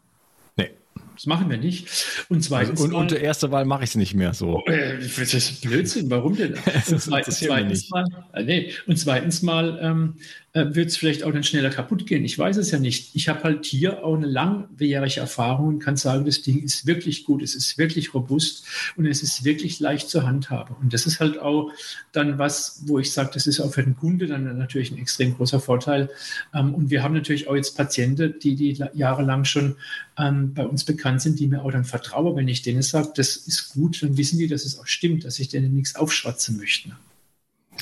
Das 1.15 1.27
machen 1.27 1.51
wir 1.51 1.59
nicht. 1.59 1.89
Und 2.29 2.43
zweitens. 2.43 2.81
Also, 2.81 2.85
und, 2.85 2.95
und, 2.95 3.11
der 3.11 3.21
erste 3.21 3.51
Wahl 3.51 3.65
mache 3.65 3.85
ich 3.85 3.91
es 3.91 3.97
nicht 3.97 4.15
mehr 4.15 4.35
so. 4.35 4.63
Oh, 4.67 4.71
äh, 4.71 4.99
das 4.99 5.35
ist 5.35 5.63
Blödsinn, 5.63 6.11
warum 6.11 6.37
denn? 6.37 6.55
und 6.91 7.01
zweitens, 7.01 7.39
zweitens 7.41 7.91
mal, 7.91 8.05
äh, 8.33 8.43
nee. 8.43 8.73
und 8.87 8.97
zweitens 8.97 9.43
mal 9.43 9.79
ähm, 9.83 10.15
äh, 10.52 10.52
wird 10.55 10.89
es 10.89 10.99
vielleicht 10.99 11.25
auch 11.25 11.33
dann 11.33 11.45
schneller 11.45 11.71
kaputt 11.71 12.07
gehen. 12.07 12.25
Ich 12.27 12.39
weiß 12.39 12.59
es 12.59 12.71
ja 12.71 12.79
nicht. 12.79 13.15
Ich 13.15 13.29
habe 13.31 13.43
halt 13.43 13.65
hier 13.65 14.05
auch 14.05 14.15
eine 14.15 14.27
langjährige 14.27 15.21
Erfahrung 15.21 15.69
und 15.69 15.79
kann 15.79 15.97
sagen, 15.97 16.27
das 16.27 16.43
Ding 16.43 16.63
ist 16.63 16.87
wirklich 16.87 17.25
gut, 17.25 17.43
es 17.43 17.55
ist 17.55 17.79
wirklich 17.79 18.13
robust 18.13 18.67
und 18.97 19.07
es 19.07 19.23
ist 19.23 19.45
wirklich 19.45 19.81
leicht 19.81 20.11
zur 20.11 20.27
Handhabe. 20.27 20.77
Und 20.81 20.93
das 20.93 21.07
ist 21.07 21.21
halt 21.21 21.39
auch 21.39 21.73
dann 22.13 22.39
was, 22.39 22.83
wo 22.85 22.99
ich 22.99 23.13
sage, 23.13 23.31
das 23.33 23.47
ist 23.47 23.61
auch 23.61 23.73
für 23.73 23.83
den 23.83 23.97
Kunde 23.97 24.27
dann 24.27 24.59
natürlich 24.59 24.91
ein 24.91 24.99
extrem 24.99 25.35
großer 25.35 25.59
Vorteil. 25.59 26.11
Ähm, 26.55 26.75
und 26.75 26.91
wir 26.91 27.03
haben 27.03 27.15
natürlich 27.15 27.49
auch 27.49 27.57
jetzt 27.57 27.75
Patienten, 27.75 28.35
die, 28.43 28.55
die 28.55 28.85
jahrelang 28.93 29.47
schon 29.47 29.77
ähm, 30.19 30.53
bei 30.53 30.67
uns 30.67 30.85
bekannt 30.85 31.23
sind, 31.23 31.41
die 31.41 31.47
mir 31.47 31.63
auch 31.63 31.73
dann 31.73 31.87
vertrauen. 31.87 32.37
Wenn 32.37 32.49
ich 32.49 32.61
denen 32.61 32.83
sage, 32.83 33.09
das 33.17 33.37
ist 33.37 33.73
gut, 33.73 34.03
dann 34.03 34.19
wissen 34.19 34.39
die, 34.39 34.49
dass 34.49 34.67
es 34.67 34.79
auch 34.79 34.87
stimmt, 34.87 35.25
dass 35.25 35.39
ich 35.39 35.49
denen 35.49 35.75
nichts 35.75 35.97
aufschwatzen 35.97 36.59
möchte. 36.59 36.93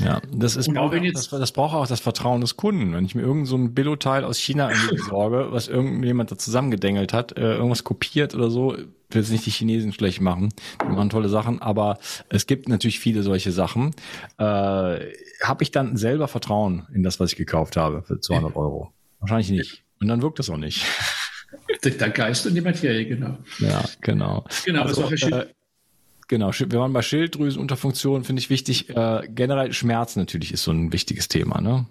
Ja, 0.01 0.21
das 0.33 0.57
ist 0.57 0.73
braucht, 0.73 0.97
das, 1.15 1.29
das, 1.29 1.53
braucht 1.53 1.75
auch 1.75 1.87
das 1.87 2.01
Vertrauen 2.01 2.41
des 2.41 2.57
Kunden. 2.57 2.95
Wenn 2.95 3.05
ich 3.05 3.15
mir 3.15 3.23
irgend 3.23 3.47
so 3.47 3.57
ein 3.57 3.75
Billo-Teil 3.75 4.25
aus 4.25 4.39
China 4.39 4.71
besorge, 4.91 5.49
was 5.51 5.69
irgendjemand 5.69 6.31
da 6.31 6.39
zusammengedengelt 6.39 7.13
hat, 7.13 7.37
äh, 7.37 7.55
irgendwas 7.55 7.85
kopiert 7.85 8.35
oder 8.35 8.51
so, 8.51 8.71
will 8.71 9.23
jetzt 9.23 9.31
nicht 9.31 9.47
die 9.47 9.51
Chinesen 9.51 9.93
schlecht 9.93 10.21
machen. 10.21 10.51
Die 10.83 10.93
machen 10.93 11.11
tolle 11.11 11.29
Sachen, 11.29 11.61
aber 11.61 11.99
es 12.29 12.47
gibt 12.47 12.69
natürlich 12.69 13.01
viele 13.01 13.23
solche 13.23 13.53
Sachen. 13.53 13.91
Äh, 14.39 14.43
habe 14.43 15.63
ich 15.63 15.71
dann 15.71 15.97
selber 15.97 16.29
Vertrauen 16.29 16.87
in 16.95 17.03
das, 17.03 17.21
was 17.21 17.33
ich 17.33 17.37
gekauft 17.37 17.77
habe 17.77 18.03
für 18.03 18.21
200 18.21 18.57
Euro? 18.57 18.93
Wahrscheinlich 19.21 19.51
nicht. 19.51 19.85
Und 20.01 20.09
dann 20.09 20.23
wirkt 20.23 20.39
das 20.39 20.49
auch 20.51 20.57
nicht. 20.57 20.85
Der 21.85 22.11
Geist 22.11 22.47
und 22.47 22.55
die 22.55 22.61
Materie, 22.61 23.07
genau. 23.07 23.39
Ja, 23.59 23.85
genau. 24.01 24.45
Genau, 24.65 24.83
also, 24.83 25.05
also 25.05 25.29
äh, 25.29 25.47
Genau, 26.31 26.53
wir 26.53 26.79
waren 26.79 26.93
bei 26.93 27.03
Schilddrüsenunterfunktion, 27.03 28.23
finde 28.23 28.39
ich 28.39 28.51
wichtig. 28.51 28.89
Äh, 28.89 29.27
generell 29.35 29.73
Schmerz 29.73 30.15
natürlich 30.15 30.53
ist 30.53 30.63
so 30.63 30.71
ein 30.71 30.93
wichtiges 30.93 31.27
Thema, 31.27 31.61
ne? 31.61 31.87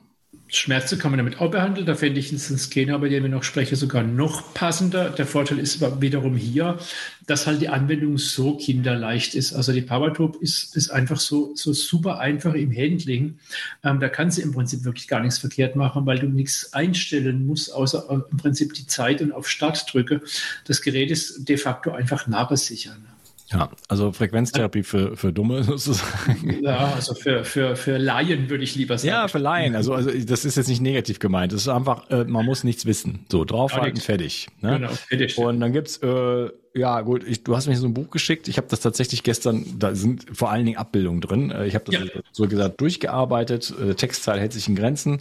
Schmerzen 0.48 0.98
kann 0.98 1.12
man 1.12 1.18
damit 1.18 1.42
auch 1.42 1.52
behandeln. 1.52 1.86
Da 1.86 1.94
fände 1.94 2.22
ich 2.22 2.30
einen 2.30 2.40
Scanner, 2.40 2.98
bei 3.00 3.10
dem 3.10 3.24
wir 3.24 3.30
noch 3.30 3.44
sprechen, 3.44 3.76
sogar 3.76 4.02
noch 4.02 4.54
passender. 4.54 5.10
Der 5.10 5.26
Vorteil 5.26 5.60
ist 5.60 5.82
wiederum 6.00 6.38
hier, 6.38 6.80
dass 7.28 7.48
halt 7.48 7.60
die 7.60 7.68
Anwendung 7.68 8.18
so 8.18 8.56
kinderleicht 8.56 9.36
ist. 9.36 9.52
Also 9.52 9.74
die 9.74 9.82
PowerTube 9.82 10.42
ist, 10.42 10.74
ist 10.78 10.90
einfach 10.90 11.20
so, 11.20 11.54
so 11.56 11.74
super 11.74 12.20
einfach 12.20 12.54
im 12.54 12.72
Handling. 12.72 13.40
Ähm, 13.84 14.00
da 14.00 14.08
kannst 14.08 14.38
du 14.38 14.42
im 14.42 14.54
Prinzip 14.54 14.86
wirklich 14.86 15.10
gar 15.10 15.20
nichts 15.20 15.38
verkehrt 15.38 15.76
machen, 15.76 16.06
weil 16.06 16.20
du 16.20 16.28
nichts 16.28 16.72
einstellen 16.72 17.46
musst, 17.46 17.74
außer 17.74 18.06
äh, 18.10 18.32
im 18.32 18.38
Prinzip 18.38 18.74
die 18.74 18.88
Zeit 18.88 19.22
und 19.22 19.34
auf 19.34 19.50
Start 19.50 19.94
drücke. 19.94 20.22
Das 20.64 20.82
Gerät 20.82 21.12
ist 21.12 21.50
de 21.50 21.58
facto 21.58 21.92
einfach 21.92 22.26
nahbesicher. 22.26 22.92
Ne? 22.92 23.19
Ja, 23.52 23.70
also 23.88 24.12
Frequenztherapie 24.12 24.84
für, 24.84 25.18
für 25.18 25.34
Dumme 25.34 25.64
sozusagen. 25.64 26.64
Ja, 26.64 26.94
also 26.94 27.16
für, 27.16 27.44
für, 27.44 27.76
für 27.76 27.98
Laien 27.98 28.50
würde 28.50 28.64
ich 28.64 28.76
lieber 28.76 28.98
sagen. 28.98 29.10
Ja, 29.10 29.28
für 29.28 29.40
Laien. 29.40 29.76
Also, 29.76 29.94
also 29.94 30.12
das 30.12 30.46
ist 30.46 30.58
jetzt 30.58 30.68
nicht 30.68 30.82
negativ 30.82 31.20
gemeint. 31.20 31.52
Es 31.54 31.62
ist 31.62 31.68
einfach, 31.68 32.10
äh, 32.10 32.26
man 32.26 32.46
muss 32.46 32.64
nichts 32.64 32.86
wissen. 32.86 33.26
So, 33.32 33.46
draufhalten, 33.46 34.00
fertig. 34.00 34.48
Ne? 34.62 34.80
Genau, 34.80 34.90
fertig. 34.90 35.38
Und 35.38 35.60
dann 35.60 35.74
gibt's 35.74 35.98
äh, 35.98 36.50
ja 36.76 37.02
gut, 37.02 37.24
ich, 37.24 37.44
du 37.44 37.56
hast 37.56 37.68
mir 37.68 37.76
so 37.76 37.88
ein 37.88 37.94
Buch 37.94 38.12
geschickt. 38.12 38.48
Ich 38.48 38.58
habe 38.58 38.68
das 38.70 38.80
tatsächlich 38.82 39.24
gestern, 39.24 39.66
da 39.80 39.96
sind 39.96 40.26
vor 40.32 40.52
allen 40.52 40.66
Dingen 40.66 40.78
Abbildungen 40.78 41.22
drin. 41.22 41.52
Äh, 41.52 41.66
ich 41.66 41.76
habe 41.76 41.86
das 41.86 41.96
ja. 41.96 42.22
so 42.32 42.48
gesagt 42.48 42.80
durchgearbeitet. 42.82 43.74
Der 43.80 43.90
äh, 43.90 43.96
Textteil 43.96 44.40
hält 44.40 44.54
sich 44.54 44.68
in 44.68 44.76
Grenzen. 44.76 45.20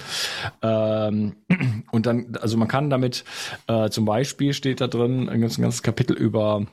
Ähm, 0.62 1.37
und 1.91 2.07
dann, 2.07 2.37
also 2.41 2.57
man 2.59 2.69
kann 2.69 2.91
damit 2.91 3.25
äh, 3.67 3.88
zum 3.88 4.05
Beispiel 4.05 4.53
steht 4.53 4.81
da 4.81 4.87
drin, 4.87 5.29
ein 5.29 5.41
ganzes 5.41 5.83
Kapitel 5.83 6.17
über 6.17 6.67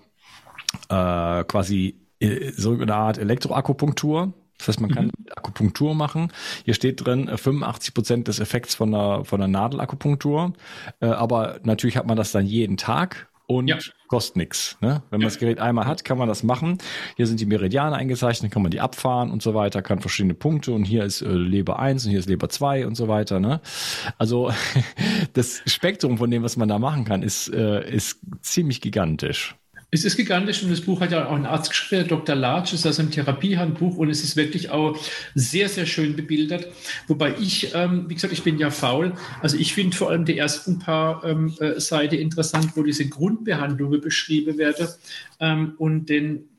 äh, 0.89 1.43
quasi 1.43 1.99
äh, 2.19 2.51
so 2.51 2.73
eine 2.73 2.95
Art 2.95 3.17
Elektroakupunktur. 3.17 4.33
Das 4.57 4.69
heißt, 4.69 4.81
man 4.81 4.91
kann 4.91 5.05
mhm. 5.05 5.25
Akupunktur 5.35 5.95
machen. 5.95 6.31
Hier 6.63 6.73
steht 6.73 7.05
drin 7.05 7.27
85 7.27 7.89
äh, 7.89 7.93
Prozent 7.93 8.27
des 8.27 8.39
Effekts 8.39 8.73
von 8.75 8.91
der, 8.91 9.25
von 9.25 9.39
der 9.39 9.49
Nadelakupunktur. 9.49 10.53
Äh, 11.01 11.07
aber 11.07 11.59
natürlich 11.63 11.97
hat 11.97 12.07
man 12.07 12.15
das 12.15 12.31
dann 12.31 12.45
jeden 12.45 12.77
Tag 12.77 13.27
und 13.47 13.67
ja. 13.67 13.77
kostet 14.07 14.37
nichts. 14.37 14.77
Ne? 14.81 15.03
Wenn 15.09 15.19
man 15.19 15.27
das 15.27 15.37
Gerät 15.37 15.59
einmal 15.59 15.85
hat, 15.85 16.03
kann 16.03 16.17
man 16.17 16.27
das 16.27 16.43
machen. 16.43 16.77
Hier 17.15 17.27
sind 17.27 17.39
die 17.39 17.45
Meridiane 17.45 17.95
eingezeichnet, 17.95 18.51
kann 18.51 18.61
man 18.61 18.71
die 18.71 18.79
abfahren 18.79 19.29
und 19.29 19.41
so 19.41 19.53
weiter, 19.53 19.81
kann 19.81 19.99
verschiedene 19.99 20.33
Punkte 20.33 20.71
und 20.71 20.85
hier 20.85 21.03
ist 21.03 21.21
äh, 21.21 21.27
Leber 21.27 21.79
1 21.79 22.05
und 22.05 22.11
hier 22.11 22.19
ist 22.19 22.29
Leber 22.29 22.49
2 22.49 22.87
und 22.87 22.95
so 22.95 23.07
weiter. 23.07 23.39
Ne? 23.39 23.61
Also 24.17 24.51
das 25.33 25.61
Spektrum 25.65 26.17
von 26.17 26.31
dem, 26.31 26.43
was 26.43 26.57
man 26.57 26.69
da 26.69 26.79
machen 26.79 27.05
kann, 27.05 27.23
ist, 27.23 27.53
äh, 27.53 27.87
ist 27.89 28.19
ziemlich 28.41 28.81
gigantisch. 28.81 29.55
Es 29.91 30.03
ist 30.03 30.17
gigantisch 30.17 30.63
und 30.63 30.71
das 30.71 30.81
Buch 30.81 30.99
hat 30.99 31.11
ja 31.11 31.27
auch 31.27 31.35
ein 31.35 31.45
Arzt 31.45 31.69
geschrieben, 31.69 32.07
Dr. 32.07 32.35
Latsch, 32.35 32.73
ist 32.73 32.85
also 32.85 33.01
ein 33.01 33.11
Therapiehandbuch 33.11 33.97
und 33.97 34.09
es 34.09 34.23
ist 34.23 34.35
wirklich 34.35 34.69
auch 34.69 34.97
sehr, 35.35 35.69
sehr 35.69 35.85
schön 35.85 36.15
bebildert. 36.15 36.67
Wobei 37.07 37.35
ich, 37.39 37.73
ähm, 37.73 38.05
wie 38.09 38.15
gesagt, 38.15 38.33
ich 38.33 38.43
bin 38.43 38.57
ja 38.57 38.71
faul. 38.71 39.13
Also 39.41 39.57
ich 39.57 39.73
finde 39.73 39.95
vor 39.95 40.09
allem 40.09 40.25
die 40.25 40.37
ersten 40.37 40.79
paar 40.79 41.23
ähm, 41.23 41.53
äh, 41.59 41.79
Seiten 41.79 42.15
interessant, 42.15 42.71
wo 42.75 42.83
diese 42.83 43.07
Grundbehandlungen 43.07 44.01
beschrieben 44.01 44.57
werden 44.57 44.87
ähm, 45.39 45.75
und 45.77 46.07
den 46.09 46.49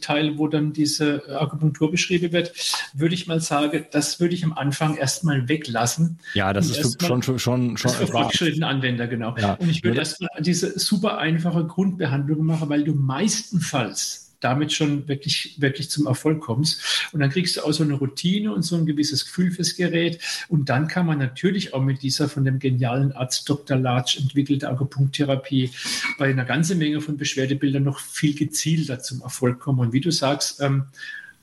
Teil, 0.00 0.38
wo 0.38 0.48
dann 0.48 0.72
diese 0.72 1.22
Akupunktur 1.40 1.90
beschrieben 1.90 2.32
wird, 2.32 2.52
würde 2.92 3.14
ich 3.14 3.26
mal 3.26 3.40
sagen, 3.40 3.86
das 3.90 4.20
würde 4.20 4.34
ich 4.34 4.44
am 4.44 4.52
Anfang 4.52 4.96
erstmal 4.96 5.48
weglassen. 5.48 6.18
Ja, 6.34 6.52
das 6.52 6.70
ist 6.70 7.00
für, 7.00 7.06
schon, 7.06 7.22
schon, 7.22 7.38
schon, 7.38 7.76
schon 7.76 7.90
für 7.90 8.06
fortgeschrittene 8.06 8.66
Anwender, 8.66 9.06
genau. 9.06 9.34
Ja. 9.36 9.54
Und 9.54 9.68
ich 9.68 9.82
würde 9.84 9.98
erstmal 9.98 10.30
diese 10.40 10.78
super 10.78 11.18
einfache 11.18 11.64
Grundbehandlung 11.66 12.44
machen, 12.44 12.68
weil 12.68 12.84
du 12.84 12.94
meistenfalls 12.94 14.21
damit 14.42 14.72
schon 14.72 15.08
wirklich, 15.08 15.56
wirklich 15.58 15.90
zum 15.90 16.06
Erfolg 16.06 16.40
kommst. 16.40 17.08
Und 17.12 17.20
dann 17.20 17.30
kriegst 17.30 17.56
du 17.56 17.62
auch 17.62 17.72
so 17.72 17.84
eine 17.84 17.94
Routine 17.94 18.52
und 18.52 18.62
so 18.62 18.76
ein 18.76 18.86
gewisses 18.86 19.24
Gefühl 19.24 19.50
fürs 19.50 19.76
Gerät. 19.76 20.20
Und 20.48 20.68
dann 20.68 20.88
kann 20.88 21.06
man 21.06 21.18
natürlich 21.18 21.74
auch 21.74 21.82
mit 21.82 22.02
dieser 22.02 22.28
von 22.28 22.44
dem 22.44 22.58
genialen 22.58 23.12
Arzt 23.12 23.48
Dr. 23.48 23.76
Latsch 23.76 24.18
entwickelte 24.18 24.68
Akupunkttherapie 24.68 25.70
bei 26.18 26.30
einer 26.30 26.44
ganzen 26.44 26.78
Menge 26.78 27.00
von 27.00 27.16
Beschwerdebildern 27.16 27.82
noch 27.82 28.00
viel 28.00 28.34
gezielter 28.34 29.00
zum 29.00 29.22
Erfolg 29.22 29.60
kommen. 29.60 29.80
Und 29.80 29.92
wie 29.92 30.00
du 30.00 30.10
sagst, 30.10 30.60
ähm, 30.60 30.86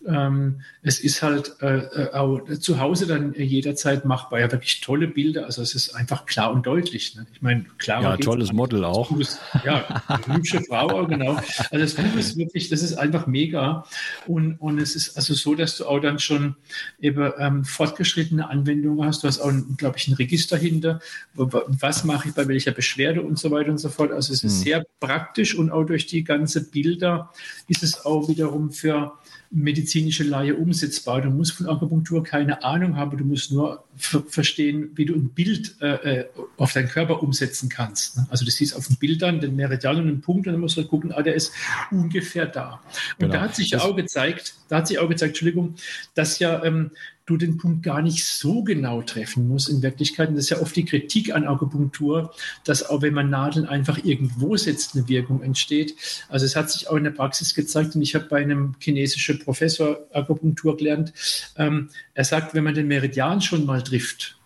ähm, 0.10 0.62
es 0.82 1.00
ist 1.00 1.22
halt 1.22 1.56
äh, 1.62 1.78
äh, 1.78 2.13
auch 2.13 2.41
zu 2.60 2.80
Hause 2.80 3.06
dann 3.06 3.34
jederzeit 3.34 4.06
machbar. 4.06 4.39
Ja, 4.39 4.52
wirklich 4.52 4.82
tolle 4.82 5.08
Bilder. 5.08 5.45
Also 5.45 5.62
es 5.62 5.76
ist 5.76 5.95
einfach 5.95 6.26
klar 6.26 6.52
und 6.52 6.65
deutlich. 6.65 7.15
Ne? 7.15 7.28
Ich 7.34 7.41
meine, 7.41 7.65
klar. 7.78 8.02
Ja, 8.02 8.17
tolles 8.17 8.52
Model 8.52 8.84
auch. 8.84 9.15
Ist, 9.17 9.39
ja, 9.63 10.02
hübsche 10.28 10.62
Frau, 10.67 11.06
genau. 11.06 11.38
Also 11.69 11.78
das 11.78 11.93
Buch 11.93 12.15
ist 12.17 12.38
wirklich, 12.38 12.69
das 12.69 12.82
ist 12.82 12.95
einfach 12.95 13.28
mega. 13.28 13.86
Und, 14.26 14.56
und 14.56 14.80
es 14.80 14.95
ist 14.95 15.15
also 15.15 15.34
so, 15.34 15.54
dass 15.54 15.78
du 15.78 15.86
auch 15.86 16.00
dann 16.00 16.17
schon 16.17 16.56
eben 17.00 17.32
ähm, 17.38 17.63
fortgeschrittene 17.63 18.50
Anwendungen 18.50 19.06
hast. 19.06 19.24
Du 19.24 19.28
hast 19.28 19.39
auch, 19.39 19.52
glaube 19.78 19.98
ich, 19.98 20.08
ein 20.08 20.13
Register 20.13 20.58
hinter. 20.58 21.00
Was 21.36 22.04
mache 22.04 22.30
ich 22.30 22.34
bei 22.34 22.48
welcher 22.48 22.72
Beschwerde 22.72 23.22
und 23.22 23.38
so 23.38 23.52
weiter 23.52 23.69
und 23.69 23.78
so 23.78 23.89
fort. 23.89 24.12
Also 24.12 24.34
es 24.34 24.43
ist 24.43 24.58
hm. 24.58 24.63
sehr 24.63 24.86
praktisch 25.00 25.56
und 25.56 25.72
auch 25.72 25.84
durch 25.84 26.08
die 26.08 26.24
ganze 26.24 26.69
Bilder 26.69 27.32
ist 27.67 27.84
es 27.84 28.06
auch 28.06 28.28
wiederum 28.28 28.72
für 28.72 29.13
medizinische 29.51 30.23
Laie 30.23 30.55
umsetzbar. 30.55 31.21
Du 31.21 31.29
musst 31.29 31.53
von 31.53 31.67
Akupunktur 31.67 32.23
keine 32.23 32.63
Ahnung 32.63 32.95
haben, 32.95 33.17
du 33.17 33.25
musst 33.25 33.51
nur 33.51 33.83
verstehen, 33.97 34.91
wie 34.93 35.05
du 35.05 35.15
ein 35.15 35.29
Bild 35.29 35.75
äh, 35.81 36.19
äh, 36.19 36.25
auf 36.57 36.73
deinen 36.73 36.88
Körper 36.88 37.23
umsetzen 37.23 37.67
kannst. 37.67 38.17
Ne? 38.17 38.27
Also 38.29 38.45
du 38.45 38.51
siehst 38.51 38.75
auf 38.75 38.88
den 38.88 38.97
Bildern 38.97 39.39
den 39.39 39.55
Meridian 39.55 39.97
und 39.97 40.07
einen 40.07 40.21
Punkt 40.21 40.45
und 40.45 40.53
dann 40.53 40.62
musst 40.62 40.77
du 40.77 40.85
gucken, 40.85 41.12
ah, 41.12 41.23
der 41.23 41.33
ist 41.33 41.51
ungefähr 41.89 42.45
da. 42.45 42.81
Und 43.13 43.19
genau. 43.19 43.33
da 43.33 43.41
hat 43.41 43.55
sich 43.55 43.71
ja 43.71 43.81
auch 43.81 43.95
gezeigt, 43.95 44.53
da 44.67 44.77
hat 44.77 44.88
sich 44.88 44.99
auch 44.99 45.09
gezeigt, 45.09 45.31
Entschuldigung, 45.31 45.75
dass 46.13 46.38
ja 46.38 46.63
ähm, 46.63 46.91
du 47.29 47.37
den 47.37 47.57
Punkt 47.57 47.83
gar 47.83 48.01
nicht 48.01 48.25
so 48.25 48.63
genau 48.63 49.01
treffen 49.01 49.47
musst 49.47 49.69
in 49.69 49.81
Wirklichkeit. 49.81 50.29
Und 50.29 50.35
das 50.35 50.45
ist 50.45 50.49
ja 50.49 50.61
oft 50.61 50.75
die 50.75 50.85
Kritik 50.85 51.33
an 51.33 51.47
Akupunktur, 51.47 52.33
dass 52.63 52.83
auch 52.83 53.01
wenn 53.01 53.13
man 53.13 53.29
Nadeln 53.29 53.65
einfach 53.65 54.03
irgendwo 54.03 54.57
setzt, 54.57 54.95
eine 54.95 55.07
Wirkung 55.07 55.43
entsteht. 55.43 55.95
Also 56.27 56.45
es 56.45 56.55
hat 56.55 56.71
sich 56.71 56.89
auch 56.89 56.95
in 56.95 57.03
der 57.03 57.11
Praxis 57.11 57.53
gezeigt 57.53 57.95
und 57.95 58.01
ich 58.01 58.15
habe 58.15 58.25
bei 58.25 58.41
einem 58.41 58.75
chinesischen 58.79 59.39
Professor 59.39 60.07
Akupunktur 60.11 60.77
gelernt, 60.77 61.13
ähm, 61.55 61.89
er 62.13 62.23
sagt, 62.23 62.53
wenn 62.53 62.63
man 62.63 62.73
den 62.73 62.87
Meridian 62.87 63.41
schon 63.41 63.65
mal 63.65 63.83
trifft, 63.83 64.37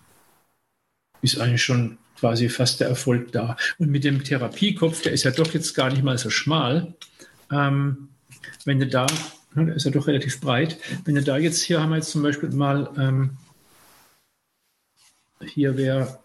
ist 1.22 1.40
eigentlich 1.40 1.64
schon 1.64 1.98
quasi 2.20 2.50
fast 2.50 2.80
der 2.80 2.90
Erfolg 2.90 3.32
da. 3.32 3.56
Und 3.78 3.90
mit 3.90 4.04
dem 4.04 4.24
Therapiekopf, 4.24 5.02
der 5.02 5.14
ist 5.14 5.24
ja 5.24 5.32
doch 5.32 5.54
jetzt 5.54 5.74
gar 5.74 5.90
nicht 5.90 6.04
mal 6.04 6.18
so 6.18 6.30
schmal, 6.30 6.94
ähm, 7.52 8.10
wenn 8.66 8.80
du 8.80 8.88
da 8.88 9.08
Der 9.56 9.76
ist 9.76 9.86
ja 9.86 9.92
doch 9.92 10.08
relativ 10.08 10.40
breit. 10.42 10.78
Wenn 11.06 11.16
du 11.16 11.24
da 11.24 11.38
jetzt, 11.38 11.62
hier 11.62 11.82
haben 11.82 11.90
wir 11.90 11.98
jetzt 11.98 12.12
zum 12.12 12.24
Beispiel 12.24 12.50
mal, 12.50 12.90
ähm, 12.98 13.38
hier 15.46 15.78
wäre 15.78 16.20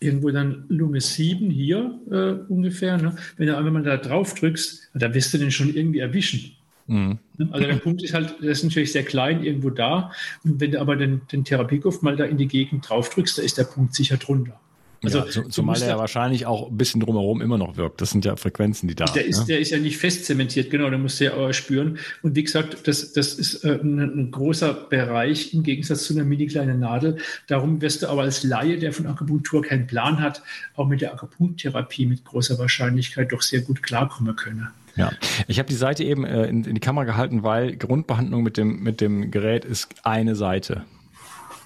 irgendwo 0.00 0.30
dann 0.30 0.64
Lunge 0.68 1.00
7 1.00 1.50
hier 1.50 2.00
äh, 2.10 2.52
ungefähr. 2.52 2.96
Ne? 2.98 3.16
Wenn 3.36 3.48
du 3.48 3.56
einmal 3.56 3.72
mal 3.72 3.82
da 3.82 3.96
drauf 3.96 4.34
drückst, 4.34 4.90
da 4.94 5.12
wirst 5.14 5.34
du 5.34 5.38
den 5.38 5.50
schon 5.50 5.74
irgendwie 5.74 5.98
erwischen. 5.98 6.56
Mhm. 6.86 7.18
Ne? 7.36 7.48
Also 7.50 7.66
der 7.66 7.76
Punkt 7.76 8.02
ist 8.02 8.14
halt, 8.14 8.36
der 8.42 8.50
ist 8.50 8.64
natürlich 8.64 8.92
sehr 8.92 9.04
klein 9.04 9.42
irgendwo 9.42 9.70
da. 9.70 10.12
Und 10.44 10.60
wenn 10.60 10.72
du 10.72 10.80
aber 10.80 10.96
den, 10.96 11.22
den 11.30 11.44
Therapiekopf 11.44 12.02
mal 12.02 12.16
da 12.16 12.24
in 12.24 12.38
die 12.38 12.48
Gegend 12.48 12.88
drauf 12.88 13.10
drückst, 13.10 13.38
da 13.38 13.42
ist 13.42 13.58
der 13.58 13.64
Punkt 13.64 13.94
sicher 13.94 14.16
drunter. 14.16 14.60
Also, 15.04 15.18
ja, 15.18 15.48
zumal 15.48 15.80
er 15.80 15.88
ja 15.88 15.98
wahrscheinlich 15.98 16.46
auch 16.46 16.70
ein 16.70 16.76
bisschen 16.76 17.00
drumherum 17.00 17.40
immer 17.40 17.56
noch 17.56 17.76
wirkt. 17.76 18.00
Das 18.00 18.10
sind 18.10 18.24
ja 18.24 18.34
Frequenzen, 18.34 18.88
die 18.88 18.96
da 18.96 19.06
sind. 19.06 19.16
Der, 19.16 19.26
ist, 19.26 19.40
ne? 19.40 19.46
der 19.46 19.60
ist 19.60 19.70
ja 19.70 19.78
nicht 19.78 19.96
fest 19.96 20.24
zementiert, 20.24 20.70
genau, 20.70 20.90
da 20.90 20.98
musst 20.98 21.20
du 21.20 21.24
ja 21.24 21.34
auch 21.34 21.52
spüren. 21.52 21.98
Und 22.22 22.34
wie 22.34 22.42
gesagt, 22.42 22.88
das, 22.88 23.12
das 23.12 23.34
ist 23.34 23.64
äh, 23.64 23.78
ein, 23.80 23.98
ein, 24.00 24.30
großer 24.32 24.74
Bereich 24.74 25.54
im 25.54 25.62
Gegensatz 25.62 26.04
zu 26.04 26.14
einer 26.14 26.24
mini 26.24 26.48
kleinen 26.48 26.80
Nadel. 26.80 27.18
Darum 27.46 27.80
wirst 27.80 28.02
du 28.02 28.08
aber 28.08 28.22
als 28.22 28.42
Laie, 28.42 28.78
der 28.78 28.92
von 28.92 29.06
Akupunktur 29.06 29.62
keinen 29.62 29.86
Plan 29.86 30.20
hat, 30.20 30.42
auch 30.74 30.88
mit 30.88 31.00
der 31.00 31.12
Akupunktherapie 31.12 32.06
mit 32.06 32.24
großer 32.24 32.58
Wahrscheinlichkeit 32.58 33.30
doch 33.30 33.42
sehr 33.42 33.60
gut 33.60 33.82
klarkommen 33.82 34.34
können. 34.34 34.68
Ja, 34.96 35.12
ich 35.46 35.60
habe 35.60 35.68
die 35.68 35.76
Seite 35.76 36.02
eben 36.02 36.24
äh, 36.24 36.46
in, 36.46 36.64
in, 36.64 36.74
die 36.74 36.80
Kamera 36.80 37.04
gehalten, 37.04 37.44
weil 37.44 37.76
Grundbehandlung 37.76 38.42
mit 38.42 38.56
dem, 38.56 38.82
mit 38.82 39.00
dem 39.00 39.30
Gerät 39.30 39.64
ist 39.64 39.94
eine 40.02 40.34
Seite. 40.34 40.82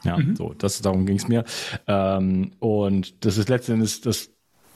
Ja, 0.04 0.16
mhm. 0.16 0.36
so, 0.36 0.54
das, 0.56 0.80
darum 0.82 1.06
ging 1.06 1.16
es 1.16 1.28
mir. 1.28 1.44
Ähm, 1.86 2.52
und 2.58 3.24
das 3.24 3.36
ist 3.38 3.48
letztendlich 3.48 4.00
das, 4.00 4.30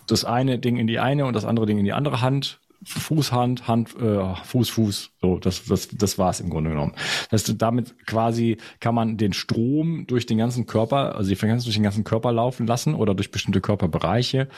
das 0.07 0.25
eine 0.25 0.59
Ding 0.59 0.77
in 0.77 0.87
die 0.87 0.99
eine 0.99 1.27
und 1.27 1.35
das 1.35 1.45
andere 1.45 1.67
Ding 1.67 1.79
in 1.79 1.85
die 1.85 1.93
andere 1.93 2.21
Hand. 2.21 2.61
Fuß, 2.85 3.33
Hand, 3.33 3.69
Hand, 3.69 3.97
äh, 4.01 4.35
Fuß, 4.45 4.71
Fuß. 4.71 5.11
So, 5.21 5.39
das, 5.39 5.65
das, 5.65 5.89
das 5.89 6.19
war 6.19 6.31
es 6.31 6.41
im 6.41 6.51
Grunde 6.51 6.71
genommen. 6.71 6.93
Das 7.31 7.43
heißt, 7.43 7.61
damit 7.61 8.07
quasi 8.07 8.59
kann 8.81 8.95
man 8.95 9.17
den 9.17 9.33
Strom 9.33 10.07
durch 10.07 10.27
den 10.27 10.39
ganzen 10.39 10.67
Körper, 10.67 11.17
also 11.17 11.29
die 11.29 11.37
Frequenz 11.37 11.65
durch 11.65 11.75
den 11.75 11.83
ganzen 11.83 12.05
Körper 12.05 12.33
laufen 12.33 12.67
lassen 12.67 12.95
oder 12.95 13.15
durch 13.15 13.31
bestimmte 13.31 13.61
Körperbereiche. 13.61 14.49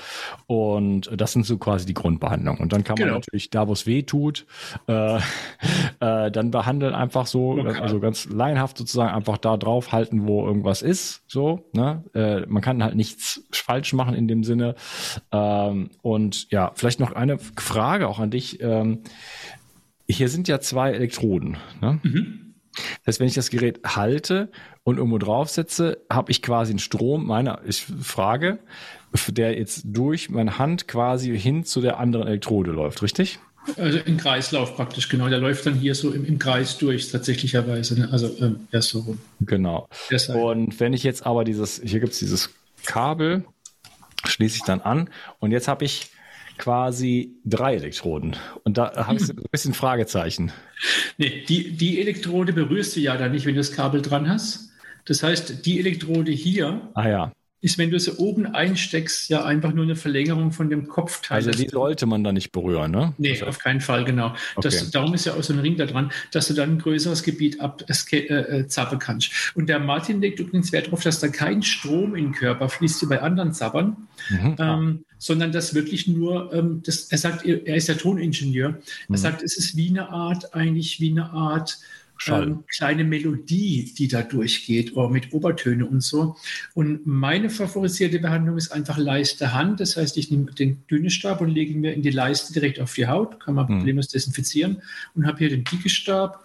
Und 0.47 1.11
das 1.17 1.33
sind 1.33 1.47
so 1.47 1.59
quasi 1.59 1.87
die 1.87 1.95
Grundbehandlungen. 1.95 2.61
Und 2.61 2.73
dann 2.73 2.85
kann 2.85 2.97
genau. 2.97 3.13
man 3.13 3.21
natürlich 3.21 3.51
da, 3.51 3.69
wo 3.69 3.73
es 3.73 3.87
weh 3.87 4.03
tut, 4.03 4.47
äh, 4.89 5.19
äh, 6.01 6.31
dann 6.31 6.51
behandeln 6.51 6.95
einfach 6.95 7.27
so, 7.27 7.53
okay. 7.53 7.79
also 7.81 8.01
ganz 8.01 8.27
laienhaft 8.27 8.79
sozusagen 8.79 9.15
einfach 9.15 9.39
da 9.39 9.57
drauf 9.57 9.93
halten, 9.93 10.27
wo 10.27 10.47
irgendwas 10.47 10.83
ist. 10.83 11.23
So, 11.29 11.69
ne? 11.73 12.05
Äh, 12.15 12.47
man 12.47 12.63
kann 12.63 12.83
halt 12.83 12.95
nichts 12.95 13.43
falsch 13.53 13.93
machen 13.93 14.15
in 14.15 14.29
dem 14.29 14.45
Sinne. 14.45 14.75
Ähm, 15.33 15.91
und 16.03 16.51
ja, 16.51 16.73
vielleicht 16.75 17.01
noch 17.01 17.13
eine 17.13 17.39
Frage 17.39 18.08
auch 18.09 18.19
an 18.19 18.31
dich. 18.31 18.61
Ähm, 18.61 19.03
hier 20.09 20.29
sind 20.29 20.49
ja 20.49 20.61
zwei 20.61 20.93
Elektroden. 20.93 21.57
Ne? 21.81 22.01
Mhm. 22.03 22.55
Das 23.05 23.15
heißt, 23.15 23.21
wenn 23.21 23.27
ich 23.27 23.35
das 23.35 23.51
Gerät 23.51 23.81
halte 23.85 24.51
und 24.85 24.99
irgendwo 24.99 25.19
draufsetze, 25.19 25.99
habe 26.11 26.31
ich 26.31 26.43
quasi 26.43 26.71
einen 26.73 26.79
Strom 26.79 27.27
meiner, 27.27 27.61
ich 27.67 27.85
frage, 27.85 28.59
der 29.29 29.59
jetzt 29.59 29.83
durch 29.85 30.31
meine 30.31 30.59
Hand 30.59 30.87
quasi 30.87 31.37
hin 31.39 31.65
zu 31.65 31.81
der 31.81 31.99
anderen 31.99 32.27
Elektrode 32.29 32.71
läuft, 32.71 33.03
richtig? 33.03 33.39
Also 33.77 33.99
im 33.99 34.17
Kreislauf 34.17 34.77
praktisch, 34.77 35.09
genau. 35.09 35.29
Der 35.29 35.39
läuft 35.39 35.67
dann 35.67 35.75
hier 35.75 35.95
so 35.95 36.11
im, 36.11 36.25
im 36.25 36.39
Kreis 36.39 36.79
durch, 36.79 37.11
tatsächlicherweise. 37.11 38.01
Ne? 38.01 38.09
Also 38.11 38.35
ähm, 38.41 38.61
erst 38.73 38.91
so 38.91 39.01
rum. 39.01 39.19
Genau. 39.41 39.89
Und 40.29 40.81
wenn 40.81 40.93
ich 40.93 41.03
jetzt 41.03 41.27
aber 41.27 41.45
dieses, 41.45 41.81
hier 41.85 42.01
gibt 42.01 42.15
es 42.15 42.19
dieses 42.19 42.51
Kabel, 42.87 43.45
schließe 44.27 44.57
ich 44.57 44.63
dann 44.63 44.81
an 44.81 45.11
und 45.39 45.51
jetzt 45.51 45.69
habe 45.69 45.85
ich 45.85 46.11
quasi 46.59 47.37
drei 47.45 47.77
Elektroden. 47.77 48.37
Und 48.65 48.79
da 48.79 49.07
habe 49.07 49.17
ich 49.17 49.29
ein 49.29 49.37
bisschen 49.51 49.75
Fragezeichen. 49.75 50.53
Nee, 51.17 51.45
die, 51.49 51.73
die 51.73 52.01
Elektrode 52.01 52.53
berührst 52.53 52.97
du 52.97 53.01
ja 53.01 53.17
dann 53.17 53.33
nicht, 53.33 53.47
wenn 53.47 53.55
du 53.55 53.61
das 53.61 53.73
Kabel 53.73 54.03
dran 54.03 54.29
hast. 54.29 54.71
Das 55.05 55.23
heißt, 55.23 55.65
die 55.65 55.79
Elektrode 55.79 56.33
hier 56.33 56.83
ah, 56.93 57.09
ja. 57.09 57.33
ist, 57.63 57.79
wenn 57.79 57.91
du 57.91 57.99
sie 57.99 58.13
oben 58.19 58.47
einsteckst, 58.47 59.31
ja 59.31 59.43
einfach 59.43 59.73
nur 59.73 59.85
eine 59.85 59.97
Verlängerung 59.97 60.53
von 60.53 60.69
dem 60.69 60.87
Kopfteil. 60.87 61.37
Also 61.37 61.51
die 61.51 61.69
sollte 61.69 62.05
man 62.05 62.23
da 62.23 62.31
nicht 62.31 62.53
berühren, 62.53 62.91
ne? 62.91 63.15
Nee, 63.17 63.31
also, 63.31 63.47
auf 63.47 63.59
keinen 63.59 63.81
Fall, 63.81 64.05
genau. 64.05 64.29
Okay. 64.29 64.61
Das, 64.61 64.91
darum 64.91 65.15
ist 65.15 65.25
ja 65.25 65.33
auch 65.33 65.43
so 65.43 65.55
ein 65.55 65.61
Ring 65.61 65.79
da 65.79 65.87
dran, 65.87 66.13
dass 66.31 66.49
du 66.49 66.55
dann 66.55 66.73
ein 66.73 66.79
größeres 66.79 67.23
Gebiet 67.23 67.59
abzappen 67.61 68.19
äh, 68.29 68.65
äh 68.67 68.99
kannst. 68.99 69.53
Und 69.55 69.71
der 69.71 69.79
Martin 69.79 70.21
legt 70.21 70.41
übrigens 70.41 70.73
Wert 70.73 70.89
darauf, 70.89 71.03
dass 71.03 71.21
da 71.21 71.29
kein 71.29 71.63
Strom 71.63 72.15
in 72.15 72.25
den 72.25 72.33
Körper 72.33 72.69
fließt, 72.69 73.01
wie 73.03 73.07
bei 73.07 73.23
anderen 73.23 73.55
Zappern. 73.55 74.09
Mhm. 74.29 74.57
Ähm, 74.59 75.05
sondern 75.19 75.53
das 75.53 75.75
wirklich 75.75 76.07
nur, 76.07 76.53
ähm, 76.53 76.83
das, 76.85 77.11
er 77.11 77.19
sagt, 77.19 77.45
er 77.45 77.77
ist 77.77 77.89
ja 77.89 77.95
Toningenieur, 77.95 78.71
er 78.71 78.81
mhm. 79.09 79.17
sagt, 79.17 79.43
es 79.43 79.57
ist 79.57 79.77
wie 79.77 79.91
eine 79.91 80.09
Art, 80.11 80.55
eigentlich 80.55 81.01
wie 81.01 81.11
eine 81.11 81.31
Art 81.31 81.79
ähm, 82.27 82.65
kleine 82.67 83.05
Melodie, 83.05 83.93
die 83.97 84.09
da 84.09 84.23
durchgeht, 84.23 84.97
oder 84.97 85.09
mit 85.09 85.33
Obertöne 85.33 85.87
und 85.87 86.03
so. 86.03 86.37
Und 86.75 87.07
meine 87.07 87.49
favorisierte 87.51 88.19
Behandlung 88.19 88.57
ist 88.57 88.73
einfach 88.73 88.99
Leiste 88.99 89.55
Hand. 89.55 89.81
Das 89.81 89.97
heißt, 89.97 90.17
ich 90.17 90.31
nehme 90.31 90.51
den 90.53 90.83
Dünnestab 90.91 91.41
und 91.41 91.51
lege 91.51 91.75
mir 91.75 91.95
in 91.95 92.03
die 92.03 92.11
Leiste 92.11 92.53
direkt 92.53 92.81
auf 92.81 92.95
die 92.95 93.07
Haut, 93.07 93.41
kann 93.41 93.55
man 93.55 93.67
mhm. 93.67 93.79
problemlos 93.79 94.09
desinfizieren 94.09 94.83
und 95.15 95.27
habe 95.27 95.39
hier 95.39 95.51
den 95.51 95.65
Dickestab 95.65 96.45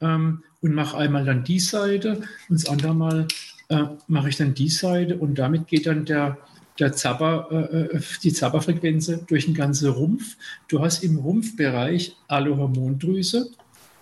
ähm, 0.00 0.42
und 0.62 0.74
mache 0.74 0.96
einmal 0.96 1.24
dann 1.24 1.44
die 1.44 1.60
Seite 1.60 2.22
und 2.48 2.60
das 2.60 2.66
andere 2.66 2.94
Mal 2.94 3.28
äh, 3.68 3.84
mache 4.08 4.30
ich 4.30 4.36
dann 4.36 4.54
die 4.54 4.70
Seite 4.70 5.16
und 5.16 5.38
damit 5.38 5.66
geht 5.66 5.86
dann 5.86 6.04
der 6.04 6.38
der 6.80 6.92
Zapper, 6.92 7.48
äh, 7.50 7.96
äh, 7.96 8.00
die 8.22 8.32
Zapperfrequenz 8.32 9.12
durch 9.26 9.44
den 9.44 9.54
ganzen 9.54 9.90
Rumpf. 9.90 10.36
Du 10.68 10.80
hast 10.80 11.04
im 11.04 11.18
Rumpfbereich 11.18 12.16
alle 12.28 12.56
Hormondrüse, 12.56 13.50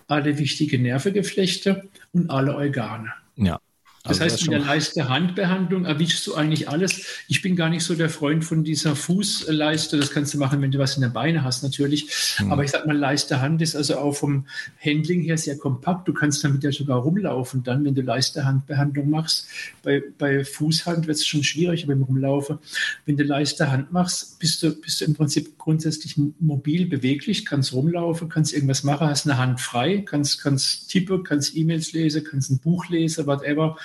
alle 0.07 0.37
wichtigen 0.37 0.83
Nervegeflechte 0.83 1.89
und 2.13 2.29
alle 2.29 2.55
Organe. 2.55 3.13
Ja. 3.35 3.59
Das 4.03 4.21
also 4.21 4.33
heißt, 4.33 4.45
in 4.45 4.51
der 4.51 4.61
Leiste-Handbehandlung 4.61 5.83
erwischst 5.83 6.25
du 6.25 6.33
eigentlich 6.33 6.69
alles. 6.69 7.03
Ich 7.27 7.41
bin 7.41 7.57
gar 7.57 7.69
nicht 7.69 7.83
so 7.83 7.95
der 7.95 8.09
Freund 8.09 8.45
von 8.45 8.63
dieser 8.63 8.95
Fußleiste. 8.95 9.97
Das 9.97 10.11
kannst 10.11 10.33
du 10.33 10.37
machen, 10.37 10.61
wenn 10.61 10.71
du 10.71 10.79
was 10.79 10.95
in 10.95 11.01
den 11.01 11.11
Beinen 11.11 11.43
hast, 11.43 11.63
natürlich. 11.63 12.09
Mhm. 12.39 12.51
Aber 12.53 12.63
ich 12.63 12.71
sag 12.71 12.87
mal, 12.87 12.97
Leiste-Hand 12.97 13.61
ist 13.61 13.75
also 13.75 13.97
auch 13.97 14.13
vom 14.13 14.45
Handling 14.83 15.21
her 15.21 15.37
sehr 15.37 15.57
kompakt. 15.57 16.07
Du 16.07 16.13
kannst 16.13 16.41
damit 16.45 16.63
ja 16.63 16.71
sogar 16.71 16.99
rumlaufen, 16.99 17.63
dann, 17.63 17.83
wenn 17.83 17.93
du 17.93 18.01
Leiste-Handbehandlung 18.01 19.09
machst. 19.09 19.47
Bei, 19.83 20.01
bei 20.17 20.45
Fußhand 20.45 21.07
wird 21.07 21.17
es 21.17 21.27
schon 21.27 21.43
schwierig 21.43 21.85
beim 21.85 22.01
Rumlaufen. 22.01 22.59
Wenn 23.05 23.17
du 23.17 23.23
Leiste-Hand 23.25 23.91
machst, 23.91 24.39
bist 24.39 24.63
du, 24.63 24.73
bist 24.79 25.01
du 25.01 25.05
im 25.05 25.13
Prinzip 25.13 25.57
grundsätzlich 25.57 26.15
mobil, 26.39 26.85
beweglich, 26.85 27.45
kannst 27.45 27.73
rumlaufen, 27.73 28.29
kannst 28.29 28.53
irgendwas 28.53 28.83
machen, 28.83 29.07
hast 29.07 29.27
eine 29.27 29.37
Hand 29.37 29.59
frei, 29.59 30.03
kannst, 30.05 30.41
kannst 30.41 30.89
tippen, 30.89 31.23
kannst 31.23 31.57
E-Mails 31.57 31.91
lesen, 31.91 32.23
kannst 32.23 32.49
ein 32.49 32.59
Buch 32.59 32.87
lesen, 32.87 33.27
whatever. 33.27 33.77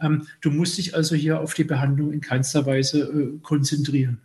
Ähm, 0.00 0.26
du 0.40 0.50
musst 0.50 0.78
dich 0.78 0.94
also 0.94 1.14
hier 1.14 1.40
auf 1.40 1.54
die 1.54 1.64
Behandlung 1.64 2.12
in 2.12 2.20
keinster 2.20 2.66
Weise 2.66 3.00
äh, 3.00 3.38
konzentrieren. 3.42 4.20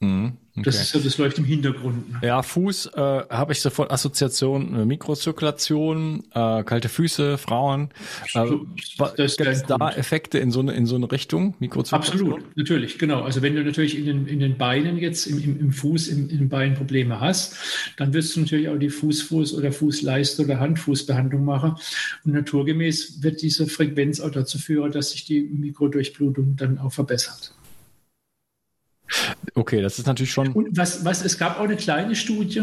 Mhm, 0.00 0.36
okay. 0.56 0.62
Das, 0.64 0.94
ist, 0.94 1.06
das 1.06 1.18
läuft 1.18 1.38
im 1.38 1.44
Hintergrund. 1.44 2.10
Ne? 2.12 2.20
Ja, 2.22 2.42
Fuß 2.42 2.86
äh, 2.94 3.00
habe 3.00 3.52
ich 3.52 3.60
sofort 3.60 3.90
Assoziation, 3.90 4.80
äh, 4.80 4.84
Mikrozirkulation, 4.84 6.24
äh, 6.34 6.62
kalte 6.62 6.88
Füße, 6.88 7.38
Frauen. 7.38 7.90
Äh, 8.34 8.48
Gibt 8.48 9.18
es 9.18 9.36
da 9.36 9.90
Effekte 9.90 10.38
in 10.38 10.50
so 10.50 10.60
eine, 10.60 10.72
in 10.72 10.86
so 10.86 10.96
eine 10.96 11.10
Richtung, 11.10 11.54
Mikrozirkulation? 11.58 12.32
Absolut, 12.32 12.56
natürlich, 12.56 12.98
genau. 12.98 13.22
Also 13.22 13.42
wenn 13.42 13.54
du 13.54 13.64
natürlich 13.64 13.98
in 13.98 14.06
den, 14.06 14.26
in 14.26 14.40
den 14.40 14.58
Beinen 14.58 14.98
jetzt, 14.98 15.26
im, 15.26 15.42
im, 15.42 15.60
im 15.60 15.72
Fuß, 15.72 16.08
im, 16.08 16.28
im 16.28 16.48
Bein 16.48 16.74
Probleme 16.74 17.20
hast, 17.20 17.56
dann 17.96 18.12
wirst 18.12 18.36
du 18.36 18.40
natürlich 18.40 18.68
auch 18.68 18.78
die 18.78 18.90
Fußfuß- 18.90 19.56
oder 19.56 19.70
Fußleiste- 19.70 20.44
oder 20.44 20.60
Handfußbehandlung 20.60 21.44
machen. 21.44 21.76
Und 22.24 22.32
naturgemäß 22.32 23.22
wird 23.22 23.42
diese 23.42 23.66
Frequenz 23.66 24.20
auch 24.20 24.30
dazu 24.30 24.58
führen, 24.58 24.92
dass 24.92 25.10
sich 25.10 25.24
die 25.24 25.40
Mikrodurchblutung 25.40 26.56
dann 26.56 26.78
auch 26.78 26.92
verbessert. 26.92 27.54
Okay, 29.54 29.82
das 29.82 29.98
ist 29.98 30.06
natürlich 30.06 30.32
schon. 30.32 30.48
Und 30.52 30.76
was, 30.76 31.04
was 31.04 31.24
es 31.24 31.38
gab 31.38 31.58
auch 31.58 31.64
eine 31.64 31.76
kleine 31.76 32.16
Studie 32.16 32.62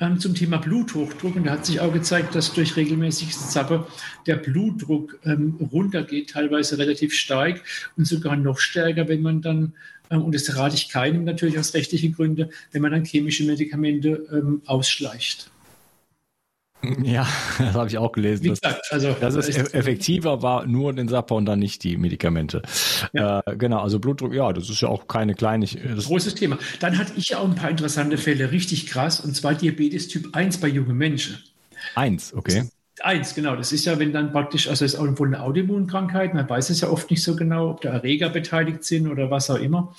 ähm, 0.00 0.18
zum 0.18 0.34
Thema 0.34 0.58
Bluthochdruck 0.58 1.36
und 1.36 1.44
da 1.44 1.52
hat 1.52 1.66
sich 1.66 1.80
auch 1.80 1.92
gezeigt, 1.92 2.34
dass 2.34 2.52
durch 2.52 2.76
regelmäßiges 2.76 3.50
Zappe 3.50 3.86
der 4.26 4.36
Blutdruck 4.36 5.18
ähm, 5.24 5.56
runtergeht, 5.72 6.30
teilweise 6.30 6.78
relativ 6.78 7.14
stark 7.14 7.62
und 7.96 8.06
sogar 8.06 8.36
noch 8.36 8.58
stärker, 8.58 9.08
wenn 9.08 9.22
man 9.22 9.40
dann, 9.40 9.72
ähm, 10.10 10.22
und 10.22 10.34
das 10.34 10.54
rate 10.56 10.74
ich 10.74 10.88
keinem 10.88 11.24
natürlich 11.24 11.58
aus 11.58 11.74
rechtlichen 11.74 12.14
Gründen, 12.14 12.50
wenn 12.72 12.82
man 12.82 12.92
dann 12.92 13.04
chemische 13.04 13.44
Medikamente 13.44 14.26
ähm, 14.30 14.62
ausschleicht. 14.66 15.50
Ja, 17.02 17.26
das 17.58 17.74
habe 17.74 17.88
ich 17.88 17.98
auch 17.98 18.12
gelesen. 18.12 18.44
Wie 18.44 18.48
gesagt, 18.50 18.80
also 18.90 19.14
das 19.18 19.34
ist 19.34 19.74
effektiver 19.74 20.42
war 20.42 20.66
nur 20.66 20.92
den 20.92 21.08
Sapper 21.08 21.34
und 21.34 21.46
dann 21.46 21.58
nicht 21.58 21.82
die 21.84 21.96
Medikamente. 21.96 22.62
Ja. 23.12 23.40
Äh, 23.46 23.56
genau, 23.56 23.80
also 23.80 23.98
Blutdruck, 23.98 24.34
ja, 24.34 24.52
das 24.52 24.68
ist 24.70 24.80
ja 24.80 24.88
auch 24.88 25.08
keine 25.08 25.34
kleine. 25.34 25.66
Großes 25.66 26.34
Thema. 26.34 26.58
Dann 26.80 26.98
hatte 26.98 27.12
ich 27.16 27.34
auch 27.34 27.44
ein 27.44 27.54
paar 27.54 27.70
interessante 27.70 28.18
Fälle, 28.18 28.50
richtig 28.50 28.86
krass, 28.86 29.20
und 29.20 29.34
zwar 29.34 29.54
Diabetes 29.54 30.08
Typ 30.08 30.34
1 30.34 30.58
bei 30.58 30.68
jungen 30.68 30.96
Menschen. 30.96 31.42
Eins, 31.94 32.34
okay. 32.34 32.68
Eins, 33.02 33.34
genau. 33.34 33.56
Das 33.56 33.72
ist 33.72 33.84
ja, 33.84 33.98
wenn 33.98 34.12
dann 34.12 34.32
praktisch, 34.32 34.68
also 34.68 34.84
es 34.84 34.94
ist 34.94 34.98
auch 34.98 35.18
wohl 35.18 35.28
eine 35.28 35.42
Autoimmunkrankheit, 35.42 36.32
man 36.32 36.48
weiß 36.48 36.70
es 36.70 36.80
ja 36.80 36.88
oft 36.88 37.10
nicht 37.10 37.22
so 37.22 37.36
genau, 37.36 37.70
ob 37.70 37.82
da 37.82 37.90
Erreger 37.90 38.30
beteiligt 38.30 38.84
sind 38.84 39.06
oder 39.06 39.30
was 39.30 39.50
auch 39.50 39.58
immer. 39.58 39.94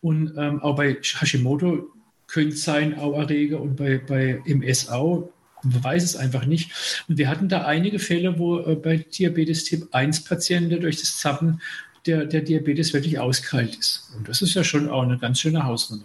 Und 0.00 0.34
ähm, 0.36 0.60
auch 0.60 0.74
bei 0.74 0.96
Hashimoto 1.00 1.86
könnte 2.26 2.54
es 2.54 2.64
sein, 2.64 2.98
auch 2.98 3.16
Erreger 3.16 3.60
und 3.60 3.76
bei, 3.76 3.98
bei 3.98 4.42
MS 4.46 4.88
auch 4.88 5.30
man 5.62 5.84
weiß 5.84 6.02
es 6.02 6.16
einfach 6.16 6.46
nicht. 6.46 6.70
Und 7.08 7.18
wir 7.18 7.28
hatten 7.28 7.48
da 7.48 7.64
einige 7.64 7.98
Fälle, 7.98 8.38
wo 8.38 8.60
äh, 8.60 8.74
bei 8.74 8.96
Diabetes 8.98 9.64
Typ 9.64 9.88
1 9.92 10.24
Patienten 10.24 10.80
durch 10.80 11.00
das 11.00 11.18
Zappen 11.18 11.60
der, 12.06 12.24
der 12.24 12.40
Diabetes 12.40 12.92
wirklich 12.92 13.18
auskalt 13.18 13.76
ist. 13.76 14.10
Und 14.16 14.28
das 14.28 14.42
ist 14.42 14.54
ja 14.54 14.64
schon 14.64 14.88
auch 14.88 15.02
eine 15.02 15.18
ganz 15.18 15.40
schöne 15.40 15.64
Hausnummer. 15.64 16.04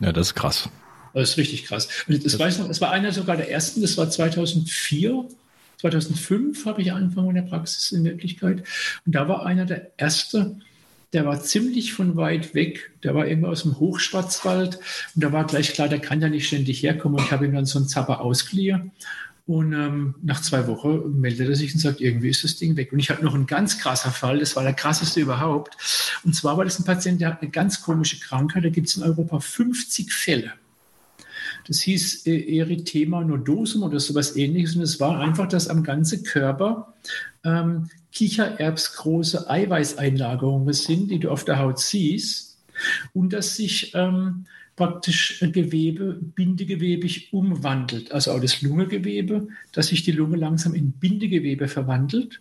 Ja, 0.00 0.12
das 0.12 0.28
ist 0.28 0.34
krass. 0.34 0.68
Das 1.14 1.30
ist 1.30 1.36
richtig 1.38 1.64
krass. 1.64 1.88
Und 2.06 2.16
das, 2.16 2.32
das 2.32 2.38
weiß 2.38 2.58
noch, 2.58 2.68
es 2.68 2.80
war 2.80 2.90
einer 2.90 3.12
sogar 3.12 3.36
der 3.36 3.50
ersten, 3.50 3.80
das 3.80 3.96
war 3.96 4.10
2004. 4.10 5.26
2005 5.78 6.66
habe 6.66 6.82
ich 6.82 6.92
angefangen 6.92 7.30
in 7.30 7.34
der 7.36 7.42
Praxis 7.42 7.92
in 7.92 8.04
Wirklichkeit. 8.04 8.64
Und 9.06 9.14
da 9.14 9.28
war 9.28 9.46
einer 9.46 9.64
der 9.64 9.92
erste, 9.96 10.58
der 11.16 11.24
war 11.24 11.42
ziemlich 11.42 11.94
von 11.94 12.16
weit 12.16 12.54
weg. 12.54 12.90
Der 13.02 13.14
war 13.14 13.26
irgendwo 13.26 13.48
aus 13.48 13.62
dem 13.62 13.78
Hochschwarzwald. 13.78 14.76
Und 15.14 15.24
da 15.24 15.32
war 15.32 15.46
gleich 15.46 15.72
klar, 15.72 15.88
der 15.88 15.98
kann 15.98 16.20
ja 16.20 16.28
nicht 16.28 16.46
ständig 16.46 16.82
herkommen. 16.82 17.18
Und 17.18 17.24
ich 17.24 17.32
habe 17.32 17.46
ihm 17.46 17.54
dann 17.54 17.64
so 17.64 17.78
einen 17.78 17.88
Zapper 17.88 18.20
ausgeliehen. 18.20 18.92
Und 19.46 19.72
ähm, 19.72 20.16
nach 20.22 20.42
zwei 20.42 20.66
Wochen 20.66 21.18
meldet 21.18 21.48
er 21.48 21.54
sich 21.54 21.72
und 21.72 21.80
sagt, 21.80 22.02
irgendwie 22.02 22.28
ist 22.28 22.44
das 22.44 22.56
Ding 22.56 22.76
weg. 22.76 22.92
Und 22.92 22.98
ich 22.98 23.08
hatte 23.08 23.24
noch 23.24 23.34
einen 23.34 23.46
ganz 23.46 23.78
krasser 23.78 24.10
Fall, 24.10 24.40
das 24.40 24.56
war 24.56 24.62
der 24.62 24.74
krasseste 24.74 25.20
überhaupt. 25.20 25.74
Und 26.22 26.34
zwar 26.34 26.58
war 26.58 26.66
das 26.66 26.78
ein 26.78 26.84
Patient, 26.84 27.18
der 27.18 27.28
hat 27.28 27.40
eine 27.40 27.50
ganz 27.50 27.80
komische 27.80 28.20
Krankheit. 28.20 28.64
Da 28.64 28.68
gibt 28.68 28.88
es 28.88 28.98
in 28.98 29.02
Europa 29.02 29.40
50 29.40 30.12
Fälle. 30.12 30.52
Das 31.66 31.80
hieß 31.80 32.26
äh, 32.26 32.58
Erythema 32.58 33.24
nodosum 33.24 33.84
oder 33.84 34.00
sowas 34.00 34.36
ähnliches. 34.36 34.76
Und 34.76 34.82
es 34.82 35.00
war 35.00 35.18
einfach, 35.18 35.48
dass 35.48 35.68
am 35.68 35.82
ganzen 35.82 36.24
Körper 36.24 36.92
ähm, 37.42 37.88
kichererbsgroße 38.16 39.50
Eiweißeinlagerungen 39.50 40.72
sind, 40.72 41.10
die 41.10 41.18
du 41.18 41.30
auf 41.30 41.44
der 41.44 41.58
Haut 41.58 41.78
siehst. 41.78 42.58
Und 43.12 43.32
dass 43.32 43.56
sich 43.56 43.94
ähm, 43.94 44.46
praktisch 44.74 45.40
Gewebe 45.40 46.18
bindegewebig 46.34 47.32
umwandelt. 47.32 48.12
Also 48.12 48.32
auch 48.32 48.40
das 48.40 48.62
Lungengewebe, 48.62 49.48
dass 49.72 49.88
sich 49.88 50.02
die 50.02 50.12
Lunge 50.12 50.36
langsam 50.36 50.74
in 50.74 50.92
Bindegewebe 50.92 51.68
verwandelt. 51.68 52.40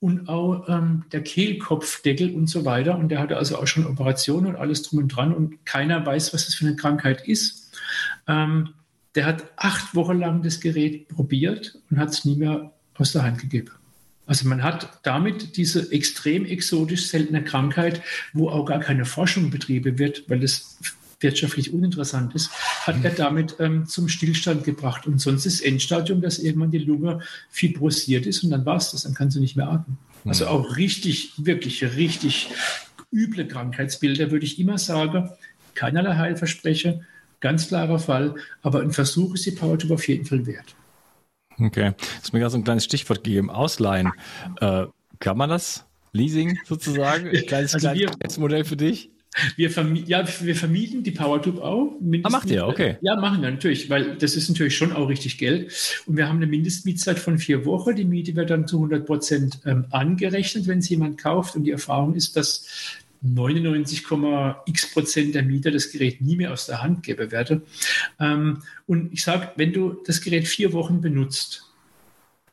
Und 0.00 0.28
auch 0.28 0.68
ähm, 0.68 1.04
der 1.12 1.22
Kehlkopfdeckel 1.22 2.34
und 2.34 2.48
so 2.48 2.66
weiter. 2.66 2.98
Und 2.98 3.08
der 3.08 3.20
hatte 3.20 3.38
also 3.38 3.56
auch 3.56 3.66
schon 3.66 3.86
Operationen 3.86 4.48
und 4.48 4.56
alles 4.56 4.82
drum 4.82 4.98
und 4.98 5.08
dran. 5.08 5.32
Und 5.32 5.64
keiner 5.64 6.04
weiß, 6.04 6.34
was 6.34 6.44
das 6.44 6.54
für 6.54 6.66
eine 6.66 6.76
Krankheit 6.76 7.26
ist. 7.26 7.74
Ähm, 8.28 8.70
der 9.14 9.24
hat 9.24 9.44
acht 9.56 9.94
Wochen 9.94 10.18
lang 10.18 10.42
das 10.42 10.60
Gerät 10.60 11.08
probiert 11.08 11.78
und 11.90 11.98
hat 11.98 12.10
es 12.10 12.26
nie 12.26 12.36
mehr 12.36 12.72
aus 12.96 13.12
der 13.12 13.22
Hand 13.22 13.38
gegeben. 13.38 13.70
Also 14.26 14.48
man 14.48 14.62
hat 14.62 15.00
damit 15.02 15.56
diese 15.56 15.92
extrem 15.92 16.46
exotisch 16.46 17.08
seltene 17.08 17.44
Krankheit, 17.44 18.02
wo 18.32 18.48
auch 18.48 18.64
gar 18.64 18.80
keine 18.80 19.04
Forschung 19.04 19.50
betrieben 19.50 19.98
wird, 19.98 20.24
weil 20.28 20.42
es 20.42 20.78
wirtschaftlich 21.20 21.72
uninteressant 21.72 22.34
ist, 22.34 22.50
hat 22.86 23.02
er 23.02 23.10
damit 23.10 23.56
ähm, 23.58 23.86
zum 23.86 24.08
Stillstand 24.08 24.64
gebracht. 24.64 25.06
Und 25.06 25.20
sonst 25.20 25.46
ist 25.46 25.60
Endstadium, 25.60 26.20
dass 26.20 26.38
irgendwann 26.38 26.70
die 26.70 26.78
Lunge 26.78 27.20
fibrosiert 27.50 28.26
ist 28.26 28.44
und 28.44 28.50
dann 28.50 28.64
war 28.66 28.76
es 28.76 28.90
das, 28.92 29.02
dann 29.02 29.14
kannst 29.14 29.36
du 29.36 29.40
nicht 29.40 29.56
mehr 29.56 29.68
atmen. 29.68 29.98
Also 30.26 30.46
auch 30.46 30.76
richtig, 30.76 31.32
wirklich 31.36 31.82
richtig 31.96 32.48
üble 33.12 33.46
Krankheitsbilder, 33.46 34.30
würde 34.30 34.46
ich 34.46 34.58
immer 34.58 34.78
sagen, 34.78 35.30
keinerlei 35.74 36.16
Heilversprechen, 36.16 37.04
ganz 37.40 37.68
klarer 37.68 37.98
Fall, 37.98 38.34
aber 38.62 38.80
ein 38.80 38.92
Versuch 38.92 39.34
ist 39.34 39.44
die 39.46 39.50
PowerTube 39.50 39.92
auf 39.92 40.08
jeden 40.08 40.24
Fall 40.24 40.46
wert. 40.46 40.74
Okay, 41.58 41.90
du 41.90 42.06
hast 42.20 42.32
mir 42.32 42.40
gerade 42.40 42.52
so 42.52 42.58
ein 42.58 42.64
kleines 42.64 42.84
Stichwort 42.84 43.24
gegeben, 43.24 43.50
Ausleihen. 43.50 44.12
Äh, 44.60 44.86
kann 45.20 45.36
man 45.36 45.50
das? 45.50 45.84
Leasing 46.12 46.58
sozusagen? 46.64 47.28
Ein 47.28 47.46
kleines, 47.46 47.74
also 47.74 47.88
kleines 47.88 48.38
Modell 48.38 48.64
für 48.64 48.76
dich? 48.76 49.10
Wir, 49.56 49.70
vermi 49.70 50.04
ja, 50.06 50.24
wir 50.42 50.54
vermieten 50.54 51.02
die 51.02 51.10
PowerTube 51.10 51.60
auch. 51.60 51.98
Ah, 52.22 52.30
macht 52.30 52.50
ihr, 52.50 52.68
okay. 52.68 52.98
Ja, 53.00 53.16
machen 53.16 53.42
wir 53.42 53.50
natürlich, 53.50 53.90
weil 53.90 54.16
das 54.16 54.36
ist 54.36 54.48
natürlich 54.48 54.76
schon 54.76 54.92
auch 54.92 55.08
richtig 55.08 55.38
Geld. 55.38 55.72
Und 56.06 56.16
wir 56.16 56.28
haben 56.28 56.36
eine 56.36 56.46
Mindestmietzeit 56.46 57.18
von 57.18 57.38
vier 57.38 57.64
Wochen. 57.64 57.96
Die 57.96 58.04
Miete 58.04 58.36
wird 58.36 58.50
dann 58.50 58.68
zu 58.68 58.76
100 58.76 59.04
Prozent 59.04 59.58
ähm, 59.66 59.86
angerechnet, 59.90 60.68
wenn 60.68 60.78
es 60.78 60.88
jemand 60.88 61.18
kauft. 61.18 61.56
Und 61.56 61.64
die 61.64 61.72
Erfahrung 61.72 62.14
ist, 62.14 62.36
dass 62.36 62.64
99,x 63.24 64.92
Prozent 64.92 65.34
der 65.34 65.42
Mieter 65.42 65.70
das 65.70 65.90
Gerät 65.90 66.20
nie 66.20 66.36
mehr 66.36 66.52
aus 66.52 66.66
der 66.66 66.82
Hand 66.82 67.02
geben 67.02 67.30
werde. 67.30 67.62
Ähm, 68.20 68.62
und 68.86 69.12
ich 69.12 69.24
sage, 69.24 69.52
wenn 69.56 69.72
du 69.72 70.02
das 70.06 70.20
Gerät 70.20 70.46
vier 70.46 70.72
Wochen 70.72 71.00
benutzt, 71.00 71.70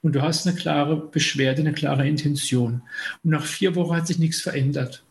und 0.04 0.14
du 0.14 0.24
hast 0.24 0.48
eine 0.48 0.56
klare 0.56 0.96
Beschwerde, 0.96 1.62
eine 1.62 1.74
klare 1.74 2.08
Intention. 2.08 2.82
Und 3.24 3.30
nach 3.30 3.46
vier 3.46 3.76
Wochen 3.76 3.96
hat 3.96 4.08
sich 4.08 4.18
nichts 4.18 4.42
verändert 4.42 5.04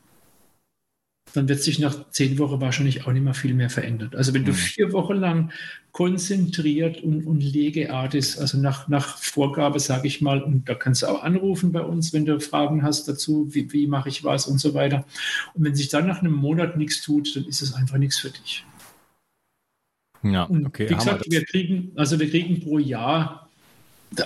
dann 1.33 1.49
wird 1.49 1.63
sich 1.63 1.79
nach 1.79 2.11
zehn 2.11 2.39
Wochen 2.39 2.61
wahrscheinlich 2.61 3.07
auch 3.07 3.13
nicht 3.13 3.23
mehr 3.23 3.35
viel 3.35 3.55
mehr 3.55 3.71
verändert. 3.71 4.17
Also 4.17 4.35
wenn 4.35 4.45
du 4.45 4.53
mhm. 4.53 4.57
vier 4.57 4.93
Wochen 4.93 5.15
lang 5.15 5.53
konzentriert 5.93 7.03
und, 7.03 7.27
und 7.27 7.41
legeart 7.41 8.15
ist, 8.15 8.39
also 8.39 8.59
nach, 8.59 8.89
nach 8.89 9.19
Vorgabe, 9.19 9.81
sage 9.81 10.09
ich 10.09 10.21
mal, 10.21 10.43
und 10.43 10.69
da 10.69 10.75
kannst 10.75 11.03
du 11.03 11.07
auch 11.07 11.23
anrufen 11.23 11.73
bei 11.73 11.83
uns, 11.83 12.13
wenn 12.13 12.25
du 12.25 12.41
Fragen 12.41 12.83
hast 12.83 13.09
dazu, 13.09 13.49
wie, 13.51 13.73
wie 13.73 13.87
mache 13.87 14.09
ich 14.09 14.25
was 14.25 14.47
und 14.47 14.59
so 14.59 14.75
weiter. 14.75 15.05
Und 15.55 15.65
wenn 15.65 15.75
sich 15.75 15.89
dann 15.89 16.07
nach 16.07 16.21
einem 16.21 16.33
Monat 16.35 16.77
nichts 16.77 17.03
tut, 17.03 17.35
dann 17.35 17.45
ist 17.45 17.63
es 17.63 17.75
einfach 17.75 17.99
nichts 17.99 18.19
für 18.19 18.31
dich. 18.31 18.65
Ja, 20.23 20.45
und 20.45 20.67
okay. 20.67 20.89
Wie 20.91 20.95
gesagt, 20.95 21.31
wir 21.31 21.45
kriegen, 21.45 21.93
also 21.97 22.21
wir 22.21 22.31
kriegen 22.31 22.61
pro 22.61 22.79
Jahr 22.79 23.49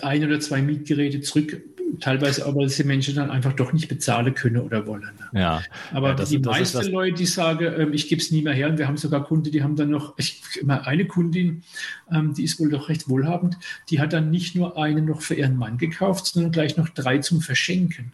ein 0.02 0.24
oder 0.24 0.40
zwei 0.40 0.62
Mietgeräte 0.62 1.20
zurück 1.20 1.62
teilweise 2.00 2.46
aber 2.46 2.62
diese 2.62 2.84
Menschen 2.84 3.14
dann 3.14 3.30
einfach 3.30 3.52
doch 3.52 3.72
nicht 3.72 3.88
bezahlen 3.88 4.34
können 4.34 4.58
oder 4.58 4.86
wollen. 4.86 5.10
Ja. 5.32 5.62
Aber 5.92 6.08
ja, 6.08 6.14
das, 6.14 6.30
die 6.30 6.38
meisten 6.38 6.90
Leute, 6.90 7.16
die 7.16 7.26
sagen, 7.26 7.72
ähm, 7.76 7.92
ich 7.92 8.08
gebe 8.08 8.20
es 8.20 8.30
nie 8.30 8.42
mehr 8.42 8.52
her, 8.52 8.68
und 8.68 8.78
wir 8.78 8.86
haben 8.86 8.96
sogar 8.96 9.24
Kunden, 9.24 9.50
die 9.50 9.62
haben 9.62 9.76
dann 9.76 9.90
noch, 9.90 10.14
ich, 10.18 10.42
eine 10.66 11.06
Kundin, 11.06 11.62
ähm, 12.10 12.34
die 12.34 12.44
ist 12.44 12.60
wohl 12.60 12.70
doch 12.70 12.88
recht 12.88 13.08
wohlhabend, 13.08 13.56
die 13.90 14.00
hat 14.00 14.12
dann 14.12 14.30
nicht 14.30 14.56
nur 14.56 14.78
eine 14.78 15.02
noch 15.02 15.22
für 15.22 15.34
ihren 15.34 15.56
Mann 15.56 15.78
gekauft, 15.78 16.26
sondern 16.26 16.52
gleich 16.52 16.76
noch 16.76 16.88
drei 16.88 17.18
zum 17.18 17.40
Verschenken. 17.40 18.12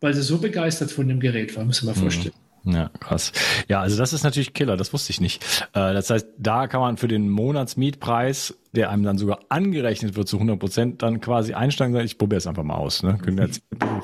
Weil 0.00 0.14
sie 0.14 0.22
so 0.22 0.38
begeistert 0.38 0.90
von 0.90 1.08
dem 1.08 1.20
Gerät 1.20 1.56
war, 1.56 1.64
muss 1.64 1.82
man 1.82 1.94
mal 1.94 1.98
mhm. 1.98 2.04
vorstellen. 2.04 2.34
Ja, 2.64 2.90
krass. 2.98 3.32
Ja, 3.68 3.80
also 3.80 3.98
das 3.98 4.14
ist 4.14 4.22
natürlich 4.22 4.54
Killer, 4.54 4.76
das 4.78 4.92
wusste 4.94 5.10
ich 5.10 5.20
nicht. 5.20 5.44
Äh, 5.74 5.92
das 5.92 6.08
heißt, 6.08 6.28
da 6.38 6.66
kann 6.66 6.80
man 6.80 6.96
für 6.96 7.08
den 7.08 7.28
Monatsmietpreis, 7.28 8.54
der 8.72 8.90
einem 8.90 9.02
dann 9.02 9.18
sogar 9.18 9.40
angerechnet 9.50 10.16
wird 10.16 10.28
zu 10.28 10.36
100 10.36 10.58
Prozent, 10.58 11.02
dann 11.02 11.20
quasi 11.20 11.52
einsteigen 11.52 11.92
und 11.92 11.98
sagen, 11.98 12.06
ich 12.06 12.16
probiere 12.16 12.38
es 12.38 12.46
einfach 12.46 12.62
mal 12.62 12.76
aus. 12.76 13.02
Ne? 13.02 13.18
Können 13.18 13.38
jetzt 13.38 13.62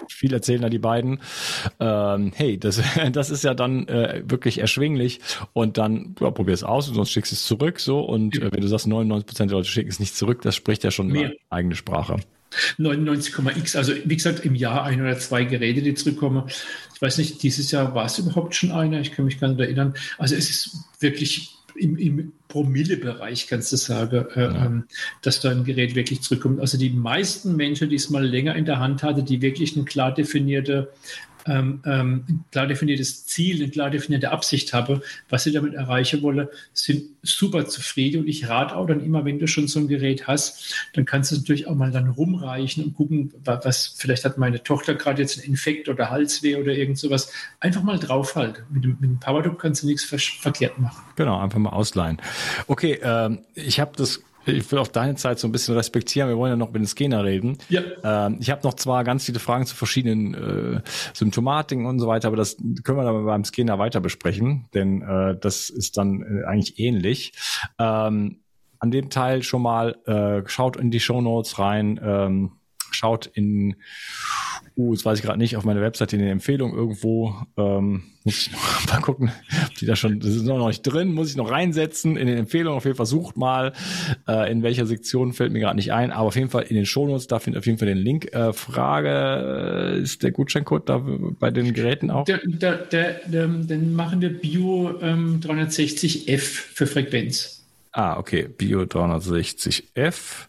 viel 0.08 0.32
erzählen 0.34 0.61
da 0.61 0.68
die 0.68 0.78
beiden. 0.78 1.20
Ähm, 1.80 2.32
hey, 2.34 2.58
das, 2.58 2.82
das 3.12 3.30
ist 3.30 3.44
ja 3.44 3.54
dann 3.54 3.88
äh, 3.88 4.22
wirklich 4.26 4.58
erschwinglich 4.58 5.20
und 5.54 5.78
dann 5.78 6.14
ja, 6.20 6.30
probier 6.30 6.54
es 6.54 6.62
aus 6.62 6.86
und 6.88 6.94
sonst 6.94 7.11
schickst 7.11 7.32
du 7.32 7.36
es 7.36 7.46
zurück. 7.46 7.80
So 7.80 8.00
Und 8.00 8.36
äh, 8.36 8.52
wenn 8.52 8.61
du 8.61 8.68
sagst, 8.68 8.86
99 8.86 9.26
Prozent 9.26 9.50
der 9.50 9.58
Leute 9.58 9.70
schicken 9.70 9.88
es 9.88 10.00
nicht 10.00 10.14
zurück, 10.14 10.42
das 10.42 10.54
spricht 10.54 10.84
ja 10.84 10.90
schon 10.90 11.08
Mehr. 11.08 11.32
eigene 11.48 11.74
Sprache. 11.76 12.16
99,x, 12.78 13.76
also 13.76 13.92
wie 14.05 14.16
gesagt, 14.16 14.44
im 14.44 14.55
Jahr 14.55 14.84
ein 14.84 15.01
oder 15.01 15.18
zwei 15.18 15.44
Geräte, 15.44 15.82
die 15.82 15.94
zurückkommen. 15.94 16.44
Ich 16.94 17.03
weiß 17.03 17.18
nicht, 17.18 17.42
dieses 17.42 17.70
Jahr 17.70 17.94
war 17.94 18.07
es 18.07 18.18
überhaupt 18.18 18.55
schon 18.55 18.72
einer, 18.72 19.01
ich 19.01 19.12
kann 19.12 19.24
mich 19.24 19.40
gar 19.40 19.48
nicht 19.48 19.61
erinnern. 19.61 19.94
Also 20.18 20.34
es 20.34 20.51
ist 20.51 20.76
wirklich 21.01 21.57
im, 21.76 21.96
im 21.96 22.32
Promille-Bereich, 22.48 23.46
kannst 23.46 23.72
du 23.72 23.76
sagen, 23.76 24.26
äh, 24.34 24.42
ja. 24.42 24.66
ähm, 24.66 24.84
dass 25.22 25.40
da 25.40 25.51
ein 25.51 25.64
Gerät 25.64 25.94
wirklich 25.94 26.20
zurückkommt. 26.20 26.61
Also 26.61 26.76
die 26.76 26.90
meisten 26.90 27.57
Menschen, 27.57 27.88
die 27.88 27.96
es 27.96 28.11
mal 28.11 28.24
länger 28.24 28.55
in 28.57 28.64
der 28.64 28.80
Hand 28.80 29.03
hatten, 29.03 29.24
die 29.24 29.40
wirklich 29.40 29.76
eine 29.76 29.84
klar 29.84 30.12
definierte 30.12 30.92
ähm, 31.47 31.82
ähm, 31.84 32.24
ein 32.28 32.45
klar 32.51 32.66
definiertes 32.66 33.26
Ziel, 33.26 33.62
eine 33.62 33.70
klar 33.70 33.91
definierte 33.91 34.30
Absicht 34.30 34.72
habe, 34.72 35.03
was 35.28 35.45
sie 35.45 35.53
damit 35.53 35.74
erreichen 35.74 36.22
wolle, 36.22 36.51
sind 36.72 37.05
super 37.22 37.66
zufrieden. 37.66 38.22
Und 38.22 38.28
ich 38.28 38.49
rate 38.49 38.76
auch 38.76 38.86
dann 38.86 39.05
immer, 39.05 39.24
wenn 39.24 39.38
du 39.38 39.47
schon 39.47 39.68
so 39.68 39.80
ein 39.80 39.88
Gerät 39.88 40.26
hast, 40.26 40.74
dann 40.95 41.05
kannst 41.05 41.30
du 41.30 41.36
es 41.36 41.41
natürlich 41.43 41.66
auch 41.66 41.74
mal 41.74 41.91
dann 41.91 42.09
rumreichen 42.09 42.84
und 42.84 42.95
gucken, 42.95 43.32
was 43.45 43.95
vielleicht 43.99 44.24
hat 44.24 44.38
meine 44.38 44.62
Tochter 44.62 44.95
gerade 44.95 45.22
jetzt 45.22 45.38
einen 45.38 45.49
Infekt 45.49 45.88
oder 45.88 46.11
Halsweh 46.11 46.57
oder 46.57 46.72
irgend 46.72 46.99
sowas. 46.99 47.32
Einfach 47.61 47.82
mal 47.82 47.99
draufhalten. 47.99 48.64
Mit 48.70 48.84
dem, 48.84 48.97
mit 49.01 49.11
dem 49.11 49.20
Powerdrop 49.20 49.59
kannst 49.59 49.82
du 49.82 49.86
nichts 49.86 50.05
verkehrt 50.05 50.78
machen. 50.78 51.03
Genau, 51.16 51.38
einfach 51.38 51.59
mal 51.59 51.70
ausleihen. 51.70 52.18
Okay, 52.66 52.99
ähm, 53.03 53.41
ich 53.55 53.80
habe 53.80 53.93
das 53.97 54.22
ich 54.47 54.70
will 54.70 54.78
auch 54.78 54.88
deine 54.88 55.14
Zeit 55.16 55.38
so 55.38 55.49
ein 55.49 55.53
bisschen 55.53 55.74
respektieren. 55.74 56.28
Wir 56.28 56.36
wollen 56.36 56.53
ja 56.53 56.57
noch 56.57 56.68
mit 56.68 56.76
den 56.76 56.86
Scanner 56.86 57.24
reden. 57.24 57.59
Ja. 57.68 57.82
Ähm, 58.03 58.38
ich 58.41 58.51
habe 58.51 58.62
noch 58.64 58.74
zwar 58.74 59.05
ganz 59.05 59.24
viele 59.24 59.38
Fragen 59.38 59.66
zu 59.66 59.74
verschiedenen 59.74 60.34
äh, 60.34 60.82
Symptomatiken 61.14 61.86
und 61.86 61.99
so 61.99 62.07
weiter, 62.07 62.28
aber 62.28 62.36
das 62.36 62.57
können 62.84 62.99
wir 62.99 63.05
dann 63.05 63.24
beim 63.24 63.45
Scanner 63.45 63.78
weiter 63.78 64.01
besprechen, 64.01 64.66
denn 64.74 65.03
äh, 65.03 65.36
das 65.38 65.70
ist 65.70 65.97
dann 65.97 66.22
äh, 66.22 66.47
eigentlich 66.47 66.78
ähnlich. 66.78 67.32
Ähm, 67.78 68.41
an 68.78 68.91
dem 68.91 69.11
Teil 69.11 69.43
schon 69.43 69.62
mal 69.62 69.97
äh, 70.07 70.49
schaut 70.49 70.76
in 70.76 70.91
die 70.91 71.01
Show 71.01 71.20
Notes 71.20 71.59
rein, 71.59 72.01
ähm, 72.03 72.53
schaut 72.91 73.26
in 73.26 73.76
uh, 74.76 74.95
das 74.95 75.05
weiß 75.05 75.18
ich 75.18 75.24
gerade 75.24 75.38
nicht, 75.38 75.57
auf 75.57 75.64
meiner 75.64 75.80
Webseite 75.80 76.16
in 76.16 76.22
den 76.22 76.30
Empfehlungen 76.30 76.76
irgendwo. 76.76 77.34
Ähm, 77.57 78.05
muss 78.24 78.47
ich 78.47 78.53
noch 78.53 78.86
mal 78.93 79.01
gucken, 79.01 79.30
ob 79.66 79.74
die 79.76 79.86
da 79.86 79.97
schon, 79.97 80.20
das 80.20 80.30
ist 80.30 80.45
noch 80.45 80.66
nicht 80.66 80.82
drin, 80.82 81.12
muss 81.12 81.30
ich 81.30 81.36
noch 81.36 81.51
reinsetzen. 81.51 82.16
In 82.16 82.26
den 82.26 82.38
Empfehlungen 82.38 82.76
auf 82.76 82.84
jeden 82.84 82.97
Fall 82.97 83.07
sucht 83.07 83.36
mal, 83.36 83.72
äh, 84.28 84.51
in 84.51 84.62
welcher 84.62 84.86
Sektion 84.86 85.32
fällt 85.32 85.53
mir 85.53 85.61
gerade 85.61 85.76
nicht 85.76 85.93
ein, 85.93 86.12
aber 86.12 86.28
auf 86.28 86.36
jeden 86.36 86.51
Fall 86.51 86.64
in 86.64 86.76
den 86.76 86.86
Shownotes, 86.86 87.26
da 87.26 87.38
findet 87.38 87.61
auf 87.61 87.66
jeden 87.66 87.78
Fall 87.78 87.88
den 87.88 87.99
Link. 87.99 88.32
Äh, 88.32 88.53
Frage, 88.53 89.97
äh, 89.97 90.01
ist 90.01 90.22
der 90.22 90.32
Gutscheincode 90.32 90.88
da 90.88 91.03
bei 91.38 91.51
den 91.51 91.72
Geräten 91.72 92.11
auch? 92.11 92.24
Der, 92.24 92.41
der, 92.45 92.76
der, 92.78 93.20
der, 93.26 93.47
den 93.47 93.95
machen 93.95 94.20
wir 94.20 94.30
Bio 94.30 94.99
ähm, 95.01 95.41
360F 95.41 96.38
für 96.38 96.86
Frequenz. 96.86 97.59
Ah, 97.93 98.18
okay, 98.18 98.49
Bio 98.49 98.82
360F. 98.82 100.47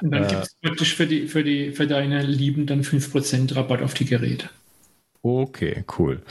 Und 0.00 0.10
dann 0.10 0.24
äh, 0.24 0.28
gibt 0.28 0.42
es 0.42 0.54
praktisch 0.62 0.94
für, 0.94 1.06
die, 1.06 1.28
für, 1.28 1.44
die, 1.44 1.72
für 1.72 1.86
deine 1.86 2.22
Lieben 2.22 2.66
dann 2.66 2.82
5% 2.82 3.54
Rabatt 3.54 3.82
auf 3.82 3.94
die 3.94 4.06
Geräte. 4.06 4.48
Okay, 5.22 5.84
cool. 5.98 6.22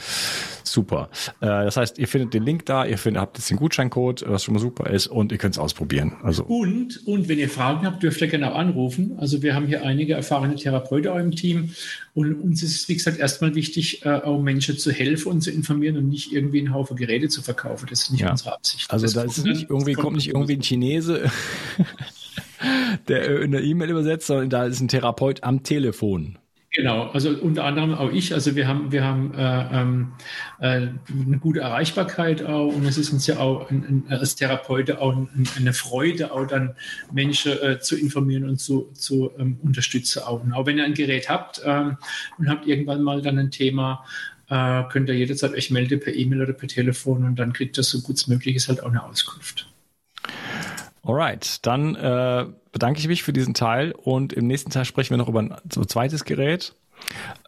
Super. 0.72 1.08
Äh, 1.40 1.46
das 1.46 1.76
heißt, 1.76 1.98
ihr 1.98 2.08
findet 2.08 2.34
den 2.34 2.42
Link 2.42 2.66
da, 2.66 2.84
ihr 2.84 2.98
findet, 2.98 3.20
habt 3.20 3.38
jetzt 3.38 3.50
den 3.50 3.56
Gutscheincode, 3.56 4.24
was 4.26 4.44
schon 4.44 4.54
mal 4.54 4.60
super 4.60 4.90
ist, 4.90 5.06
und 5.06 5.32
ihr 5.32 5.38
könnt 5.38 5.54
es 5.54 5.58
ausprobieren. 5.58 6.16
Also. 6.22 6.44
Und, 6.44 7.06
und 7.06 7.28
wenn 7.28 7.38
ihr 7.38 7.48
Fragen 7.48 7.86
habt, 7.86 8.02
dürft 8.02 8.20
ihr 8.20 8.28
gerne 8.28 8.52
auch 8.52 8.56
anrufen. 8.56 9.12
Also 9.18 9.42
wir 9.42 9.54
haben 9.54 9.66
hier 9.66 9.84
einige 9.84 10.14
erfahrene 10.14 10.56
Therapeuten 10.56 11.10
auch 11.10 11.18
im 11.18 11.32
Team. 11.32 11.70
Und 12.14 12.34
uns 12.34 12.62
ist 12.62 12.74
es, 12.74 12.88
wie 12.88 12.94
gesagt, 12.94 13.18
erstmal 13.18 13.54
wichtig, 13.54 14.04
äh, 14.04 14.10
auch 14.10 14.40
Menschen 14.40 14.76
zu 14.78 14.90
helfen 14.90 15.30
und 15.30 15.40
zu 15.40 15.50
informieren 15.50 15.96
und 15.96 16.08
nicht 16.08 16.32
irgendwie 16.32 16.58
einen 16.58 16.74
Haufen 16.74 16.96
Geräte 16.96 17.28
zu 17.28 17.42
verkaufen. 17.42 17.86
Das 17.90 18.02
ist 18.02 18.10
nicht 18.10 18.22
ja. 18.22 18.30
unsere 18.30 18.54
Absicht. 18.54 18.90
Also 18.90 19.06
das 19.06 19.14
da 19.14 19.22
ist 19.22 19.44
nicht 19.44 19.70
irgendwie, 19.70 19.92
kommt 19.92 20.16
nicht 20.16 20.28
irgendwie 20.28 20.54
ein 20.54 20.62
Chinese, 20.62 21.30
der 23.08 23.40
in 23.40 23.52
der 23.52 23.62
E-Mail 23.62 23.90
übersetzt, 23.90 24.26
sondern 24.26 24.50
da 24.50 24.64
ist 24.64 24.80
ein 24.80 24.88
Therapeut 24.88 25.44
am 25.44 25.62
Telefon. 25.62 26.38
Genau, 26.78 27.08
also 27.08 27.30
unter 27.30 27.64
anderem 27.64 27.92
auch 27.92 28.12
ich. 28.12 28.32
Also 28.34 28.54
wir 28.54 28.68
haben, 28.68 28.92
wir 28.92 29.02
haben 29.02 29.34
äh, 29.34 29.80
ähm, 29.80 30.12
äh, 30.60 30.86
eine 31.08 31.38
gute 31.40 31.58
Erreichbarkeit 31.58 32.44
auch 32.44 32.68
und 32.68 32.86
es 32.86 32.96
ist 32.96 33.12
uns 33.12 33.26
ja 33.26 33.38
auch 33.38 33.68
ein, 33.68 34.04
ein, 34.08 34.16
als 34.16 34.36
Therapeut 34.36 34.92
auch 34.92 35.12
ein, 35.12 35.28
eine 35.56 35.72
Freude, 35.72 36.30
auch 36.30 36.46
dann 36.46 36.76
Menschen 37.12 37.60
äh, 37.60 37.80
zu 37.80 37.96
informieren 37.96 38.48
und 38.48 38.60
zu, 38.60 38.92
zu 38.92 39.32
ähm, 39.40 39.58
unterstützen 39.60 40.22
auch. 40.22 40.40
Und 40.44 40.52
auch 40.52 40.66
wenn 40.66 40.78
ihr 40.78 40.84
ein 40.84 40.94
Gerät 40.94 41.28
habt 41.28 41.60
ähm, 41.64 41.96
und 42.38 42.48
habt 42.48 42.64
irgendwann 42.64 43.02
mal 43.02 43.22
dann 43.22 43.40
ein 43.40 43.50
Thema, 43.50 44.04
äh, 44.48 44.84
könnt 44.84 45.08
ihr 45.08 45.16
jederzeit 45.16 45.54
euch 45.54 45.72
melden 45.72 45.98
per 45.98 46.14
E-Mail 46.14 46.42
oder 46.42 46.52
per 46.52 46.68
Telefon 46.68 47.24
und 47.24 47.40
dann 47.40 47.54
kriegt 47.54 47.76
ihr 47.76 47.82
so 47.82 48.02
gut 48.02 48.18
es 48.18 48.28
möglich 48.28 48.54
ist 48.54 48.68
halt 48.68 48.84
auch 48.84 48.90
eine 48.90 49.02
Auskunft. 49.02 49.66
Alright, 51.02 51.64
dann 51.66 51.94
äh, 51.94 52.46
bedanke 52.72 53.00
ich 53.00 53.08
mich 53.08 53.22
für 53.22 53.32
diesen 53.32 53.54
Teil 53.54 53.92
und 53.92 54.32
im 54.32 54.46
nächsten 54.46 54.70
Teil 54.70 54.84
sprechen 54.84 55.10
wir 55.10 55.18
noch 55.18 55.28
über 55.28 55.40
ein 55.40 55.54
so 55.72 55.84
zweites 55.84 56.24
Gerät, 56.24 56.74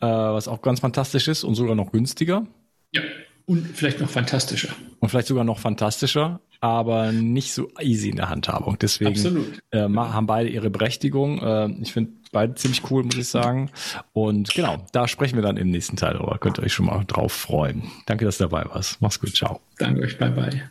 äh, 0.01 0.07
was 0.07 0.49
auch 0.49 0.63
ganz 0.63 0.81
fantastisch 0.81 1.29
ist 1.29 1.45
und 1.45 1.55
sogar 1.55 1.75
noch 1.75 1.93
günstiger. 1.93 2.47
Ja, 2.93 3.03
und 3.51 3.67
vielleicht 3.67 4.01
noch 4.01 4.09
fantastischer. 4.09 4.69
Und 5.01 5.09
vielleicht 5.09 5.27
sogar 5.27 5.43
noch 5.43 5.59
fantastischer, 5.59 6.41
aber 6.61 7.11
nicht 7.11 7.53
so 7.53 7.69
easy 7.81 8.11
in 8.11 8.17
der 8.17 8.29
Handhabung. 8.29 8.77
Deswegen 8.81 9.57
äh, 9.73 9.81
haben 9.81 10.27
beide 10.27 10.49
ihre 10.49 10.71
Berechtigung. 10.71 11.43
Äh, 11.43 11.71
ich 11.83 11.93
finde 11.93 12.13
beide 12.31 12.55
ziemlich 12.55 12.89
cool, 12.91 13.03
muss 13.03 13.17
ich 13.17 13.29
sagen. 13.29 13.71
Und 14.13 14.55
genau, 14.55 14.87
da 14.93 15.09
sprechen 15.09 15.35
wir 15.35 15.43
dann 15.43 15.57
im 15.57 15.71
nächsten 15.71 15.97
Teil 15.97 16.15
drüber. 16.15 16.39
Könnt 16.39 16.59
ihr 16.59 16.63
euch 16.63 16.73
schon 16.73 16.87
mal 16.87 17.03
drauf 17.05 17.33
freuen. 17.33 17.91
Danke, 18.07 18.25
dass 18.25 18.39
du 18.39 18.45
dabei 18.45 18.65
warst. 18.73 19.01
Mach's 19.01 19.19
gut, 19.19 19.35
ciao. 19.35 19.61
Danke 19.79 20.03
euch, 20.03 20.17
bye 20.17 20.31
bye. 20.31 20.71